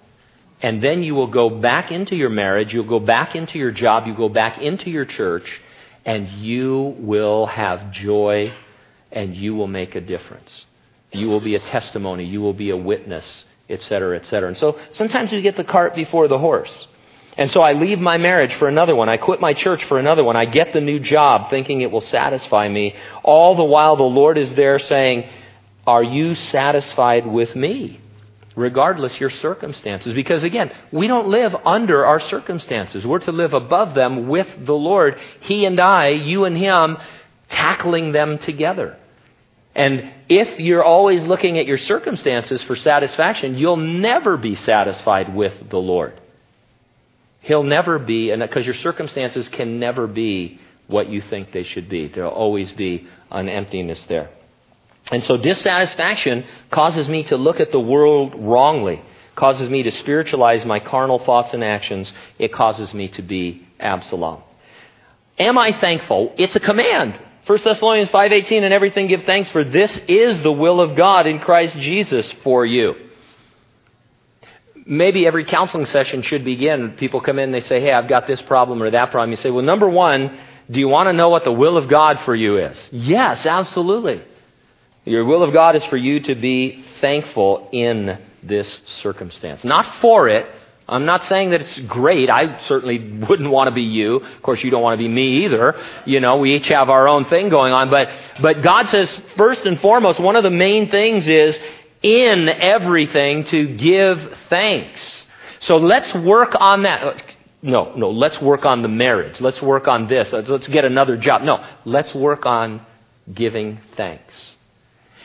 And 0.61 0.83
then 0.83 1.03
you 1.03 1.15
will 1.15 1.29
go 1.29 1.49
back 1.49 1.93
into 1.93 2.17
your 2.17 2.31
marriage, 2.31 2.75
you'll 2.75 2.85
go 2.85 3.01
back 3.01 3.37
into 3.37 3.59
your 3.59 3.71
job, 3.71 4.07
you 4.07 4.15
go 4.15 4.29
back 4.29 4.59
into 4.59 4.91
your 4.91 5.05
church, 5.05 5.61
and 6.05 6.29
you 6.29 6.97
will 6.99 7.47
have 7.47 7.93
joy 7.93 8.53
and 9.13 9.37
you 9.37 9.55
will 9.55 9.67
make 9.67 9.95
a 9.95 10.01
difference. 10.01 10.67
You 11.13 11.29
will 11.29 11.41
be 11.41 11.55
a 11.55 11.61
testimony, 11.61 12.25
you 12.25 12.41
will 12.41 12.53
be 12.53 12.71
a 12.71 12.77
witness, 12.77 13.45
etc., 13.69 14.17
etc. 14.17 14.49
And 14.49 14.57
so 14.57 14.79
sometimes 14.93 15.33
we 15.33 15.43
get 15.43 15.57
the 15.57 15.65
cart 15.65 15.95
before 15.95 16.29
the 16.29 16.39
horse. 16.39 16.89
And 17.39 17.51
so 17.51 17.61
I 17.61 17.75
leave 17.75 18.01
my 18.01 18.17
marriage 18.17 18.55
for 18.55 18.67
another 18.67 18.97
one. 18.97 19.09
I 19.09 19.19
quit 19.19 19.41
my 19.41 19.53
church 19.53 19.85
for 19.85 19.99
another 19.99 20.25
one. 20.25 20.37
I 20.37 20.47
get 20.47 20.73
the 20.73 20.81
new 20.81 20.99
job 20.99 21.51
thinking 21.51 21.83
it 21.83 21.91
will 21.91 22.01
satisfy 22.01 22.69
me. 22.69 22.95
All 23.23 23.55
the 23.55 23.65
while 23.65 23.97
the 23.97 24.05
Lord 24.05 24.39
is 24.39 24.55
there 24.55 24.79
saying, 24.79 25.29
Are 25.87 26.03
you 26.03 26.35
satisfied 26.35 27.27
with 27.27 27.55
me? 27.55 28.01
Regardless 28.55 29.21
your 29.21 29.29
circumstances. 29.29 30.15
Because 30.15 30.45
again, 30.45 30.73
we 30.91 31.09
don't 31.09 31.29
live 31.29 31.55
under 31.67 32.07
our 32.07 32.21
circumstances. 32.21 33.07
We're 33.07 33.19
to 33.19 33.33
live 33.33 33.53
above 33.53 33.95
them 33.95 34.29
with 34.29 34.49
the 34.65 34.75
Lord. 34.75 35.19
He 35.41 35.67
and 35.67 35.79
I, 35.79 36.09
you 36.09 36.47
and 36.47 36.57
Him, 36.57 36.97
tackling 37.51 38.13
them 38.13 38.39
together. 38.39 38.97
And 39.77 40.11
if 40.31 40.59
you're 40.59 40.83
always 40.83 41.23
looking 41.23 41.59
at 41.59 41.67
your 41.67 41.77
circumstances 41.77 42.63
for 42.63 42.75
satisfaction, 42.77 43.59
you'll 43.59 43.77
never 43.77 44.39
be 44.39 44.55
satisfied 44.55 45.35
with 45.35 45.69
the 45.69 45.77
Lord. 45.77 46.19
He'll 47.41 47.63
never 47.63 47.99
be, 47.99 48.35
because 48.35 48.65
your 48.65 48.75
circumstances 48.75 49.51
can 49.51 49.79
never 49.79 50.07
be 50.07 50.59
what 50.87 51.11
you 51.11 51.21
think 51.21 51.53
they 51.53 51.63
should 51.63 51.91
be. 51.91 52.09
There'll 52.09 52.33
always 52.33 52.73
be 52.73 53.07
an 53.31 53.51
emptiness 53.51 54.03
there. 54.09 54.31
And 55.13 55.23
so 55.23 55.37
dissatisfaction 55.37 56.47
causes 56.71 57.07
me 57.09 57.25
to 57.25 57.37
look 57.37 57.61
at 57.61 57.71
the 57.71 57.79
world 57.79 58.35
wrongly, 58.35 59.03
causes 59.35 59.69
me 59.69 59.83
to 59.83 59.93
spiritualize 59.93 60.65
my 60.65 60.81
carnal 60.81 61.19
thoughts 61.19 61.53
and 61.53 61.63
actions. 61.63 62.15
It 62.39 62.51
causes 62.51 62.95
me 62.95 63.09
to 63.09 63.23
be 63.23 63.69
Absalom. 63.79 64.43
Am 65.39 65.59
I 65.59 65.79
thankful? 65.79 66.35
It's 66.39 66.57
a 66.57 66.61
command. 66.61 67.21
1 67.47 67.59
Thessalonians 67.63 68.09
5:18 68.11 68.65
and 68.65 68.75
everything 68.75 69.07
give 69.07 69.23
thanks 69.23 69.49
for 69.51 69.63
this 69.63 69.97
is 70.09 70.43
the 70.43 70.51
will 70.51 70.81
of 70.81 70.97
God 70.97 71.29
in 71.29 71.39
Christ 71.39 71.79
Jesus 71.79 72.31
for 72.43 72.67
you. 72.67 72.95
Maybe 74.85 75.27
every 75.27 75.45
counseling 75.45 75.87
session 75.87 76.23
should 76.23 76.45
begin. 76.45 76.93
People 76.93 77.21
come 77.21 77.39
in 77.39 77.53
they 77.53 77.61
say, 77.61 77.81
Hey, 77.81 77.93
I've 77.93 78.09
got 78.09 78.27
this 78.27 78.43
problem 78.43 78.83
or 78.83 78.91
that 78.91 79.13
problem. 79.13 79.31
You 79.31 79.37
say, 79.37 79.51
Well, 79.51 79.65
number 79.65 79.89
one, 79.89 80.37
do 80.69 80.81
you 80.81 80.89
want 80.89 81.09
to 81.09 81.13
know 81.13 81.29
what 81.29 81.45
the 81.45 81.53
will 81.53 81.77
of 81.77 81.89
God 81.89 82.21
for 82.21 82.35
you 82.35 82.57
is? 82.59 82.89
Yes, 82.91 83.47
absolutely. 83.47 84.23
Your 85.05 85.25
will 85.25 85.45
of 85.45 85.53
God 85.53 85.77
is 85.77 85.85
for 85.85 85.97
you 85.97 86.19
to 86.21 86.35
be 86.35 86.85
thankful 87.01 87.69
in 87.71 88.19
this 88.43 88.81
circumstance. 88.87 89.63
Not 89.63 89.87
for 90.01 90.29
it. 90.29 90.47
I'm 90.89 91.05
not 91.05 91.25
saying 91.25 91.51
that 91.51 91.63
it's 91.63 91.81
great. 91.81 92.31
I 92.31 92.61
certainly 92.61 92.99
wouldn't 92.99 93.51
want 93.51 93.69
to 93.69 93.75
be 93.75 93.83
you. 93.83 94.17
Of 94.17 94.43
course, 94.43 94.63
you 94.63 94.71
don't 94.71 94.83
want 94.83 94.99
to 94.99 95.03
be 95.03 95.09
me 95.09 95.45
either. 95.45 95.75
You 96.05 96.21
know, 96.21 96.37
we 96.37 96.55
each 96.55 96.69
have 96.69 96.91
our 96.91 97.09
own 97.09 97.25
thing 97.25 97.49
going 97.49 97.73
on. 97.73 97.91
But, 97.91 98.09
but 98.41 98.63
God 98.63 98.89
says, 98.89 99.09
first 99.37 99.63
and 99.67 99.81
foremost, 99.81 100.21
one 100.21 100.37
of 100.37 100.45
the 100.45 100.51
main 100.51 100.89
things 100.89 101.27
is 101.27 101.59
in 102.03 102.49
everything 102.49 103.45
to 103.47 103.77
give 103.77 104.39
thanks. 104.49 105.25
So 105.61 105.79
let's 105.79 106.15
work 106.15 106.55
on 106.61 106.83
that. 106.85 107.23
No, 107.63 107.95
no, 107.97 108.11
let's 108.11 108.41
work 108.41 108.65
on 108.65 108.83
the 108.83 108.89
marriage. 108.89 109.41
Let's 109.41 109.61
work 109.61 109.89
on 109.89 110.07
this. 110.07 110.33
Let's 110.33 110.69
get 110.69 110.85
another 110.85 111.17
job. 111.17 111.43
No, 111.43 111.67
let's 111.85 112.15
work 112.15 112.47
on 112.47 112.87
giving 113.33 113.81
thanks. 113.97 114.55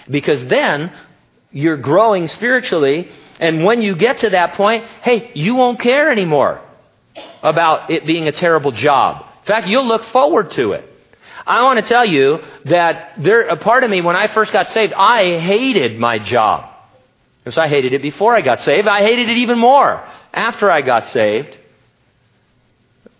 Because 0.09 0.43
then 0.47 0.91
you're 1.51 1.77
growing 1.77 2.27
spiritually, 2.27 3.11
and 3.41 3.63
when 3.63 3.81
you 3.81 3.95
get 3.95 4.19
to 4.19 4.29
that 4.29 4.53
point, 4.53 4.85
hey, 5.01 5.31
you 5.33 5.55
won't 5.55 5.79
care 5.79 6.11
anymore 6.11 6.61
about 7.41 7.89
it 7.89 8.05
being 8.05 8.27
a 8.27 8.31
terrible 8.31 8.71
job. 8.71 9.25
In 9.41 9.47
fact, 9.47 9.67
you'll 9.67 9.87
look 9.87 10.03
forward 10.05 10.51
to 10.51 10.73
it. 10.73 10.87
I 11.45 11.63
want 11.63 11.79
to 11.79 11.85
tell 11.85 12.05
you 12.05 12.39
that 12.65 13.15
there, 13.17 13.47
a 13.47 13.57
part 13.57 13.83
of 13.83 13.89
me, 13.89 14.01
when 14.01 14.15
I 14.15 14.27
first 14.27 14.53
got 14.53 14.69
saved, 14.69 14.93
I 14.93 15.39
hated 15.39 15.99
my 15.99 16.19
job. 16.19 16.69
Because 17.39 17.57
I 17.57 17.67
hated 17.67 17.93
it 17.93 18.03
before 18.03 18.35
I 18.35 18.41
got 18.41 18.61
saved. 18.61 18.87
I 18.87 19.01
hated 19.01 19.27
it 19.27 19.37
even 19.37 19.57
more 19.57 20.07
after 20.31 20.69
I 20.69 20.81
got 20.81 21.07
saved. 21.07 21.57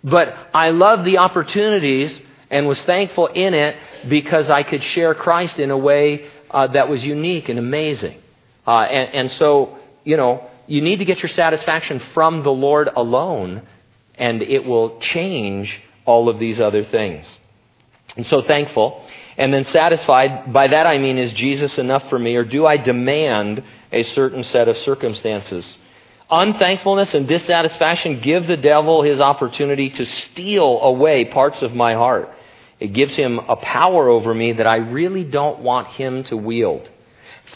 But 0.04 0.36
I 0.54 0.70
loved 0.70 1.04
the 1.04 1.18
opportunities 1.18 2.20
and 2.52 2.68
was 2.68 2.80
thankful 2.82 3.26
in 3.26 3.56
it 3.56 3.76
because 4.08 4.52
I 4.52 4.62
could 4.62 4.84
share 4.84 5.16
Christ 5.16 5.58
in 5.58 5.72
a 5.72 5.78
way 5.78 6.30
uh, 6.52 6.68
that 6.68 6.90
was 6.90 7.04
unique 7.04 7.50
and 7.50 7.58
amazing. 7.58 8.22
Uh, 8.68 8.82
and, 8.82 9.16
and 9.16 9.32
so, 9.32 9.80
you 10.04 10.18
know, 10.18 10.48
you 10.68 10.82
need 10.82 11.00
to 11.00 11.06
get 11.06 11.22
your 11.22 11.30
satisfaction 11.30 12.00
from 12.14 12.44
the 12.44 12.52
Lord 12.52 12.90
alone, 12.96 13.64
and 14.16 14.42
it 14.42 14.66
will 14.66 15.00
change 15.00 15.82
all 16.06 16.30
of 16.30 16.40
these 16.40 16.60
other 16.60 16.84
things. 16.84 17.28
And 18.16 18.26
so 18.26 18.42
thankful. 18.42 19.06
And 19.38 19.54
then 19.54 19.64
satisfied, 19.64 20.52
by 20.52 20.68
that 20.68 20.86
I 20.86 20.98
mean, 20.98 21.18
is 21.18 21.34
Jesus 21.34 21.78
enough 21.78 22.10
for 22.10 22.20
me, 22.20 22.36
or 22.36 22.44
do 22.44 22.66
I 22.66 22.78
demand 22.78 23.64
a 23.92 24.04
certain 24.04 24.44
set 24.44 24.68
of 24.68 24.78
circumstances? 24.78 25.78
Unthankfulness 26.30 27.14
and 27.14 27.28
dissatisfaction 27.28 28.22
give 28.22 28.48
the 28.48 28.58
devil 28.58 29.02
his 29.02 29.20
opportunity 29.20 29.90
to 29.92 30.06
steal 30.06 30.80
away 30.82 31.26
parts 31.26 31.62
of 31.62 31.74
my 31.74 31.94
heart. 31.94 32.30
It 32.80 32.94
gives 32.94 33.16
him 33.16 33.40
a 33.40 33.58
power 33.58 34.10
over 34.10 34.34
me 34.34 34.54
that 34.54 34.68
I 34.68 34.78
really 34.78 35.24
don't 35.24 35.60
want 35.60 35.90
him 35.90 36.24
to 36.26 36.38
wield. 36.38 36.90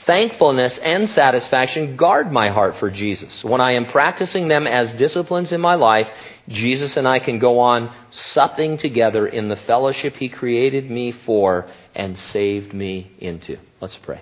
Thankfulness 0.06 0.78
and 0.78 1.10
satisfaction 1.12 1.96
guard 1.96 2.32
my 2.32 2.50
heart 2.50 2.78
for 2.78 2.92
Jesus. 2.92 3.44
When 3.44 3.60
I 3.60 3.72
am 3.72 3.88
practicing 3.88 4.48
them 4.48 4.68
as 4.68 4.94
disciplines 4.94 5.52
in 5.52 5.62
my 5.62 5.76
life, 5.76 6.08
Jesus 6.48 6.96
and 6.96 7.08
I 7.08 7.18
can 7.18 7.40
go 7.40 7.60
on 7.60 7.92
supping 8.12 8.78
together 8.78 9.28
in 9.28 9.50
the 9.50 9.56
fellowship 9.56 10.16
he 10.16 10.30
created 10.30 10.92
me 10.92 11.12
for 11.12 11.68
and 11.96 12.20
saved 12.20 12.72
me 12.72 13.12
into. 13.20 13.58
Let's 13.82 13.98
pray. 13.98 14.22